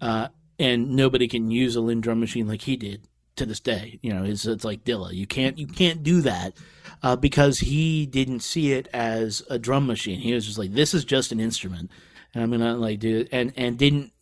uh 0.00 0.28
and 0.58 0.96
nobody 0.96 1.28
can 1.28 1.50
use 1.50 1.76
a 1.76 1.82
Linn 1.82 2.00
drum 2.00 2.20
machine 2.20 2.48
like 2.48 2.62
he 2.62 2.76
did 2.76 3.06
to 3.36 3.44
this 3.44 3.60
day. 3.60 3.98
You 4.00 4.14
know 4.14 4.24
it's, 4.24 4.46
it's 4.46 4.64
like 4.64 4.84
dilla. 4.84 5.12
You 5.12 5.26
can't 5.26 5.58
you 5.58 5.66
can't 5.66 6.02
do 6.02 6.22
that 6.22 6.54
uh, 7.02 7.16
because 7.16 7.58
he 7.58 8.06
didn't 8.06 8.40
see 8.40 8.72
it 8.72 8.88
as 8.92 9.42
a 9.50 9.58
drum 9.58 9.86
machine. 9.86 10.20
He 10.20 10.32
was 10.32 10.46
just 10.46 10.58
like 10.58 10.72
this 10.72 10.94
is 10.94 11.04
just 11.04 11.32
an 11.32 11.40
instrument. 11.40 11.90
And 12.34 12.42
i'm 12.42 12.50
gonna 12.50 12.76
like 12.76 12.98
do 12.98 13.20
it 13.20 13.28
and 13.32 13.52
and 13.56 13.78
didn't 13.78 14.12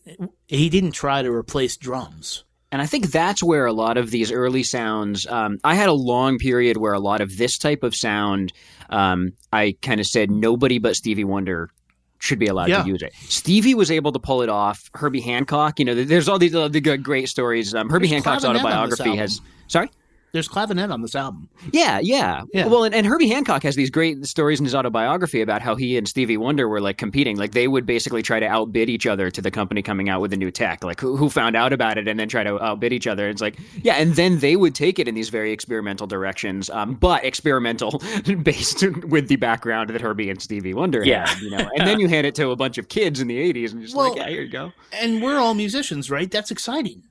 he 0.46 0.68
didn't 0.68 0.92
try 0.92 1.22
to 1.22 1.32
replace 1.32 1.76
drums. 1.76 2.44
And 2.70 2.82
I 2.82 2.86
think 2.86 3.12
that's 3.12 3.42
where 3.42 3.66
a 3.66 3.72
lot 3.72 3.96
of 3.96 4.10
these 4.10 4.32
early 4.32 4.64
sounds. 4.64 5.28
Um, 5.28 5.58
I 5.62 5.76
had 5.76 5.88
a 5.88 5.94
long 5.94 6.38
period 6.38 6.76
where 6.76 6.92
a 6.92 6.98
lot 6.98 7.20
of 7.20 7.36
this 7.36 7.56
type 7.56 7.84
of 7.84 7.94
sound, 7.94 8.52
um, 8.90 9.34
I 9.52 9.76
kind 9.80 10.00
of 10.00 10.06
said 10.06 10.28
nobody 10.28 10.78
but 10.78 10.96
Stevie 10.96 11.22
Wonder 11.22 11.70
should 12.18 12.38
be 12.38 12.46
allowed 12.46 12.68
Yeah. 12.68 12.82
to 12.82 12.88
use 12.88 13.02
it. 13.02 13.12
Stevie 13.28 13.74
was 13.74 13.90
able 13.90 14.12
to 14.12 14.18
pull 14.18 14.42
it 14.42 14.48
off. 14.48 14.90
Herbie 14.94 15.20
Hancock, 15.20 15.78
you 15.78 15.84
know, 15.84 15.94
there's 15.94 16.28
all 16.28 16.38
these 16.38 16.54
uh, 16.54 16.68
the 16.68 16.80
good, 16.80 17.02
great 17.02 17.28
stories. 17.28 17.74
Um, 17.74 17.88
Herbie 17.90 18.08
There's 18.08 18.24
Hancock's 18.24 18.44
clavinet 18.44 18.64
on 18.64 18.88
this 18.90 19.00
autobiography 19.00 19.16
has. 19.16 19.40
Sorry. 19.68 19.90
There's 20.34 20.48
clavinet 20.48 20.92
on 20.92 21.00
this 21.00 21.14
album 21.14 21.48
Yeah, 21.72 21.98
yeah, 22.00 22.42
Yeah. 22.52 22.66
Well, 22.66 22.84
and, 22.84 22.94
and 22.94 23.06
Herbie 23.06 23.28
Hancock 23.28 23.62
has 23.62 23.76
these 23.76 23.88
great 23.88 24.26
stories 24.26 24.58
in 24.58 24.66
his 24.66 24.74
autobiography 24.74 25.40
about 25.40 25.62
how 25.62 25.74
he 25.76 25.96
and 25.96 26.06
Stevie 26.06 26.36
Wonder 26.36 26.68
were 26.68 26.80
like 26.82 26.98
competing. 26.98 27.36
Like 27.38 27.52
they 27.52 27.68
would 27.68 27.86
basically 27.86 28.20
try 28.20 28.38
to 28.40 28.46
outbid 28.46 28.90
each 28.90 29.06
other 29.06 29.30
to 29.30 29.40
the 29.40 29.50
company 29.50 29.80
coming 29.80 30.08
out 30.10 30.20
with 30.20 30.32
a 30.32 30.36
new 30.36 30.50
tech. 30.50 30.84
Like 30.84 31.00
who, 31.00 31.16
who 31.16 31.30
found 31.30 31.56
out 31.56 31.72
about 31.72 31.96
it 31.96 32.06
and 32.08 32.18
then 32.20 32.28
try 32.28 32.42
to 32.44 32.62
outbid 32.62 32.92
each 32.92 33.06
other. 33.06 33.28
It's 33.28 33.40
like 33.40 33.58
yeah, 33.82 33.94
and 33.94 34.14
then 34.16 34.40
they 34.40 34.56
would 34.56 34.74
take 34.74 34.98
it 34.98 35.08
in 35.08 35.14
these 35.14 35.28
very 35.30 35.52
experimental 35.52 36.06
directions, 36.06 36.68
um, 36.70 36.94
but 36.94 37.24
experimental 37.24 38.02
based 38.42 38.82
with 39.06 39.28
the 39.28 39.36
background 39.36 39.90
that 39.90 40.00
Herbie 40.00 40.30
and 40.30 40.42
Stevie 40.42 40.74
Wonder 40.74 41.02
Yeah. 41.04 41.28
had. 41.28 41.40
You 41.40 41.50
know, 41.50 41.70
and 41.76 41.86
then 41.86 42.00
you 42.00 42.08
hand 42.08 42.26
it 42.26 42.34
to 42.34 42.50
a 42.50 42.56
bunch 42.56 42.76
of 42.76 42.88
kids 42.88 43.20
in 43.20 43.28
the 43.28 43.36
'80s 43.52 43.72
and 43.72 43.80
just 43.82 43.94
Well, 43.94 44.08
like 44.10 44.16
yeah, 44.18 44.28
here 44.28 44.42
you 44.42 44.50
go. 44.50 44.72
and 44.92 45.22
we're 45.22 45.38
all 45.38 45.54
musicians 45.54 46.10
right 46.10 46.30
that's 46.30 46.50
exciting 46.50 47.04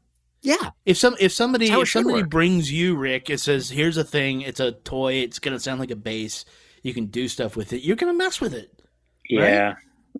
Yeah, 0.43 0.71
If 0.85 0.97
some 0.97 1.15
if 1.19 1.31
somebody 1.31 1.65
That's 1.67 1.73
how 1.73 1.79
it 1.79 1.83
if 1.83 1.89
somebody 1.91 2.21
work. 2.21 2.29
brings 2.29 2.69
you 2.71 2.95
Rick, 2.97 3.29
it 3.29 3.39
says 3.39 3.69
here's 3.69 3.95
a 3.97 4.03
thing, 4.03 4.41
it's 4.41 4.59
a 4.59 4.73
toy, 4.73 5.13
it's 5.13 5.39
gonna 5.39 5.59
sound 5.59 5.79
like 5.79 5.89
a 5.91 5.95
bass, 5.95 6.43
you 6.83 6.93
can 6.93 7.05
do 7.05 7.27
stuff 7.29 7.55
with 7.55 7.71
it. 7.73 7.81
You're 7.81 7.95
gonna 7.95 8.13
mess 8.13 8.41
with 8.41 8.53
it. 8.53 8.71
Yeah, 9.29 9.75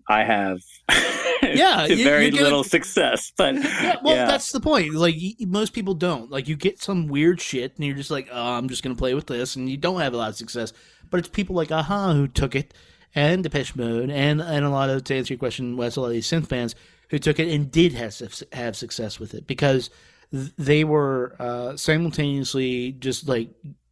I 0.08 0.24
have. 0.24 0.58
Yeah, 1.42 1.86
to 1.86 1.94
you- 1.94 2.04
very 2.04 2.30
gonna- 2.30 2.42
little 2.42 2.64
success, 2.64 3.30
but 3.36 3.54
Yeah, 3.56 3.96
well, 4.02 4.14
yeah. 4.16 4.24
that's 4.26 4.50
the 4.50 4.60
point. 4.60 4.94
Like 4.94 5.14
y- 5.20 5.34
most 5.40 5.74
people 5.74 5.92
don't. 5.92 6.30
Like 6.30 6.48
you 6.48 6.56
get 6.56 6.80
some 6.82 7.06
weird 7.06 7.38
shit, 7.38 7.76
and 7.76 7.84
you're 7.84 7.94
just 7.96 8.10
like, 8.10 8.28
oh, 8.32 8.52
I'm 8.54 8.66
just 8.66 8.82
gonna 8.82 8.94
play 8.94 9.12
with 9.12 9.26
this, 9.26 9.54
and 9.54 9.68
you 9.68 9.76
don't 9.76 10.00
have 10.00 10.14
a 10.14 10.16
lot 10.16 10.30
of 10.30 10.36
success. 10.36 10.72
But 11.10 11.18
it's 11.20 11.28
people 11.28 11.54
like 11.54 11.70
Aha 11.70 12.14
who 12.14 12.28
took 12.28 12.56
it, 12.56 12.72
and 13.14 13.42
Depeche 13.42 13.76
Mode, 13.76 14.08
and 14.08 14.40
and 14.40 14.64
a 14.64 14.70
lot 14.70 14.88
of 14.88 15.04
to 15.04 15.14
answer 15.14 15.34
your 15.34 15.38
question, 15.38 15.76
Wes, 15.76 15.96
a 15.96 16.00
lot 16.00 16.06
of 16.06 16.12
these 16.14 16.26
synth 16.26 16.46
fans 16.46 16.74
who 17.10 17.18
took 17.18 17.38
it 17.38 17.48
and 17.54 17.70
did 17.70 17.92
have 17.92 18.16
have 18.54 18.74
success 18.74 19.20
with 19.20 19.34
it 19.34 19.46
because 19.46 19.88
th- 19.88 20.00
they 20.34 20.82
were 20.82 21.36
uh, 21.38 21.76
simultaneously 21.76 22.92
just 22.92 23.28
like 23.28 23.50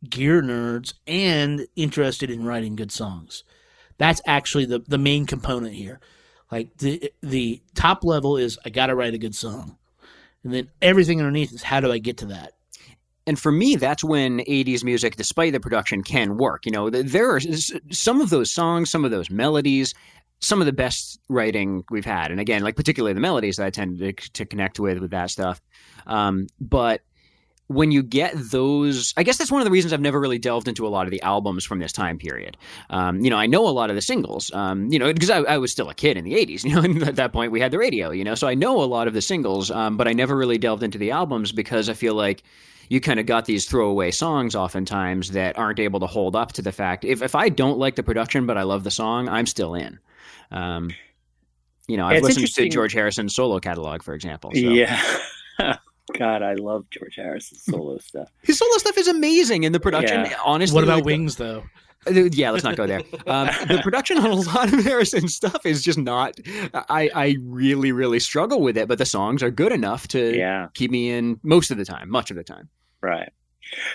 gear 0.09 0.43
nerds 0.43 0.95
and 1.07 1.69
interested 1.77 2.31
in 2.31 2.45
writing 2.45 2.75
good 2.75 2.91
songs. 2.91 3.45
That's 3.99 4.21
actually 4.27 4.65
the 4.65 4.81
the 4.81 4.99
main 4.99 5.27
component 5.27 5.75
here. 5.75 6.01
Like 6.51 6.77
the 6.79 7.13
the 7.23 7.63
top 7.75 8.03
level 8.03 8.37
is 8.37 8.59
I 8.65 8.71
got 8.71 8.87
to 8.87 8.95
write 8.97 9.15
a 9.15 9.19
good 9.19 9.35
song, 9.35 9.77
and 10.43 10.53
then 10.53 10.71
everything 10.81 11.21
underneath 11.21 11.53
is 11.53 11.63
how 11.63 11.81
do 11.81 11.93
I 11.93 11.99
get 11.99 12.19
to 12.19 12.27
that? 12.27 12.55
and 13.27 13.39
for 13.39 13.53
me, 13.53 13.77
that's 13.77 14.03
when 14.03 14.41
'80s 14.41 14.83
music, 14.83 15.17
despite 15.17 15.53
the 15.53 15.61
production, 15.61 16.03
can 16.03 16.37
work. 16.37 16.67
You 16.67 16.73
know, 16.73 16.91
there 16.91 17.31
are 17.31 17.41
some 17.91 18.21
of 18.21 18.31
those 18.31 18.51
songs, 18.51 18.91
some 18.91 19.05
of 19.05 19.11
those 19.11 19.31
melodies. 19.31 19.95
Some 20.41 20.61
of 20.61 20.67
the 20.67 20.73
best 20.73 21.21
writing 21.29 21.85
we've 21.89 22.05
had, 22.05 22.33
and 22.33 22.41
again, 22.41 22.65
like 22.65 22.75
particularly 22.75 23.15
the 23.15 23.21
melodies 23.21 23.59
that 23.59 23.67
I 23.67 23.71
tend 23.71 24.01
to, 24.01 24.13
to 24.13 24.45
connect 24.45 24.81
with 24.81 24.99
with 24.99 25.13
that 25.13 25.31
stuff. 25.31 25.61
Um, 26.07 26.47
but 26.61 27.03
when 27.73 27.91
you 27.91 28.03
get 28.03 28.33
those, 28.37 29.15
I 29.17 29.23
guess 29.23 29.39
that's 29.39 29.51
one 29.51 29.61
of 29.61 29.65
the 29.65 29.71
reasons 29.71 29.93
I've 29.93 30.01
never 30.01 30.21
really 30.21 30.39
delved 30.39 30.69
into 30.69 30.87
a 30.87 30.91
lot 30.91 31.07
of 31.07 31.11
the 31.11 31.23
albums 31.23 31.65
from 31.65 31.79
this 31.79 31.93
time 31.93 32.19
period. 32.19 32.57
Um, 32.91 33.21
you 33.21 33.31
know, 33.31 33.37
I 33.37 33.47
know 33.47 33.67
a 33.67 33.71
lot 33.71 33.91
of 33.91 33.97
the 33.97 34.03
singles, 34.03 34.53
um, 34.53 34.93
you 34.93 34.99
know, 34.99 35.13
because 35.13 35.31
I, 35.31 35.39
I 35.39 35.59
was 35.59 35.73
still 35.73 35.89
a 35.89 35.95
kid 35.95 36.17
in 36.17 36.25
the 36.25 36.35
80s, 36.35 36.65
you 36.69 36.75
know, 36.75 36.83
and 36.83 37.03
at 37.03 37.17
that 37.17 37.33
point 37.33 37.53
we 37.53 37.61
had 37.61 37.71
the 37.71 37.79
radio, 37.79 38.11
you 38.11 38.25
know, 38.25 38.35
so 38.35 38.47
I 38.47 38.55
know 38.55 38.83
a 38.83 38.85
lot 38.85 39.09
of 39.09 39.15
the 39.15 39.23
singles, 39.23 39.71
um, 39.71 39.97
but 39.97 40.07
I 40.07 40.13
never 40.13 40.37
really 40.37 40.59
delved 40.59 40.83
into 40.83 40.99
the 40.99 41.11
albums 41.11 41.53
because 41.53 41.89
I 41.89 41.95
feel 41.95 42.15
like 42.15 42.43
you 42.89 43.01
kind 43.01 43.19
of 43.19 43.27
got 43.27 43.47
these 43.47 43.65
throwaway 43.67 44.11
songs 44.11 44.55
oftentimes 44.55 45.31
that 45.31 45.57
aren't 45.59 45.81
able 45.81 46.01
to 46.01 46.07
hold 46.07 46.37
up 46.37 46.53
to 46.53 46.63
the 46.63 46.73
fact 46.73 47.05
if, 47.05 47.23
if 47.23 47.35
I 47.35 47.49
don't 47.49 47.79
like 47.79 47.97
the 47.97 48.03
production, 48.03 48.47
but 48.47 48.59
I 48.59 48.65
love 48.65 48.85
the 48.85 48.91
song, 48.91 49.29
I'm 49.29 49.47
still 49.47 49.75
in. 49.75 49.99
Um, 50.51 50.91
you 51.89 51.97
know, 51.97 52.07
I've 52.07 52.19
It's 52.19 52.39
listened 52.39 52.49
to 52.49 52.69
George 52.69 52.93
Harrison's 52.93 53.35
solo 53.35 53.59
catalog, 53.59 54.03
for 54.03 54.15
example. 54.15 54.51
So. 54.53 54.61
yeah. 54.61 55.03
God, 56.19 56.43
I 56.43 56.55
love 56.55 56.89
George 56.91 57.17
Harrison's 57.17 57.65
solo 57.65 57.99
stuff. 57.99 58.29
His 58.43 58.59
solo 58.59 58.77
stuff 58.79 58.97
is 58.99 59.09
amazing, 59.09 59.65
and 59.65 59.75
the 59.75 59.81
production, 59.81 60.25
Yeah. 60.27 60.37
honestly, 60.45 60.75
What 60.75 60.85
about 60.85 60.97
like, 60.97 61.05
Wings 61.07 61.37
though? 61.37 61.65
Uh, 62.07 62.25
Yeah, 62.33 62.51
let's 62.51 62.65
not 62.65 62.77
go 62.77 62.87
there. 62.87 63.01
Um, 63.27 63.49
the 63.69 63.81
production 63.83 64.19
on 64.19 64.27
a 64.27 64.35
lot 64.35 64.73
of 64.73 64.85
Harrison's 64.85 65.35
stuff 65.35 65.65
is 65.65 65.83
just 65.83 65.99
not. 65.99 66.39
I 66.75 67.11
I 67.15 67.37
really 67.45 67.93
really 67.93 68.19
struggle 68.19 68.61
with 68.61 68.77
it, 68.77 68.89
but 68.89 68.99
the 68.99 69.07
songs 69.07 69.43
are 69.43 69.51
good 69.51 69.73
enough 69.73 70.09
to 70.09 70.37
Yeah, 70.37 70.69
keep 70.75 70.91
me 70.91 71.11
in 71.11 71.39
most 71.43 71.71
of 71.71 71.79
the 71.79 71.85
time, 71.85 72.11
much 72.11 72.31
of 72.31 72.37
the 72.37 72.45
time. 72.45 72.69
right. 73.01 73.31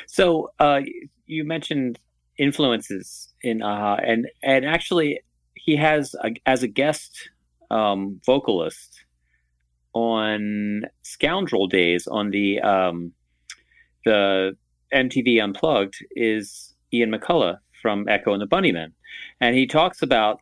So 0.07 0.51
uh, 0.59 0.81
you 1.25 1.43
mentioned 1.43 1.99
influences 2.39 3.33
in 3.41 3.61
Aha, 3.61 3.95
and 4.03 4.27
and 4.41 4.65
actually 4.65 5.19
he 5.55 5.75
has 5.75 6.15
a, 6.23 6.31
as 6.45 6.63
a 6.63 6.67
guest 6.67 7.29
um, 7.69 8.21
vocalist 8.25 9.03
on 9.93 10.83
Scoundrel 11.01 11.67
Days 11.67 12.07
on 12.07 12.31
the 12.31 12.59
um, 12.61 13.11
the 14.05 14.55
MTV 14.93 15.41
Unplugged 15.41 15.97
is 16.11 16.73
Ian 16.93 17.11
McCulloch 17.11 17.59
from 17.81 18.07
Echo 18.07 18.33
and 18.33 18.41
the 18.41 18.47
Bunnymen, 18.47 18.91
and 19.41 19.55
he 19.55 19.67
talks 19.67 20.01
about 20.01 20.41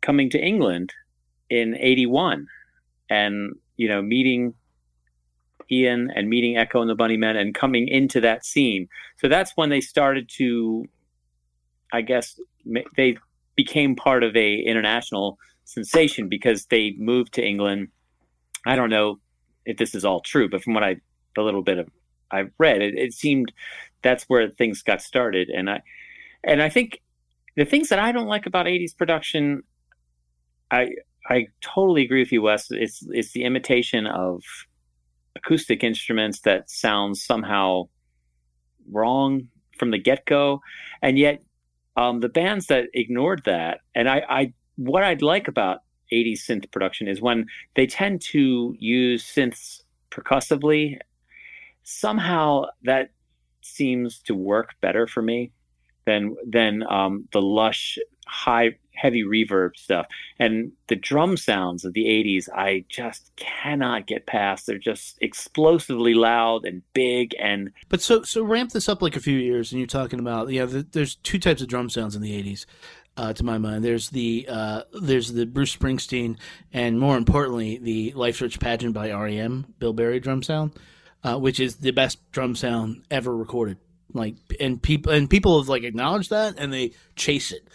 coming 0.00 0.30
to 0.30 0.38
England 0.38 0.92
in 1.50 1.76
'81 1.78 2.46
and 3.08 3.54
you 3.76 3.88
know 3.88 4.02
meeting 4.02 4.54
Ian 5.70 6.10
and 6.14 6.28
meeting 6.28 6.56
Echo 6.56 6.80
and 6.80 6.90
the 6.90 6.96
Bunnymen 6.96 7.36
and 7.36 7.54
coming 7.54 7.88
into 7.88 8.20
that 8.20 8.44
scene. 8.44 8.88
So 9.18 9.28
that's 9.28 9.52
when 9.56 9.70
they 9.70 9.80
started 9.80 10.28
to, 10.36 10.86
I 11.92 12.02
guess, 12.02 12.38
they 12.96 13.16
became 13.56 13.96
part 13.96 14.22
of 14.22 14.36
a 14.36 14.56
international 14.56 15.38
sensation 15.64 16.28
because 16.28 16.66
they 16.66 16.94
moved 16.98 17.34
to 17.34 17.44
England. 17.44 17.88
I 18.66 18.76
don't 18.76 18.90
know 18.90 19.20
if 19.64 19.78
this 19.78 19.94
is 19.94 20.04
all 20.04 20.20
true, 20.20 20.48
but 20.48 20.62
from 20.62 20.74
what 20.74 20.84
I 20.84 20.96
the 21.34 21.42
little 21.42 21.62
bit 21.62 21.78
of 21.78 21.88
I've 22.30 22.50
read, 22.58 22.82
it, 22.82 22.94
it 22.98 23.12
seemed 23.12 23.52
that's 24.02 24.24
where 24.24 24.48
things 24.50 24.82
got 24.82 25.00
started. 25.00 25.48
And 25.48 25.70
I 25.70 25.82
and 26.44 26.62
I 26.62 26.68
think 26.68 27.00
the 27.56 27.64
things 27.64 27.88
that 27.88 27.98
I 27.98 28.12
don't 28.12 28.26
like 28.26 28.46
about 28.46 28.66
'80s 28.66 28.96
production, 28.96 29.62
I 30.70 30.88
I 31.28 31.46
totally 31.60 32.04
agree 32.04 32.20
with 32.20 32.32
you, 32.32 32.42
Wes. 32.42 32.66
It's 32.70 33.02
it's 33.10 33.32
the 33.32 33.44
imitation 33.44 34.06
of 34.06 34.42
acoustic 35.36 35.84
instruments 35.84 36.40
that 36.40 36.68
sounds 36.68 37.22
somehow 37.22 37.84
wrong 38.90 39.48
from 39.78 39.90
the 39.90 39.98
get 39.98 40.26
go, 40.26 40.60
and 41.02 41.18
yet 41.18 41.42
um, 41.96 42.20
the 42.20 42.28
bands 42.28 42.66
that 42.66 42.86
ignored 42.94 43.42
that, 43.44 43.80
and 43.94 44.08
I, 44.08 44.22
I 44.28 44.52
what 44.76 45.02
I'd 45.02 45.22
like 45.22 45.48
about 45.48 45.78
80s 46.12 46.40
synth 46.40 46.70
production 46.70 47.08
is 47.08 47.20
when 47.20 47.46
they 47.74 47.86
tend 47.86 48.20
to 48.22 48.74
use 48.78 49.24
synths 49.24 49.82
percussively. 50.10 50.98
Somehow 51.82 52.64
that 52.84 53.10
seems 53.62 54.18
to 54.20 54.34
work 54.34 54.74
better 54.80 55.06
for 55.06 55.22
me 55.22 55.52
than 56.06 56.36
than 56.48 56.82
um, 56.88 57.28
the 57.32 57.42
lush, 57.42 57.98
high, 58.26 58.76
heavy 58.94 59.22
reverb 59.22 59.76
stuff. 59.76 60.06
And 60.38 60.72
the 60.88 60.96
drum 60.96 61.36
sounds 61.36 61.84
of 61.84 61.92
the 61.92 62.04
80s, 62.04 62.48
I 62.54 62.84
just 62.88 63.30
cannot 63.36 64.06
get 64.06 64.26
past. 64.26 64.66
They're 64.66 64.78
just 64.78 65.18
explosively 65.20 66.14
loud 66.14 66.64
and 66.64 66.82
big 66.94 67.34
and 67.38 67.70
But 67.88 68.00
so 68.00 68.22
so 68.22 68.42
ramp 68.42 68.72
this 68.72 68.88
up 68.88 69.02
like 69.02 69.16
a 69.16 69.20
few 69.20 69.38
years, 69.38 69.72
and 69.72 69.78
you're 69.78 69.86
talking 69.86 70.20
about 70.20 70.50
yeah. 70.50 70.64
The, 70.64 70.86
there's 70.90 71.16
two 71.16 71.38
types 71.38 71.60
of 71.60 71.68
drum 71.68 71.90
sounds 71.90 72.16
in 72.16 72.22
the 72.22 72.42
'80s, 72.42 72.66
uh, 73.16 73.32
to 73.32 73.44
my 73.44 73.58
mind. 73.58 73.84
There's 73.84 74.10
the 74.10 74.46
uh, 74.48 74.82
there's 75.00 75.32
the 75.32 75.46
Bruce 75.46 75.74
Springsteen, 75.74 76.36
and 76.72 76.98
more 76.98 77.16
importantly, 77.16 77.78
the 77.78 78.12
Lifes 78.12 78.40
Rich 78.40 78.60
Pageant 78.60 78.94
by 78.94 79.10
REM, 79.10 79.74
Bill 79.78 79.92
Berry 79.92 80.20
drum 80.20 80.42
sound, 80.42 80.72
uh, 81.24 81.38
which 81.38 81.60
is 81.60 81.76
the 81.76 81.92
best 81.92 82.18
drum 82.32 82.54
sound 82.54 83.04
ever 83.10 83.34
recorded. 83.36 83.78
Like 84.12 84.36
and 84.60 84.80
people 84.80 85.12
and 85.12 85.28
people 85.28 85.58
have 85.60 85.68
like 85.68 85.82
acknowledged 85.82 86.30
that, 86.30 86.54
and 86.58 86.72
they 86.72 86.92
chase 87.16 87.52
it, 87.52 87.68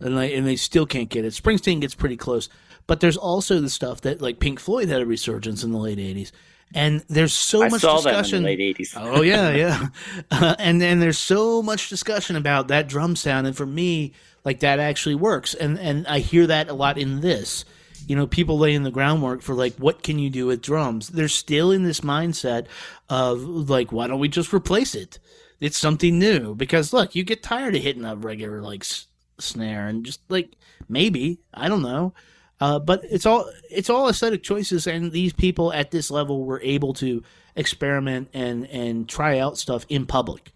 and 0.00 0.16
they 0.16 0.34
and 0.34 0.46
they 0.46 0.56
still 0.56 0.86
can't 0.86 1.08
get 1.08 1.24
it. 1.24 1.32
Springsteen 1.32 1.80
gets 1.80 1.94
pretty 1.94 2.16
close, 2.16 2.48
but 2.86 3.00
there's 3.00 3.16
also 3.16 3.60
the 3.60 3.70
stuff 3.70 4.00
that 4.02 4.20
like 4.20 4.40
Pink 4.40 4.60
Floyd 4.60 4.88
had 4.88 5.02
a 5.02 5.06
resurgence 5.06 5.62
in 5.62 5.72
the 5.72 5.78
late 5.78 5.98
'80s. 5.98 6.32
And 6.74 7.02
there's 7.08 7.32
so 7.32 7.62
I 7.62 7.68
much 7.68 7.80
saw 7.80 8.00
them 8.00 8.08
in 8.08 8.18
discussion. 8.18 8.42
the 8.42 8.56
late 8.56 8.76
80s. 8.76 8.92
Oh 8.96 9.22
yeah, 9.22 9.50
yeah. 9.50 9.86
Uh, 10.30 10.56
and 10.58 10.80
then 10.80 11.00
there's 11.00 11.18
so 11.18 11.62
much 11.62 11.88
discussion 11.88 12.36
about 12.36 12.68
that 12.68 12.88
drum 12.88 13.16
sound, 13.16 13.46
and 13.46 13.56
for 13.56 13.66
me, 13.66 14.12
like 14.44 14.60
that 14.60 14.78
actually 14.78 15.14
works. 15.14 15.54
And 15.54 15.78
and 15.78 16.06
I 16.06 16.18
hear 16.18 16.46
that 16.48 16.68
a 16.68 16.74
lot 16.74 16.98
in 16.98 17.20
this. 17.20 17.64
You 18.08 18.14
know, 18.14 18.26
people 18.26 18.58
laying 18.58 18.82
the 18.84 18.90
groundwork 18.92 19.42
for 19.42 19.54
like, 19.54 19.74
what 19.76 20.02
can 20.02 20.18
you 20.18 20.30
do 20.30 20.46
with 20.46 20.62
drums? 20.62 21.08
They're 21.08 21.26
still 21.28 21.72
in 21.72 21.82
this 21.82 22.00
mindset 22.02 22.66
of 23.08 23.40
like, 23.70 23.90
why 23.90 24.06
don't 24.06 24.20
we 24.20 24.28
just 24.28 24.52
replace 24.52 24.94
it? 24.94 25.18
It's 25.58 25.78
something 25.78 26.18
new 26.18 26.54
because 26.54 26.92
look, 26.92 27.14
you 27.14 27.24
get 27.24 27.42
tired 27.42 27.74
of 27.74 27.82
hitting 27.82 28.04
a 28.04 28.14
regular 28.14 28.60
like 28.60 28.82
s- 28.82 29.06
snare 29.38 29.88
and 29.88 30.04
just 30.04 30.20
like 30.28 30.50
maybe 30.88 31.38
I 31.54 31.68
don't 31.68 31.82
know. 31.82 32.12
Uh, 32.60 32.78
but 32.78 33.02
it's 33.04 33.26
all 33.26 33.50
it's 33.70 33.90
all 33.90 34.08
aesthetic 34.08 34.42
choices, 34.42 34.86
and 34.86 35.12
these 35.12 35.32
people 35.32 35.72
at 35.72 35.90
this 35.90 36.10
level 36.10 36.44
were 36.44 36.60
able 36.62 36.94
to 36.94 37.22
experiment 37.54 38.28
and 38.32 38.66
and 38.68 39.08
try 39.08 39.38
out 39.38 39.58
stuff 39.58 39.84
in 39.88 40.06
public. 40.06 40.52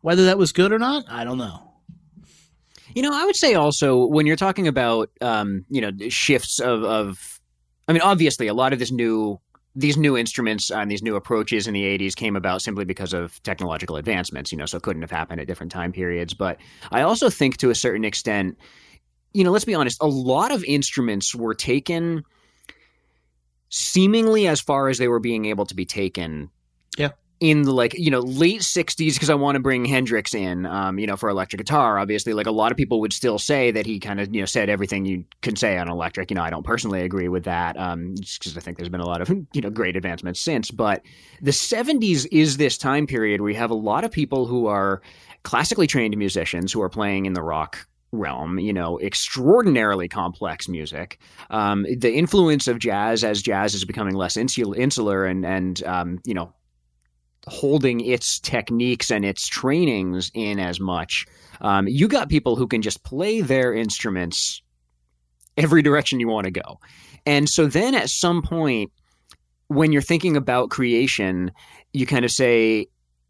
Whether 0.00 0.24
that 0.26 0.38
was 0.38 0.52
good 0.52 0.72
or 0.72 0.78
not, 0.78 1.04
I 1.08 1.24
don't 1.24 1.38
know. 1.38 1.72
You 2.94 3.02
know, 3.02 3.12
I 3.12 3.24
would 3.24 3.36
say 3.36 3.54
also 3.54 4.06
when 4.06 4.26
you're 4.26 4.36
talking 4.36 4.68
about 4.68 5.10
um, 5.20 5.64
you 5.68 5.80
know 5.80 5.90
shifts 6.08 6.60
of, 6.60 6.84
of 6.84 7.40
I 7.88 7.92
mean, 7.92 8.02
obviously 8.02 8.46
a 8.46 8.54
lot 8.54 8.72
of 8.72 8.78
this 8.78 8.92
new 8.92 9.40
these 9.74 9.96
new 9.96 10.16
instruments 10.16 10.70
and 10.70 10.90
these 10.90 11.02
new 11.02 11.16
approaches 11.16 11.66
in 11.66 11.72
the 11.74 11.82
80s 11.82 12.14
came 12.14 12.36
about 12.36 12.60
simply 12.60 12.84
because 12.84 13.14
of 13.14 13.42
technological 13.42 13.96
advancements, 13.96 14.52
you 14.52 14.58
know, 14.58 14.66
so 14.66 14.76
it 14.76 14.82
couldn't 14.82 15.00
have 15.02 15.10
happened 15.10 15.40
at 15.40 15.46
different 15.46 15.72
time 15.72 15.92
periods. 15.92 16.34
But 16.34 16.58
I 16.90 17.00
also 17.00 17.30
think 17.30 17.56
to 17.58 17.70
a 17.70 17.74
certain 17.74 18.04
extent, 18.04 18.58
you 19.34 19.44
know, 19.44 19.50
let's 19.50 19.64
be 19.64 19.74
honest, 19.74 19.98
a 20.00 20.06
lot 20.06 20.52
of 20.52 20.62
instruments 20.64 21.34
were 21.34 21.54
taken 21.54 22.24
seemingly 23.68 24.46
as 24.46 24.60
far 24.60 24.88
as 24.88 24.98
they 24.98 25.08
were 25.08 25.20
being 25.20 25.46
able 25.46 25.64
to 25.66 25.74
be 25.74 25.86
taken 25.86 26.50
Yeah. 26.98 27.10
in 27.40 27.62
the 27.62 27.72
like 27.72 27.94
you 27.94 28.10
know 28.10 28.20
late 28.20 28.60
60s 28.60 29.14
because 29.14 29.30
i 29.30 29.34
want 29.34 29.56
to 29.56 29.60
bring 29.60 29.86
hendrix 29.86 30.34
in 30.34 30.66
um, 30.66 30.98
you 30.98 31.06
know 31.06 31.16
for 31.16 31.30
electric 31.30 31.58
guitar 31.58 31.98
obviously. 31.98 32.34
Like 32.34 32.46
a 32.46 32.50
lot 32.52 32.70
of 32.70 32.76
people 32.76 33.00
would 33.00 33.14
still 33.14 33.38
say 33.38 33.70
that 33.70 33.86
he 33.86 33.98
kind 33.98 34.20
of 34.20 34.34
you 34.34 34.42
know 34.42 34.46
said 34.46 34.68
everything 34.68 35.06
you 35.06 35.24
can 35.40 35.56
say 35.56 35.78
on 35.78 35.88
electric. 35.88 36.30
You 36.30 36.34
know 36.34 36.42
i 36.42 36.50
don't 36.50 36.64
personally 36.66 37.00
agree 37.00 37.28
with 37.28 37.44
that 37.44 37.78
um, 37.78 38.14
just 38.20 38.40
because 38.40 38.56
i 38.58 38.60
think 38.60 38.76
there's 38.76 38.90
been 38.90 39.00
a 39.00 39.06
lot 39.06 39.22
of 39.22 39.30
you 39.54 39.60
know 39.62 39.70
great 39.70 39.96
advancements 39.96 40.38
since. 40.40 40.70
But 40.70 41.02
the 41.40 41.50
70s 41.50 42.26
is 42.30 42.58
this 42.58 42.76
time 42.76 43.06
period 43.06 43.40
where 43.40 43.50
you 43.50 43.56
have 43.56 43.70
a 43.70 43.74
lot 43.90 44.04
of 44.04 44.12
people 44.12 44.44
who 44.46 44.66
are 44.66 45.00
classically 45.44 45.86
trained 45.86 46.14
musicians 46.18 46.72
who 46.72 46.82
are 46.82 46.90
playing 46.90 47.24
in 47.24 47.32
the 47.32 47.42
rock 47.42 47.86
realm, 48.12 48.58
you 48.58 48.72
know, 48.72 49.00
extraordinarily 49.00 50.08
complex 50.08 50.68
music. 50.68 51.18
Um, 51.50 51.86
the 51.98 52.12
influence 52.12 52.68
of 52.68 52.78
jazz 52.78 53.24
as 53.24 53.42
jazz 53.42 53.74
is 53.74 53.84
becoming 53.84 54.14
less 54.14 54.36
insular 54.36 55.24
and 55.24 55.44
and 55.44 55.82
um, 55.84 56.20
you 56.24 56.34
know 56.34 56.52
holding 57.48 58.00
its 58.00 58.38
techniques 58.38 59.10
and 59.10 59.24
its 59.24 59.48
trainings 59.48 60.30
in 60.34 60.60
as 60.60 60.78
much. 60.78 61.26
Um, 61.60 61.88
you 61.88 62.06
got 62.06 62.28
people 62.28 62.56
who 62.56 62.68
can 62.68 62.82
just 62.82 63.02
play 63.02 63.40
their 63.40 63.74
instruments 63.74 64.62
every 65.56 65.82
direction 65.82 66.20
you 66.20 66.28
want 66.28 66.44
to 66.44 66.50
go. 66.50 66.78
And 67.26 67.48
so 67.48 67.66
then 67.66 67.94
at 67.94 68.10
some 68.10 68.42
point, 68.42 68.92
when 69.68 69.92
you're 69.92 70.02
thinking 70.02 70.36
about 70.36 70.70
creation, 70.70 71.50
you 71.92 72.06
kind 72.06 72.24
of 72.24 72.30
say, 72.30 72.86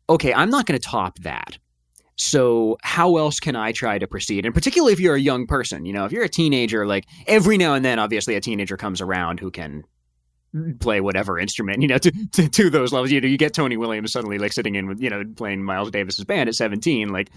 okay, 0.09 0.33
I'm 0.35 0.51
not 0.51 0.66
going 0.66 0.78
to 0.78 0.87
top 0.87 1.18
that. 1.20 1.59
So 2.16 2.76
how 2.82 3.16
else 3.16 3.40
can 3.40 3.56
I 3.56 3.72
try 3.72 3.98
to 3.98 4.06
proceed? 4.06 4.44
And 4.44 4.54
particularly 4.54 4.92
if 4.92 5.00
you're 5.00 5.14
a 5.14 5.20
young 5.20 5.46
person, 5.46 5.84
you 5.84 5.92
know, 5.92 6.04
if 6.04 6.12
you're 6.12 6.24
a 6.24 6.28
teenager, 6.28 6.86
like 6.86 7.06
every 7.26 7.56
now 7.56 7.74
and 7.74 7.84
then, 7.84 7.98
obviously 7.98 8.34
a 8.34 8.40
teenager 8.40 8.76
comes 8.76 9.00
around 9.00 9.40
who 9.40 9.50
can 9.50 9.84
play 10.80 11.00
whatever 11.00 11.38
instrument, 11.38 11.80
you 11.80 11.88
know, 11.88 11.98
to, 11.98 12.11
to, 12.32 12.48
to 12.48 12.70
those 12.70 12.92
levels. 12.92 13.11
You 13.11 13.20
know, 13.20 13.28
you 13.28 13.38
get 13.38 13.55
Tony 13.55 13.76
Williams 13.76 14.12
suddenly 14.12 14.38
like 14.38 14.53
sitting 14.53 14.74
in 14.74 14.86
with, 14.86 15.00
you 15.00 15.09
know, 15.09 15.24
playing 15.36 15.64
Miles 15.64 15.90
Davis's 15.90 16.24
band 16.24 16.48
at 16.48 16.55
17. 16.55 17.09
Like 17.09 17.30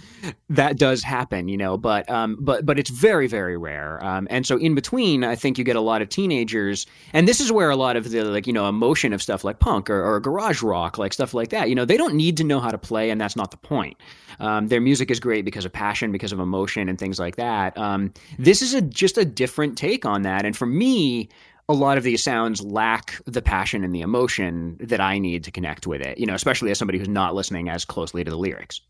that 0.49 0.77
does 0.77 1.01
happen, 1.01 1.47
you 1.47 1.57
know, 1.57 1.77
but, 1.77 2.09
um, 2.09 2.37
but, 2.39 2.65
but 2.65 2.77
it's 2.77 2.89
very, 2.89 3.27
very 3.27 3.57
rare. 3.57 4.03
Um, 4.03 4.27
and 4.29 4.45
so 4.45 4.57
in 4.57 4.75
between, 4.75 5.23
I 5.23 5.35
think 5.35 5.57
you 5.57 5.63
get 5.63 5.75
a 5.75 5.81
lot 5.81 6.01
of 6.01 6.09
teenagers, 6.09 6.85
and 7.13 7.27
this 7.27 7.39
is 7.39 7.51
where 7.51 7.69
a 7.69 7.75
lot 7.75 7.95
of 7.95 8.09
the, 8.09 8.23
like, 8.25 8.47
you 8.47 8.53
know, 8.53 8.67
emotion 8.67 9.13
of 9.13 9.21
stuff 9.21 9.43
like 9.43 9.59
punk 9.59 9.89
or, 9.89 10.03
or 10.03 10.19
garage 10.19 10.61
rock, 10.61 10.97
like 10.97 11.13
stuff 11.13 11.33
like 11.33 11.49
that, 11.49 11.69
you 11.69 11.75
know, 11.75 11.85
they 11.85 11.97
don't 11.97 12.15
need 12.15 12.37
to 12.37 12.43
know 12.43 12.59
how 12.59 12.69
to 12.69 12.77
play, 12.77 13.09
and 13.09 13.19
that's 13.19 13.35
not 13.35 13.51
the 13.51 13.57
point. 13.57 13.97
Um, 14.39 14.67
their 14.67 14.81
music 14.81 15.09
is 15.11 15.19
great 15.19 15.45
because 15.45 15.65
of 15.65 15.71
passion, 15.71 16.11
because 16.11 16.31
of 16.31 16.39
emotion, 16.39 16.89
and 16.89 16.99
things 16.99 17.19
like 17.19 17.37
that. 17.37 17.77
Um, 17.77 18.11
this 18.37 18.61
is 18.61 18.73
a 18.73 18.81
just 18.81 19.17
a 19.17 19.25
different 19.25 19.77
take 19.77 20.05
on 20.05 20.23
that, 20.23 20.45
and 20.45 20.55
for 20.55 20.65
me, 20.65 21.29
a 21.67 21.73
lot 21.73 21.97
of 21.97 22.03
these 22.03 22.23
sounds 22.23 22.61
lack 22.61 23.19
the 23.25 23.41
passion 23.41 23.83
and 23.83 23.93
the 23.93 24.01
emotion 24.01 24.77
that 24.79 25.01
I 25.01 25.17
need 25.17 25.43
to 25.45 25.51
connect 25.51 25.87
with 25.87 26.01
it. 26.01 26.17
You 26.17 26.25
know, 26.25 26.35
especially 26.35 26.71
as 26.71 26.77
somebody 26.77 26.99
who's 26.99 27.09
not 27.09 27.33
listening 27.33 27.69
as 27.69 27.85
closely 27.85 28.23
to 28.23 28.29
the 28.29 28.37
lyrics. 28.37 28.81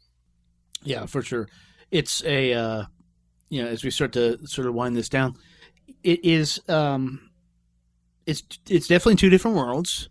Yeah, 0.83 1.05
for 1.05 1.21
sure. 1.21 1.47
It's 1.91 2.23
a 2.25 2.53
uh, 2.53 2.83
you 3.49 3.63
know 3.63 3.69
as 3.69 3.83
we 3.83 3.91
start 3.91 4.13
to 4.13 4.45
sort 4.47 4.67
of 4.67 4.73
wind 4.73 4.95
this 4.95 5.09
down, 5.09 5.35
it 6.03 6.23
is 6.25 6.61
um, 6.67 7.29
it's 8.25 8.43
it's 8.69 8.87
definitely 8.87 9.15
two 9.15 9.29
different 9.29 9.57
worlds. 9.57 10.09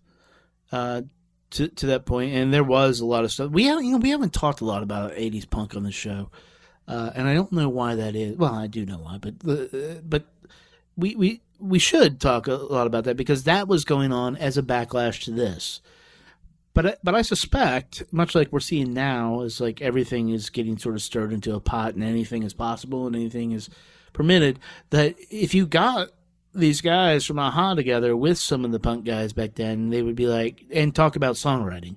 Uh, 0.73 1.03
to 1.51 1.69
to 1.69 1.87
that 1.87 2.05
point, 2.05 2.35
and 2.35 2.53
there 2.53 2.65
was 2.65 3.01
a 3.01 3.07
lot 3.07 3.25
of 3.25 3.31
stuff 3.31 3.51
we 3.51 3.65
haven't 3.65 3.85
you 3.85 3.93
know 3.93 3.99
we 3.99 4.11
haven't 4.11 4.33
talked 4.33 4.61
a 4.61 4.65
lot 4.65 4.83
about 4.83 5.13
'80s 5.13 5.49
punk 5.49 5.77
on 5.77 5.85
the 5.85 5.93
show, 5.93 6.31
uh, 6.89 7.11
and 7.15 7.29
I 7.29 7.35
don't 7.35 7.53
know 7.53 7.69
why 7.69 7.95
that 7.95 8.17
is. 8.17 8.37
Well, 8.37 8.55
I 8.55 8.67
do 8.67 8.85
know 8.85 8.99
why, 8.99 9.19
but 9.19 9.35
uh, 9.49 10.01
but 10.03 10.25
we 10.97 11.15
we 11.15 11.41
we 11.59 11.79
should 11.79 12.21
talk 12.21 12.47
a 12.47 12.55
lot 12.55 12.87
about 12.87 13.05
that 13.05 13.17
because 13.17 13.45
that 13.45 13.69
was 13.69 13.85
going 13.85 14.13
on 14.13 14.37
as 14.37 14.59
a 14.59 14.63
backlash 14.63 15.25
to 15.25 15.31
this. 15.31 15.81
But 16.75 16.99
but 17.05 17.15
I 17.15 17.23
suspect, 17.23 18.03
much 18.11 18.35
like 18.35 18.53
we're 18.53 18.61
seeing 18.61 18.93
now, 18.93 19.43
is 19.43 19.61
like 19.61 19.81
everything 19.81 20.31
is 20.31 20.51
getting 20.51 20.77
sort 20.77 20.97
of 20.97 21.03
stirred 21.03 21.33
into 21.33 21.55
a 21.55 21.61
pot, 21.61 21.95
and 21.95 22.03
anything 22.03 22.43
is 22.43 22.53
possible, 22.53 23.07
and 23.07 23.15
anything 23.15 23.53
is 23.53 23.71
permitted. 24.13 24.59
That 24.91 25.15
if 25.31 25.55
you 25.55 25.67
got 25.67 26.09
these 26.53 26.81
guys 26.81 27.25
from 27.25 27.39
Aha 27.39 27.75
together 27.75 28.17
with 28.17 28.39
some 28.39 28.65
of 28.65 28.73
the 28.73 28.81
punk 28.81 29.05
guys 29.05 29.33
back 29.33 29.55
then, 29.55 29.91
they 29.91 30.03
would 30.03 30.17
be 30.17 30.27
like 30.27 30.65
and 30.73 30.95
talk 30.95 31.15
about 31.15 31.37
songwriting 31.37 31.97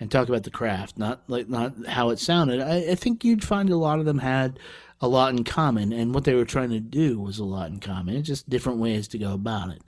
and 0.00 0.10
talk 0.10 0.28
about 0.28 0.42
the 0.42 0.50
craft, 0.50 0.98
not 0.98 1.22
like 1.28 1.48
not 1.50 1.86
how 1.86 2.08
it 2.08 2.18
sounded. 2.18 2.60
I, 2.60 2.92
I 2.92 2.94
think 2.94 3.24
you'd 3.24 3.44
find 3.44 3.68
a 3.68 3.76
lot 3.76 3.98
of 3.98 4.06
them 4.06 4.18
had 4.18 4.58
a 5.04 5.06
lot 5.06 5.32
in 5.32 5.44
common, 5.44 5.92
and 5.92 6.14
what 6.14 6.24
they 6.24 6.34
were 6.34 6.44
trying 6.44 6.70
to 6.70 6.80
do 6.80 7.20
was 7.20 7.38
a 7.38 7.44
lot 7.44 7.70
in 7.70 7.78
common. 7.78 8.16
It's 8.16 8.26
just 8.26 8.48
different 8.48 8.78
ways 8.78 9.06
to 9.08 9.18
go 9.18 9.32
about 9.32 9.70
it. 9.70 9.82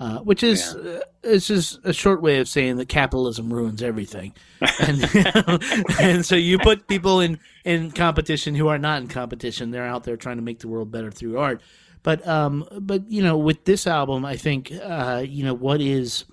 Uh, 0.00 0.18
which 0.18 0.44
is 0.44 0.76
uh, 0.76 1.00
it's 1.24 1.48
just 1.48 1.80
a 1.82 1.92
short 1.92 2.22
way 2.22 2.38
of 2.38 2.46
saying 2.46 2.76
that 2.76 2.88
capitalism 2.88 3.52
ruins 3.52 3.82
everything, 3.82 4.32
and 4.80 5.04
and 6.00 6.24
so 6.24 6.36
you 6.36 6.58
put 6.58 6.86
people 6.86 7.20
in 7.20 7.38
in 7.64 7.90
competition 7.90 8.54
who 8.54 8.68
are 8.68 8.78
not 8.78 9.02
in 9.02 9.08
competition. 9.08 9.70
They're 9.72 9.86
out 9.86 10.04
there 10.04 10.16
trying 10.16 10.36
to 10.36 10.42
make 10.42 10.60
the 10.60 10.68
world 10.68 10.92
better 10.92 11.10
through 11.10 11.38
art. 11.38 11.62
But 12.04 12.26
um, 12.28 12.64
but 12.80 13.10
you 13.10 13.22
know, 13.22 13.36
with 13.36 13.64
this 13.64 13.88
album, 13.88 14.24
I 14.24 14.36
think 14.36 14.72
uh, 14.72 15.24
you 15.26 15.44
know 15.44 15.54
what 15.54 15.80
is 15.80 16.24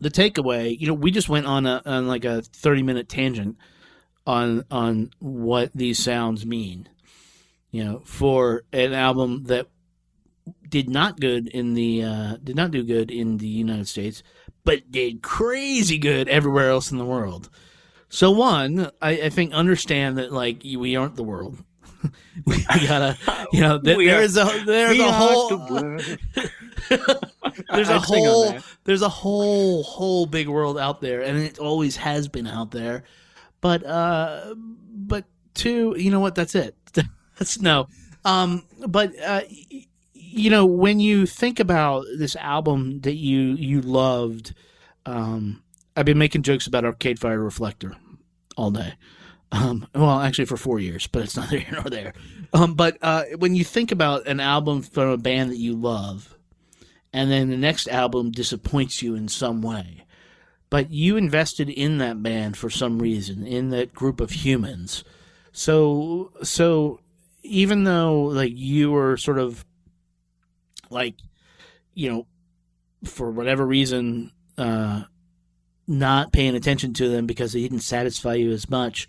the 0.00 0.10
takeaway. 0.10 0.78
You 0.78 0.86
know, 0.86 0.94
we 0.94 1.10
just 1.10 1.28
went 1.28 1.44
on 1.44 1.66
a 1.66 1.82
on 1.84 2.08
like 2.08 2.24
a 2.24 2.40
thirty 2.40 2.82
minute 2.82 3.10
tangent 3.10 3.58
on 4.30 4.64
on 4.70 5.10
what 5.18 5.70
these 5.74 5.98
sounds 6.02 6.46
mean. 6.46 6.88
You 7.70 7.84
know, 7.84 8.02
for 8.04 8.62
an 8.72 8.92
album 8.92 9.44
that 9.44 9.66
did 10.68 10.88
not 10.88 11.20
good 11.20 11.48
in 11.48 11.74
the 11.74 12.04
uh, 12.04 12.36
did 12.42 12.56
not 12.56 12.70
do 12.70 12.82
good 12.84 13.10
in 13.10 13.38
the 13.38 13.46
United 13.48 13.88
States, 13.88 14.22
but 14.64 14.90
did 14.90 15.22
crazy 15.22 15.98
good 15.98 16.28
everywhere 16.28 16.70
else 16.70 16.90
in 16.90 16.98
the 16.98 17.04
world. 17.04 17.50
So 18.08 18.30
one, 18.30 18.90
I, 19.00 19.10
I 19.10 19.28
think 19.28 19.52
understand 19.52 20.18
that 20.18 20.32
like 20.32 20.62
we 20.64 20.96
aren't 20.96 21.16
the 21.16 21.22
world. 21.22 21.62
we 22.46 22.56
gotta, 22.66 23.16
you 23.52 23.60
know, 23.60 23.78
th- 23.82 23.96
are- 24.08 24.10
there's 24.18 24.36
a 24.36 24.62
there's 24.64 24.98
a 24.98 25.12
whole 25.12 25.48
the 25.58 26.18
there's 26.88 27.88
a 27.88 27.94
I'd 27.94 28.04
sing 28.04 28.26
on 28.26 28.32
whole 28.32 28.58
there's 28.84 29.02
a 29.02 29.08
whole 29.08 29.82
whole 29.82 30.26
big 30.26 30.48
world 30.48 30.78
out 30.78 31.00
there 31.00 31.20
and 31.22 31.38
it 31.38 31.58
always 31.58 31.96
has 31.96 32.26
been 32.28 32.46
out 32.46 32.70
there 32.70 33.04
but 33.60 33.84
uh 33.84 34.54
but 34.56 35.24
two 35.54 35.94
you 35.98 36.10
know 36.10 36.20
what? 36.20 36.34
That's 36.34 36.54
it. 36.54 36.76
That's 37.38 37.60
no. 37.60 37.86
Um 38.24 38.64
but 38.86 39.18
uh 39.20 39.42
y- 39.50 39.86
you 40.14 40.50
know 40.50 40.64
when 40.66 41.00
you 41.00 41.26
think 41.26 41.60
about 41.60 42.04
this 42.16 42.36
album 42.36 43.00
that 43.00 43.16
you 43.16 43.40
you 43.54 43.80
loved 43.80 44.54
um 45.04 45.60
i've 45.96 46.04
been 46.04 46.18
making 46.18 46.42
jokes 46.42 46.68
about 46.68 46.84
arcade 46.84 47.18
fire 47.18 47.40
Reflektor 47.40 47.96
all 48.56 48.70
day. 48.70 48.94
Um, 49.52 49.86
well, 49.94 50.20
actually, 50.20 50.44
for 50.44 50.56
four 50.56 50.78
years, 50.78 51.06
but 51.08 51.22
it's 51.22 51.36
neither 51.36 51.58
here 51.58 51.72
nor 51.72 51.84
there. 51.90 52.12
Um, 52.52 52.74
but 52.74 52.98
uh, 53.02 53.24
when 53.38 53.54
you 53.54 53.64
think 53.64 53.90
about 53.90 54.26
an 54.28 54.38
album 54.40 54.82
from 54.82 55.08
a 55.08 55.16
band 55.16 55.50
that 55.50 55.56
you 55.56 55.74
love, 55.74 56.36
and 57.12 57.30
then 57.30 57.50
the 57.50 57.56
next 57.56 57.88
album 57.88 58.30
disappoints 58.30 59.02
you 59.02 59.14
in 59.16 59.26
some 59.28 59.62
way, 59.62 60.04
but 60.70 60.90
you 60.90 61.16
invested 61.16 61.68
in 61.68 61.98
that 61.98 62.22
band 62.22 62.56
for 62.56 62.70
some 62.70 62.98
reason, 62.98 63.46
in 63.46 63.70
that 63.70 63.92
group 63.92 64.20
of 64.20 64.30
humans. 64.30 65.04
So, 65.52 66.32
so 66.42 67.00
even 67.42 67.84
though 67.84 68.22
like 68.22 68.52
you 68.54 68.90
were 68.90 69.16
sort 69.16 69.38
of 69.38 69.64
like, 70.88 71.16
you 71.94 72.10
know, 72.10 72.26
for 73.04 73.30
whatever 73.30 73.66
reason, 73.66 74.30
uh, 74.56 75.02
not 75.86 76.32
paying 76.32 76.54
attention 76.54 76.94
to 76.94 77.08
them 77.08 77.26
because 77.26 77.52
they 77.52 77.60
didn't 77.60 77.80
satisfy 77.80 78.34
you 78.34 78.52
as 78.52 78.70
much 78.70 79.08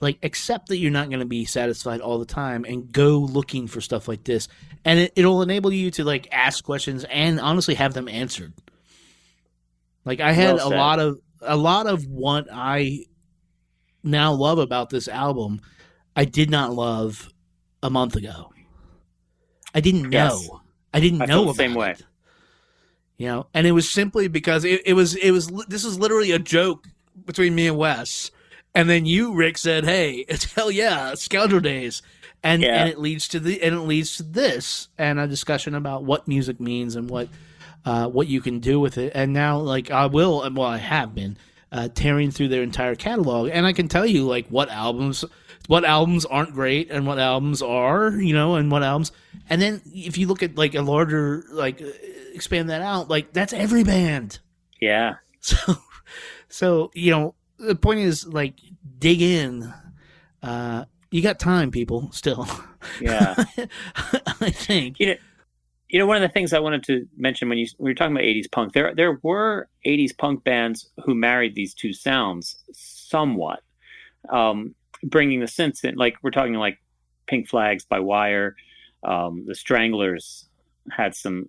like 0.00 0.18
accept 0.22 0.68
that 0.68 0.78
you're 0.78 0.90
not 0.90 1.08
going 1.08 1.20
to 1.20 1.26
be 1.26 1.44
satisfied 1.44 2.00
all 2.00 2.18
the 2.18 2.24
time 2.24 2.64
and 2.64 2.92
go 2.92 3.18
looking 3.18 3.66
for 3.66 3.80
stuff 3.80 4.08
like 4.08 4.24
this 4.24 4.48
and 4.84 5.00
it, 5.00 5.12
it'll 5.16 5.42
enable 5.42 5.72
you 5.72 5.90
to 5.90 6.04
like 6.04 6.28
ask 6.32 6.64
questions 6.64 7.04
and 7.10 7.40
honestly 7.40 7.74
have 7.74 7.92
them 7.92 8.08
answered 8.08 8.52
like 10.04 10.20
i 10.20 10.32
had 10.32 10.56
Well 10.56 10.68
a 10.68 10.74
lot 10.76 10.98
of 10.98 11.18
a 11.42 11.56
lot 11.56 11.86
of 11.86 12.06
what 12.06 12.46
i 12.52 13.04
now 14.02 14.32
love 14.32 14.58
about 14.58 14.90
this 14.90 15.08
album 15.08 15.60
i 16.16 16.24
did 16.24 16.50
not 16.50 16.72
love 16.74 17.28
a 17.82 17.90
month 17.90 18.16
ago 18.16 18.52
i 19.74 19.80
didn't 19.80 20.02
know 20.02 20.08
Yes. 20.10 20.48
i 20.94 21.00
didn't 21.00 21.22
I 21.22 21.26
know 21.26 21.38
the 21.44 21.50
about 21.50 21.56
same 21.56 21.74
way. 21.74 21.90
it. 21.92 22.02
you 23.18 23.26
know 23.26 23.46
and 23.54 23.66
it 23.66 23.72
was 23.72 23.90
simply 23.90 24.28
because 24.28 24.64
it, 24.64 24.82
it 24.86 24.94
was 24.94 25.14
it 25.16 25.30
was 25.30 25.48
this 25.68 25.84
was 25.84 25.98
literally 25.98 26.32
a 26.32 26.38
joke 26.38 26.86
between 27.24 27.54
me 27.54 27.68
and 27.68 27.76
wes 27.76 28.30
and 28.74 28.88
then 28.88 29.04
you 29.06 29.34
rick 29.34 29.58
said 29.58 29.84
hey 29.84 30.24
it's 30.28 30.52
hell 30.54 30.70
yeah 30.70 31.14
scoundrel 31.14 31.60
days 31.60 32.02
and 32.42 32.62
Yeah. 32.62 32.80
and 32.80 32.88
it 32.90 32.98
leads 32.98 33.28
to 33.28 33.40
the 33.40 33.62
and 33.62 33.74
it 33.74 33.80
leads 33.80 34.16
to 34.16 34.22
this 34.22 34.88
and 34.96 35.18
a 35.20 35.26
discussion 35.26 35.74
about 35.74 36.04
what 36.04 36.26
music 36.26 36.58
means 36.60 36.96
and 36.96 37.10
what 37.10 37.28
uh, 37.84 38.06
what 38.06 38.26
you 38.26 38.40
can 38.40 38.60
do 38.60 38.78
with 38.78 38.98
it 38.98 39.12
and 39.14 39.32
now 39.32 39.58
like 39.58 39.90
i 39.90 40.06
will 40.06 40.48
well 40.54 40.66
i 40.68 40.76
have 40.76 41.14
been 41.14 41.36
uh, 41.72 41.88
tearing 41.94 42.30
through 42.30 42.48
their 42.48 42.62
entire 42.62 42.94
catalog 42.94 43.48
and 43.52 43.64
i 43.66 43.72
can 43.72 43.88
tell 43.88 44.04
you 44.04 44.24
like 44.26 44.46
what 44.48 44.68
albums 44.70 45.24
what 45.66 45.84
albums 45.84 46.24
aren't 46.24 46.52
great 46.52 46.90
and 46.90 47.06
what 47.06 47.18
albums 47.18 47.62
are 47.62 48.10
you 48.12 48.34
know 48.34 48.56
and 48.56 48.70
what 48.70 48.82
albums 48.82 49.12
and 49.48 49.62
then 49.62 49.80
if 49.86 50.18
you 50.18 50.26
look 50.26 50.42
at 50.42 50.56
like 50.56 50.74
a 50.74 50.82
larger 50.82 51.44
like 51.52 51.80
uh, 51.80 51.86
expand 52.34 52.68
that 52.70 52.82
out 52.82 53.08
like 53.08 53.32
that's 53.32 53.52
every 53.52 53.84
band 53.84 54.38
Yeah. 54.80 55.16
so 55.40 55.74
so 56.48 56.90
you 56.94 57.10
know, 57.12 57.34
the 57.58 57.74
point 57.76 58.00
is 58.00 58.26
like 58.26 58.54
dig 58.98 59.22
in. 59.22 59.72
Uh, 60.42 60.84
you 61.10 61.22
got 61.22 61.38
time, 61.38 61.70
people. 61.70 62.10
Still, 62.12 62.48
Yeah. 63.00 63.34
I 64.40 64.50
think. 64.50 64.98
you 65.00 65.06
know, 65.06 65.14
you 65.90 65.98
know, 65.98 66.06
one 66.06 66.16
of 66.16 66.22
the 66.22 66.32
things 66.32 66.52
I 66.52 66.60
wanted 66.60 66.84
to 66.84 67.06
mention 67.16 67.48
when 67.48 67.58
you 67.58 67.66
when 67.78 67.88
you 67.88 67.90
were 67.90 67.94
talking 67.94 68.14
about 68.14 68.24
'80s 68.24 68.50
punk, 68.50 68.72
there 68.72 68.94
there 68.94 69.18
were 69.22 69.68
'80s 69.84 70.16
punk 70.16 70.44
bands 70.44 70.88
who 71.04 71.14
married 71.16 71.56
these 71.56 71.74
two 71.74 71.92
sounds 71.92 72.56
somewhat, 72.72 73.60
um, 74.30 74.74
bringing 75.02 75.40
the 75.40 75.46
synths 75.46 75.84
in. 75.84 75.96
Like 75.96 76.16
we're 76.22 76.30
talking 76.30 76.54
like 76.54 76.78
Pink 77.26 77.48
Flags 77.48 77.84
by 77.84 77.98
Wire, 77.98 78.54
um, 79.02 79.44
the 79.46 79.54
Stranglers 79.54 80.46
had 80.92 81.14
some 81.16 81.48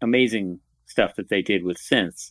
amazing 0.00 0.60
stuff 0.86 1.16
that 1.16 1.28
they 1.28 1.42
did 1.42 1.64
with 1.64 1.76
synths, 1.76 2.30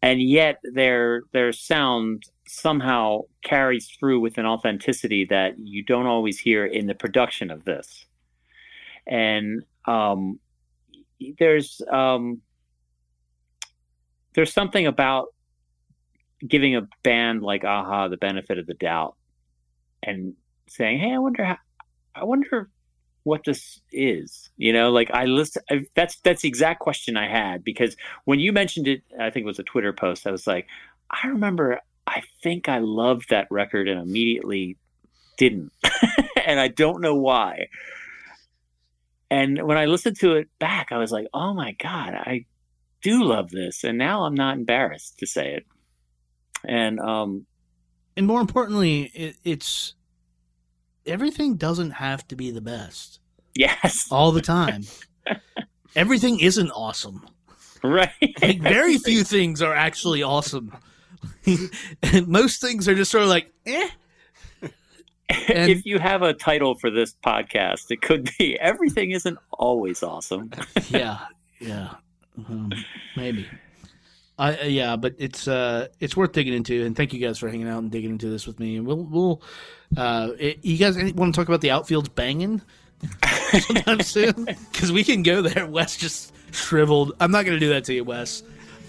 and 0.00 0.22
yet 0.22 0.60
their 0.72 1.24
their 1.32 1.52
sound 1.52 2.22
somehow 2.48 3.20
carries 3.44 3.86
through 3.88 4.20
with 4.20 4.38
an 4.38 4.46
authenticity 4.46 5.26
that 5.26 5.58
you 5.58 5.84
don't 5.84 6.06
always 6.06 6.38
hear 6.38 6.64
in 6.64 6.86
the 6.86 6.94
production 6.94 7.50
of 7.50 7.66
this, 7.66 8.06
and 9.06 9.62
um, 9.84 10.38
there's 11.38 11.80
um, 11.90 12.40
there's 14.34 14.52
something 14.52 14.86
about 14.86 15.28
giving 16.46 16.76
a 16.76 16.86
band 17.02 17.42
like 17.42 17.64
Aha 17.64 18.08
the 18.08 18.16
benefit 18.16 18.58
of 18.58 18.66
the 18.66 18.74
doubt 18.74 19.16
and 20.02 20.34
saying, 20.68 20.98
"Hey, 20.98 21.14
I 21.14 21.18
wonder 21.18 21.44
how, 21.44 21.58
I 22.14 22.24
wonder 22.24 22.70
what 23.24 23.44
this 23.44 23.80
is." 23.92 24.50
You 24.56 24.72
know, 24.72 24.90
like 24.90 25.10
I 25.12 25.24
listen. 25.24 25.62
I, 25.70 25.86
that's 25.94 26.20
that's 26.20 26.42
the 26.42 26.48
exact 26.48 26.80
question 26.80 27.16
I 27.16 27.28
had 27.28 27.64
because 27.64 27.96
when 28.24 28.38
you 28.38 28.52
mentioned 28.52 28.88
it, 28.88 29.02
I 29.18 29.30
think 29.30 29.44
it 29.44 29.48
was 29.48 29.58
a 29.58 29.64
Twitter 29.64 29.92
post. 29.92 30.26
I 30.26 30.30
was 30.30 30.46
like, 30.46 30.66
I 31.10 31.28
remember. 31.28 31.80
I 32.08 32.22
think 32.40 32.68
I 32.68 32.78
loved 32.78 33.30
that 33.30 33.48
record 33.50 33.88
and 33.88 34.00
immediately 34.00 34.76
didn't, 35.38 35.72
and 36.46 36.60
I 36.60 36.68
don't 36.68 37.00
know 37.00 37.16
why. 37.16 37.66
And 39.30 39.62
when 39.62 39.76
I 39.76 39.86
listened 39.86 40.18
to 40.20 40.34
it 40.34 40.48
back, 40.58 40.88
I 40.92 40.98
was 40.98 41.10
like, 41.10 41.26
"Oh 41.34 41.52
my 41.52 41.72
god, 41.72 42.14
I 42.14 42.46
do 43.02 43.24
love 43.24 43.50
this!" 43.50 43.84
And 43.84 43.98
now 43.98 44.24
I'm 44.24 44.34
not 44.34 44.56
embarrassed 44.56 45.18
to 45.18 45.26
say 45.26 45.54
it. 45.54 45.66
And 46.64 47.00
um, 47.00 47.46
and 48.16 48.26
more 48.26 48.40
importantly, 48.40 49.10
it, 49.14 49.36
it's 49.44 49.94
everything 51.04 51.56
doesn't 51.56 51.92
have 51.92 52.26
to 52.28 52.36
be 52.36 52.50
the 52.50 52.60
best 52.60 53.20
yes, 53.54 54.06
all 54.10 54.32
the 54.32 54.42
time. 54.42 54.84
everything 55.94 56.40
isn't 56.40 56.70
awesome. 56.70 57.26
right. 57.82 58.10
Like 58.40 58.60
very 58.60 58.98
few 58.98 59.24
things 59.34 59.62
are 59.62 59.74
actually 59.74 60.22
awesome. 60.22 60.72
and 61.46 62.26
most 62.28 62.60
things 62.60 62.88
are 62.88 62.94
just 62.94 63.10
sort 63.10 63.22
of 63.24 63.28
like, 63.28 63.52
eh. 63.66 63.88
And- 65.28 65.70
if 65.70 65.84
you 65.84 65.98
have 65.98 66.22
a 66.22 66.32
title 66.32 66.74
for 66.76 66.90
this 66.90 67.14
podcast, 67.24 67.90
it 67.90 68.00
could 68.00 68.30
be 68.38 68.56
"Everything 68.60 69.10
Isn't 69.10 69.38
Always 69.52 70.02
Awesome." 70.02 70.50
yeah, 70.88 71.18
yeah, 71.58 71.94
um, 72.48 72.72
maybe. 73.16 73.46
I 74.38 74.56
uh, 74.56 74.64
yeah, 74.64 74.96
but 74.96 75.14
it's 75.18 75.48
uh 75.48 75.88
it's 75.98 76.16
worth 76.16 76.32
digging 76.32 76.52
into, 76.52 76.84
and 76.84 76.94
thank 76.94 77.12
you 77.12 77.18
guys 77.18 77.38
for 77.38 77.48
hanging 77.48 77.68
out 77.68 77.78
and 77.78 77.90
digging 77.90 78.10
into 78.10 78.28
this 78.28 78.46
with 78.46 78.60
me. 78.60 78.76
And 78.76 78.86
we'll 78.86 79.04
we'll 79.04 79.42
uh 79.96 80.30
it, 80.38 80.64
you 80.64 80.76
guys 80.76 80.96
want 81.14 81.34
to 81.34 81.40
talk 81.40 81.48
about 81.48 81.60
the 81.60 81.70
outfield's 81.70 82.10
banging 82.10 82.60
sometime 83.60 84.00
soon 84.00 84.44
because 84.70 84.92
we 84.92 85.02
can 85.04 85.22
go 85.22 85.40
there. 85.42 85.66
Wes 85.66 85.96
just 85.96 86.34
shriveled. 86.52 87.14
I'm 87.18 87.30
not 87.30 87.44
gonna 87.46 87.58
do 87.58 87.70
that 87.70 87.84
to 87.84 87.94
you, 87.94 88.04
Wes. 88.04 88.42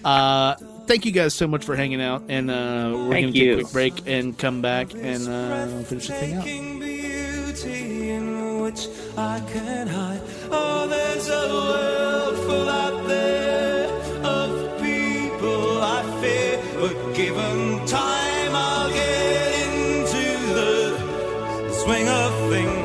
Uh, 0.03 0.55
thank 0.87 1.05
you 1.05 1.11
guys 1.11 1.33
so 1.33 1.47
much 1.47 1.63
for 1.65 1.75
hanging 1.75 2.01
out, 2.01 2.23
and 2.29 2.49
uh, 2.49 2.91
we're 2.93 3.11
Thank 3.11 3.27
gonna 3.27 3.33
take 3.33 3.51
a 3.51 3.55
quick 3.61 3.71
break 3.73 4.07
and 4.07 4.37
come 4.37 4.61
back 4.61 4.93
and 4.93 5.27
uh, 5.27 5.67
finish 5.83 6.07
the 6.07 6.13
thing 6.13 6.33
out. 6.35 6.43
Beauty 6.45 8.09
in 8.11 8.61
which 8.61 8.87
I 9.17 9.41
can 9.51 9.87
hide. 9.87 10.21
Oh, 10.49 10.87
there's 10.87 11.27
a 11.27 11.47
world 11.53 12.37
full 12.45 12.69
out 12.69 13.07
there 13.07 13.89
of 14.23 14.81
people 14.81 15.81
I 15.81 16.03
fear, 16.21 16.59
but 16.79 17.15
given 17.15 17.85
time, 17.85 18.55
I'll 18.55 18.89
get 18.89 19.53
into 19.67 20.53
the 20.53 21.73
swing 21.83 22.07
of 22.07 22.49
things. 22.49 22.76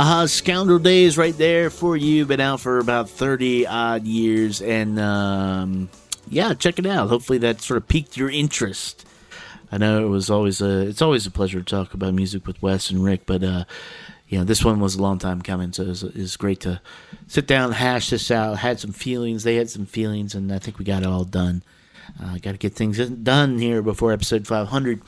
Aha, 0.00 0.24
Scoundrel 0.24 0.78
Days 0.78 1.18
right 1.18 1.36
there 1.36 1.68
for 1.68 1.94
you. 1.94 2.24
Been 2.24 2.40
out 2.40 2.60
for 2.60 2.78
about 2.78 3.10
30 3.10 3.66
odd 3.66 4.06
years. 4.06 4.62
And 4.62 4.98
um, 4.98 5.90
yeah, 6.26 6.54
check 6.54 6.78
it 6.78 6.86
out. 6.86 7.10
Hopefully 7.10 7.36
that 7.40 7.60
sort 7.60 7.76
of 7.76 7.86
piqued 7.86 8.16
your 8.16 8.30
interest. 8.30 9.06
I 9.70 9.76
know 9.76 10.02
it 10.02 10.08
was 10.08 10.30
always 10.30 10.62
a, 10.62 10.86
it's 10.88 11.02
always 11.02 11.26
a 11.26 11.30
pleasure 11.30 11.58
to 11.58 11.64
talk 11.66 11.92
about 11.92 12.14
music 12.14 12.46
with 12.46 12.62
Wes 12.62 12.88
and 12.88 13.04
Rick, 13.04 13.26
but 13.26 13.44
uh, 13.44 13.64
know, 14.38 14.44
this 14.44 14.64
one 14.64 14.80
was 14.80 14.94
a 14.94 15.02
long 15.02 15.18
time 15.18 15.42
coming, 15.42 15.70
so 15.74 15.82
it 15.82 15.88
was, 15.88 16.02
it 16.02 16.16
great 16.38 16.60
to 16.60 16.80
sit 17.26 17.46
down 17.46 17.72
hash 17.72 18.08
this 18.08 18.30
out. 18.30 18.56
Had 18.56 18.80
some 18.80 18.92
feelings, 18.92 19.42
they 19.42 19.56
had 19.56 19.68
some 19.68 19.84
feelings, 19.84 20.34
and 20.34 20.50
I 20.50 20.60
think 20.60 20.78
we 20.78 20.86
got 20.86 21.02
it 21.02 21.08
all 21.08 21.24
done. 21.24 21.62
Uh, 22.18 22.38
got 22.38 22.52
to 22.52 22.56
get 22.56 22.72
things 22.72 23.06
done 23.06 23.58
here 23.58 23.82
before 23.82 24.12
episode 24.12 24.46
500. 24.46 25.02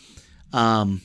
Um, 0.53 1.01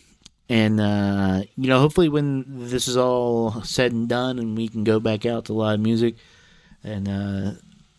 and 0.49 0.79
uh, 0.79 1.41
you 1.55 1.67
know, 1.67 1.79
hopefully, 1.79 2.09
when 2.09 2.45
this 2.47 2.87
is 2.87 2.95
all 2.95 3.61
said 3.63 3.91
and 3.91 4.07
done, 4.07 4.39
and 4.39 4.57
we 4.57 4.67
can 4.67 4.83
go 4.83 4.99
back 4.99 5.25
out 5.25 5.45
to 5.45 5.53
live 5.53 5.79
music 5.79 6.15
and 6.83 7.07
uh, 7.07 7.51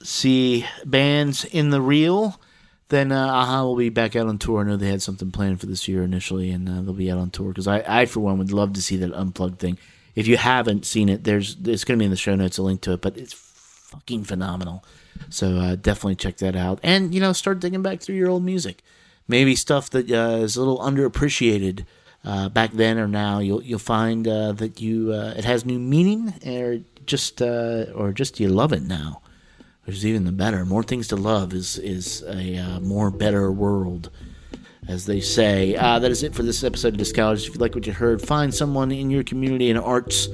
see 0.03 0.65
bands 0.85 1.45
in 1.45 1.71
the 1.71 1.81
real, 1.81 2.41
then 2.89 3.13
uh, 3.13 3.27
Aha 3.27 3.65
will 3.65 3.77
be 3.77 3.91
back 3.91 4.17
out 4.17 4.29
on 4.29 4.39
tour. 4.39 4.61
I 4.61 4.65
know 4.65 4.77
they 4.77 4.89
had 4.89 5.03
something 5.03 5.31
planned 5.31 5.61
for 5.61 5.67
this 5.67 5.87
year 5.89 6.03
initially, 6.03 6.51
and 6.51 6.69
uh, 6.69 6.81
they'll 6.81 6.95
be 6.95 7.11
out 7.11 7.19
on 7.19 7.31
tour 7.31 7.49
because 7.49 7.69
I, 7.69 7.85
I, 7.87 8.07
for 8.07 8.21
one, 8.21 8.39
would 8.39 8.53
love 8.53 8.73
to 8.75 8.83
see 8.83 8.97
that 8.97 9.13
unplugged 9.13 9.59
thing. 9.59 9.79
If 10.15 10.27
you 10.27 10.39
haven't 10.39 10.87
seen 10.87 11.11
it, 11.11 11.25
there's 11.25 11.57
it's 11.65 11.85
going 11.85 11.99
to 11.99 12.03
be 12.03 12.07
in 12.07 12.11
the 12.11 12.17
show 12.17 12.35
notes 12.35 12.57
a 12.57 12.63
link 12.63 12.81
to 12.83 12.93
it, 12.95 13.03
but 13.03 13.19
it's 13.19 13.35
fucking 13.35 14.25
phenomenal. 14.25 14.85
So 15.29 15.57
uh, 15.57 15.77
definitely 15.77 16.17
check 16.17 16.39
that 16.39 16.57
out, 16.57 16.81
and 16.83 17.15
you 17.15 17.21
know, 17.21 17.35
start 17.35 17.61
digging 17.61 17.83
back 17.83 18.01
through 18.01 18.17
your 18.17 18.31
old 18.31 18.45
music. 18.45 18.83
Maybe 19.31 19.55
stuff 19.55 19.91
that 19.91 20.11
uh, 20.11 20.39
is 20.43 20.57
a 20.57 20.61
little 20.61 20.79
underappreciated 20.79 21.85
uh, 22.29 22.49
back 22.51 22.73
then 22.73 22.99
or 22.99 23.09
now. 23.09 23.39
You'll 23.39 23.63
you'll 23.63 23.79
find 23.79 24.29
uh, 24.29 24.53
that 24.53 24.81
you 24.81 25.13
uh, 25.13 25.35
it 25.37 25.45
has 25.45 25.65
new 25.65 25.79
meaning, 25.79 26.35
or 26.47 26.81
just 27.07 27.41
uh, 27.41 27.87
or 27.95 28.13
just 28.13 28.39
you 28.39 28.49
love 28.49 28.73
it 28.73 28.83
now, 28.83 29.23
which 29.85 29.97
is 29.97 30.07
even 30.07 30.25
the 30.25 30.33
better. 30.33 30.65
More 30.67 30.83
things 30.83 31.09
to 31.09 31.17
love 31.17 31.55
is 31.55 31.79
is 31.79 32.23
a 32.29 32.59
uh, 32.59 32.81
more 32.81 33.11
better 33.11 33.51
world, 33.51 34.11
as 34.89 35.05
they 35.05 35.21
say. 35.21 35.77
Uh, 35.77 35.99
that 35.99 36.11
is 36.11 36.23
it 36.23 36.35
for 36.35 36.43
this 36.43 36.65
episode 36.65 36.95
of 36.95 36.99
Discologist. 36.99 37.49
If 37.49 37.55
you 37.55 37.61
like 37.61 37.75
what 37.75 37.87
you 37.87 37.93
heard, 37.93 38.23
find 38.23 38.53
someone 38.53 38.91
in 38.91 39.11
your 39.11 39.23
community, 39.23 39.71
an 39.71 39.77
arts 39.77 40.29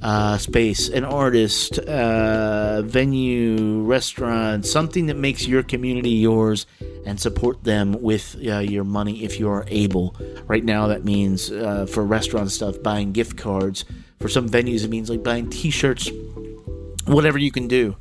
uh, 0.00 0.38
space, 0.38 0.88
an 0.88 1.04
artist, 1.04 1.78
uh, 1.80 2.82
venue, 2.82 3.82
restaurant, 3.82 4.64
something 4.64 5.06
that 5.06 5.16
makes 5.16 5.46
your 5.46 5.62
community 5.62 6.10
yours, 6.10 6.66
and 7.04 7.18
support 7.18 7.64
them 7.64 8.00
with 8.00 8.36
uh, 8.46 8.58
your 8.58 8.84
money 8.84 9.24
if 9.24 9.40
you 9.40 9.48
are 9.48 9.64
able. 9.68 10.14
Right 10.46 10.64
now, 10.64 10.86
that 10.86 11.04
means 11.04 11.50
uh, 11.50 11.86
for 11.86 12.04
restaurant 12.04 12.52
stuff, 12.52 12.80
buying 12.82 13.12
gift 13.12 13.36
cards. 13.36 13.84
For 14.20 14.28
some 14.28 14.48
venues, 14.48 14.84
it 14.84 14.88
means 14.88 15.10
like 15.10 15.22
buying 15.22 15.50
T-shirts, 15.50 16.08
whatever 17.06 17.38
you 17.38 17.50
can 17.50 17.66
do. 17.68 17.96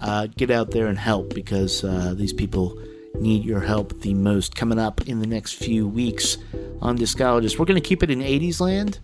Uh, 0.00 0.26
get 0.34 0.50
out 0.50 0.70
there 0.70 0.86
and 0.86 0.98
help 0.98 1.34
because 1.34 1.82
these 2.16 2.32
people 2.32 2.80
need 3.14 3.44
your 3.44 3.60
help 3.60 4.00
the 4.00 4.14
most. 4.14 4.54
Coming 4.54 4.78
up 4.78 5.06
in 5.08 5.20
the 5.20 5.26
next 5.26 5.54
few 5.54 5.86
weeks 5.86 6.38
on 6.80 6.96
Discologist, 6.96 7.58
we're 7.58 7.66
going 7.66 7.80
to 7.80 7.86
keep 7.86 8.02
it 8.02 8.10
in 8.10 8.20
80s 8.20 8.60
land 8.60 8.98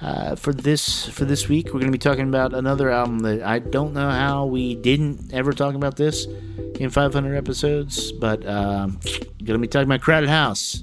uh, 0.00 0.36
for 0.36 0.52
this 0.52 1.06
for 1.08 1.24
this 1.24 1.48
week. 1.48 1.66
We're 1.66 1.80
going 1.80 1.86
to 1.86 1.92
be 1.92 1.98
talking 1.98 2.28
about 2.28 2.54
another 2.54 2.90
album 2.90 3.20
that 3.20 3.42
I 3.42 3.58
don't 3.58 3.92
know 3.92 4.10
how 4.10 4.46
we 4.46 4.74
didn't 4.74 5.32
ever 5.32 5.52
talk 5.52 5.74
about 5.74 5.96
this 5.96 6.26
in 6.78 6.90
500 6.90 7.34
episodes, 7.34 8.12
but 8.12 8.46
um, 8.46 9.00
going 9.44 9.58
to 9.58 9.58
be 9.58 9.68
talking 9.68 9.88
about 9.88 10.00
Crowded 10.00 10.28
House. 10.28 10.82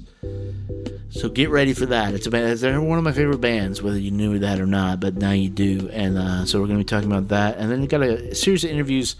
So 1.10 1.30
get 1.30 1.48
ready 1.48 1.72
for 1.72 1.86
that. 1.86 2.12
It's 2.12 2.26
about 2.26 2.42
it's 2.42 2.62
one 2.62 2.98
of 2.98 3.04
my 3.04 3.12
favorite 3.12 3.40
bands, 3.40 3.80
whether 3.80 3.98
you 3.98 4.10
knew 4.10 4.38
that 4.40 4.60
or 4.60 4.66
not, 4.66 5.00
but 5.00 5.14
now 5.14 5.30
you 5.30 5.48
do. 5.48 5.88
And 5.90 6.18
uh, 6.18 6.44
so 6.44 6.60
we're 6.60 6.66
going 6.66 6.78
to 6.78 6.84
be 6.84 6.88
talking 6.88 7.10
about 7.10 7.28
that. 7.28 7.56
And 7.56 7.70
then 7.70 7.80
we 7.80 7.86
got 7.86 8.02
a 8.02 8.34
series 8.34 8.64
of 8.64 8.70
interviews 8.70 9.16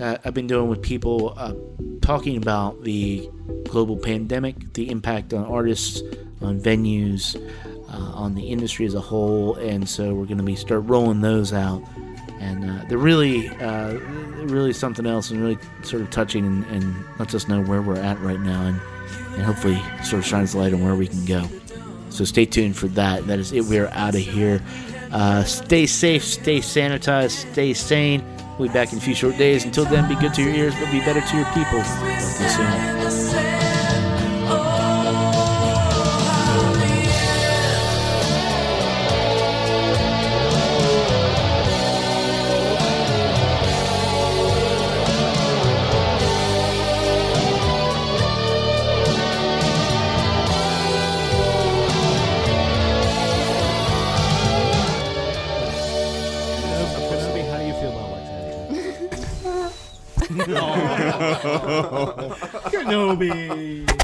uh, 0.00 0.18
I've 0.24 0.34
been 0.34 0.46
doing 0.46 0.68
with 0.68 0.82
people 0.82 1.34
uh, 1.36 1.54
talking 2.02 2.36
about 2.36 2.82
the 2.82 3.28
global 3.68 3.96
pandemic, 3.96 4.72
the 4.74 4.90
impact 4.90 5.32
on 5.32 5.44
artists, 5.44 6.02
on 6.40 6.60
venues, 6.60 7.36
uh, 7.88 8.12
on 8.14 8.34
the 8.34 8.48
industry 8.48 8.86
as 8.86 8.94
a 8.94 9.00
whole, 9.00 9.54
and 9.56 9.88
so 9.88 10.14
we're 10.14 10.26
going 10.26 10.38
to 10.38 10.44
be 10.44 10.56
start 10.56 10.82
rolling 10.84 11.20
those 11.20 11.52
out. 11.52 11.82
And 12.38 12.70
uh, 12.70 12.84
they're 12.88 12.98
really, 12.98 13.48
uh, 13.48 13.94
really 14.44 14.72
something 14.72 15.06
else, 15.06 15.30
and 15.30 15.40
really 15.40 15.58
sort 15.82 16.02
of 16.02 16.10
touching, 16.10 16.44
and, 16.44 16.64
and 16.66 17.04
lets 17.18 17.34
us 17.34 17.48
know 17.48 17.62
where 17.62 17.80
we're 17.80 17.98
at 17.98 18.20
right 18.20 18.40
now, 18.40 18.66
and, 18.66 18.80
and 19.34 19.42
hopefully 19.42 19.82
sort 20.04 20.20
of 20.20 20.26
shines 20.26 20.54
light 20.54 20.74
on 20.74 20.84
where 20.84 20.94
we 20.94 21.08
can 21.08 21.24
go. 21.24 21.48
So 22.10 22.24
stay 22.24 22.44
tuned 22.44 22.76
for 22.76 22.88
that. 22.88 23.26
That 23.26 23.38
is 23.38 23.52
it. 23.52 23.64
We're 23.64 23.88
out 23.88 24.14
of 24.14 24.20
here. 24.20 24.60
Uh, 25.12 25.44
stay 25.44 25.86
safe, 25.86 26.24
stay 26.24 26.58
sanitized, 26.58 27.50
stay 27.52 27.72
sane. 27.72 28.22
We'll 28.58 28.68
be 28.68 28.72
back 28.72 28.92
in 28.92 28.98
a 28.98 29.02
few 29.02 29.14
short 29.14 29.36
days. 29.36 29.64
Until 29.64 29.84
then, 29.84 30.08
be 30.08 30.14
good 30.14 30.32
to 30.34 30.42
your 30.42 30.54
ears, 30.54 30.74
but 30.80 30.90
be 30.90 31.00
better 31.00 31.20
to 31.20 31.36
your 31.36 31.46
people. 31.46 31.82
Talk 31.82 32.36
to 32.36 32.42
you 32.42 33.10
soon. 33.10 33.25
Kenobi. 62.70 63.95